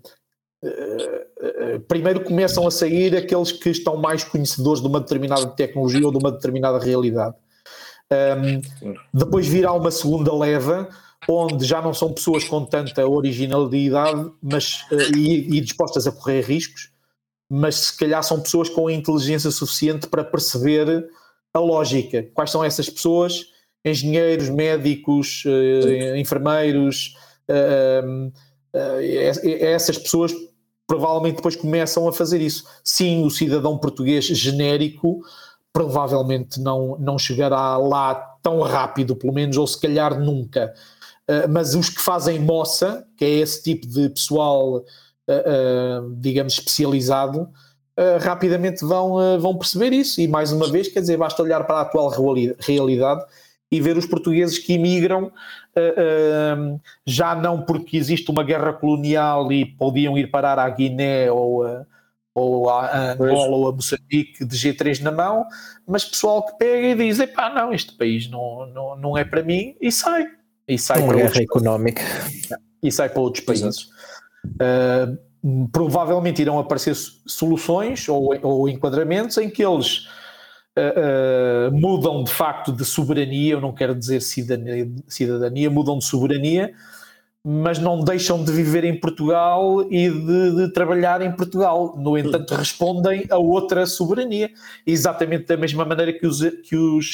uh, 0.64 1.32
eh, 1.44 1.80
primeiro 1.88 2.24
começam 2.24 2.68
a 2.68 2.72
sair 2.72 3.16
aqueles 3.16 3.52
que 3.52 3.70
estão 3.70 3.98
mais 3.98 4.24
conhecedores 4.24 4.80
de 4.80 4.88
uma 4.88 5.00
determinada 5.00 5.48
tecnologia 5.48 6.06
ou 6.06 6.12
de 6.12 6.20
uma 6.20 6.32
determinada 6.32 6.78
realidade. 6.78 7.36
Um, 8.12 8.62
depois 9.12 9.48
virá 9.48 9.74
uma 9.74 9.90
segunda 9.90 10.34
leva 10.36 10.88
onde 11.28 11.66
já 11.66 11.82
não 11.82 11.94
são 11.94 12.14
pessoas 12.14 12.44
com 12.44 12.66
tanta 12.66 13.08
originalidade 13.08 14.30
mas, 14.42 14.86
e, 15.16 15.58
e 15.58 15.62
dispostas 15.62 16.06
a 16.06 16.12
correr 16.12 16.42
riscos, 16.42 16.91
mas 17.54 17.76
se 17.76 17.98
calhar 17.98 18.24
são 18.24 18.40
pessoas 18.40 18.70
com 18.70 18.90
inteligência 18.90 19.52
suficiente 19.52 20.08
para 20.08 20.24
perceber 20.24 21.06
a 21.54 21.60
lógica. 21.60 22.26
Quais 22.34 22.50
são 22.50 22.64
essas 22.64 22.90
pessoas? 22.90 23.48
Engenheiros, 23.84 24.48
médicos, 24.48 25.44
uh, 25.46 26.16
enfermeiros, 26.16 27.14
uh, 27.50 28.28
uh, 28.28 29.50
essas 29.60 29.98
pessoas 29.98 30.34
provavelmente 30.88 31.36
depois 31.36 31.58
começam 31.58 32.08
a 32.08 32.14
fazer 32.14 32.40
isso. 32.40 32.64
Sim, 32.86 33.26
o 33.26 33.30
cidadão 33.30 33.78
português 33.78 34.24
genérico 34.28 35.20
provavelmente 35.74 36.58
não, 36.58 36.98
não 37.00 37.20
chegará 37.20 37.76
lá 37.76 38.16
tão 38.42 38.62
rápido, 38.62 39.14
pelo 39.14 39.34
menos, 39.34 39.58
ou 39.58 39.68
se 39.68 39.80
calhar 39.80 40.18
nunca. 40.18 40.74
mas 41.50 41.76
os 41.76 41.90
que 41.90 42.02
fazem 42.02 42.40
moça, 42.40 43.06
que 43.18 43.24
é 43.24 43.30
esse 43.30 43.64
tipo 43.64 43.88
de 43.88 44.10
pessoal 44.10 44.84
digamos, 46.18 46.54
especializado, 46.54 47.42
uh, 47.42 48.18
rapidamente 48.20 48.84
vão, 48.84 49.40
vão 49.40 49.58
perceber 49.58 49.94
isso. 49.94 50.22
E 50.22 50.28
mais 50.28 50.52
uma 50.52 50.70
vez, 50.70 50.88
quer 50.88 51.02
dizer, 51.02 51.18
basta 51.18 51.42
olhar 51.42 51.64
para 51.66 51.78
a 51.78 51.82
atual 51.82 52.10
realidade 52.60 53.24
e 53.72 53.80
ver 53.80 53.98
os 53.98 54.06
portugueses 54.06 54.58
que 54.58 54.74
imigram, 54.74 55.32
já 57.06 57.34
não 57.34 57.62
porque 57.62 57.96
existe 57.96 58.30
uma 58.30 58.44
guerra 58.44 58.74
colonial 58.74 59.50
e 59.50 59.66
podiam 59.66 60.18
ir 60.18 60.30
parar 60.30 60.60
à 60.60 60.70
Guiné 60.70 61.32
ou 61.32 61.64
a 61.66 61.86
ou 62.34 62.70
a 62.70 63.12
Angola 63.12 63.56
ou 63.56 63.70
a 63.70 63.72
Moçambique 63.72 64.46
de 64.46 64.58
G3 64.58 65.02
na 65.02 65.12
mão, 65.12 65.46
mas 65.86 66.06
pessoal 66.06 66.46
que 66.46 66.58
pega 66.58 66.88
e 66.88 66.96
diz: 66.96 67.18
pá, 67.32 67.54
não, 67.54 67.74
este 67.74 67.94
país 67.94 68.30
não, 68.30 68.66
não, 68.68 68.96
não 68.96 69.18
é 69.18 69.24
para 69.24 69.44
mim, 69.44 69.76
e 69.82 69.92
sai. 69.92 70.26
E 70.68 70.78
sai 70.78 71.02
uma 71.02 71.14
guerra 71.14 71.42
económica. 71.42 72.02
E 72.82 72.92
sai 72.92 73.10
para 73.10 73.22
outros 73.22 73.44
países. 73.44 73.90
Uh, 74.46 75.18
provavelmente 75.72 76.42
irão 76.42 76.60
aparecer 76.60 76.96
soluções 77.26 78.08
ou, 78.08 78.38
ou 78.44 78.70
enquadramentos 78.70 79.38
em 79.38 79.50
que 79.50 79.64
eles 79.64 80.08
uh, 80.78 81.70
uh, 81.70 81.72
mudam 81.72 82.24
de 82.24 82.32
facto 82.32 82.72
de 82.72 82.86
soberania, 82.86 83.54
eu 83.54 83.62
não 83.62 83.74
quero 83.74 83.96
dizer 83.96 84.22
cidadania, 84.22 84.92
cidadania, 85.08 85.70
mudam 85.70 85.98
de 85.98 86.06
soberania, 86.06 86.74
mas 87.44 87.80
não 87.80 88.04
deixam 88.04 88.44
de 88.44 88.52
viver 88.52 88.84
em 88.84 89.00
Portugal 89.00 89.82
e 89.90 90.10
de, 90.10 90.56
de, 90.56 90.74
trabalhar 90.74 91.22
em 91.24 91.32
Portugal. 91.32 91.96
No 91.98 92.16
entanto, 92.16 92.54
respondem 92.54 93.26
a 93.32 93.38
outra 93.38 93.88
soberania, 93.88 94.52
exatamente 94.86 95.48
da 95.48 95.58
mesma 95.58 95.84
maneira 95.84 96.14
que 96.14 96.28
os, 96.28 96.40
que 96.40 96.76
os, 96.76 97.14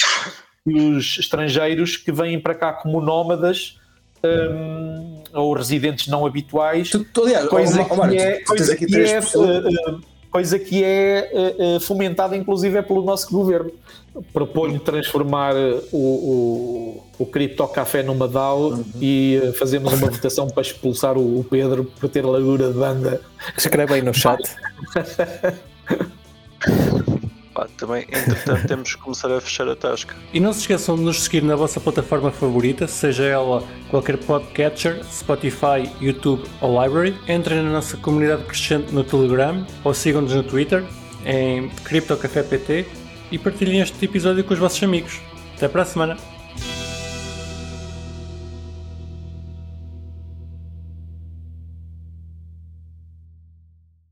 que 0.66 0.74
os 0.74 1.18
estrangeiros 1.18 1.96
que 1.96 2.12
vêm 2.12 2.42
para 2.42 2.56
cá 2.56 2.74
como 2.74 3.00
nómadas 3.00 3.80
um, 4.24 5.22
ou 5.34 5.54
residentes 5.54 6.08
não 6.08 6.26
habituais, 6.26 6.90
tu, 6.90 7.06
tu, 7.06 7.24
aliás, 7.24 7.48
coisa, 7.48 7.82
oh, 7.82 8.08
que 8.08 8.18
é, 8.18 8.44
coisa, 8.44 8.76
que 8.76 8.96
é, 8.96 9.22
coisa 10.32 10.60
que 10.60 10.84
é 10.84 11.80
fomentada 11.82 12.36
inclusive 12.36 12.78
é 12.78 12.82
pelo 12.82 13.04
nosso 13.04 13.32
governo. 13.32 13.72
Proponho 14.34 14.80
transformar 14.80 15.54
o, 15.92 15.98
o, 15.98 17.04
o 17.20 17.26
Cripto 17.28 17.68
Café 17.68 18.02
numa 18.02 18.28
DAO 18.28 18.72
uhum. 18.72 18.84
e 19.00 19.54
fazemos 19.60 19.94
uma 19.94 20.10
votação 20.10 20.48
para 20.48 20.62
expulsar 20.62 21.18
o, 21.18 21.40
o 21.40 21.44
Pedro 21.44 21.86
por 22.00 22.10
ter 22.10 22.26
largura 22.26 22.72
de 22.72 22.80
banda. 22.80 23.22
Escreve 23.56 23.94
aí 23.94 24.02
no 24.02 24.14
chat. 24.14 24.42
Pá, 27.58 27.68
também, 27.76 28.04
entretanto, 28.04 28.68
temos 28.70 28.94
que 28.94 29.02
começar 29.02 29.32
a 29.32 29.42
fechar 29.42 29.68
a 29.68 29.76
tasca. 29.76 30.16
E 30.32 30.40
não 30.40 30.54
se 30.54 30.60
esqueçam 30.60 30.96
de 30.96 31.02
nos 31.02 31.24
seguir 31.24 31.42
na 31.42 31.56
vossa 31.56 31.80
plataforma 31.80 32.30
favorita, 32.30 32.88
seja 32.88 33.24
ela 33.24 33.64
qualquer 33.90 34.16
podcatcher, 34.18 35.04
Spotify, 35.06 35.90
YouTube 36.00 36.44
ou 36.62 36.80
Library. 36.80 37.16
Entrem 37.28 37.64
na 37.64 37.72
nossa 37.72 37.98
comunidade 37.98 38.44
crescente 38.44 38.94
no 38.94 39.04
Telegram 39.04 39.66
ou 39.84 39.92
sigam-nos 39.92 40.36
no 40.36 40.44
Twitter 40.44 40.84
em 41.26 41.70
CryptoCafépt 41.84 42.86
e 43.32 43.40
partilhem 43.40 43.82
este 43.82 44.06
episódio 44.06 44.44
com 44.44 44.54
os 44.54 44.60
vossos 44.60 44.84
amigos. 44.84 45.20
Até 45.56 45.68
para 45.68 45.82
a 45.82 45.86
semana! 45.86 46.37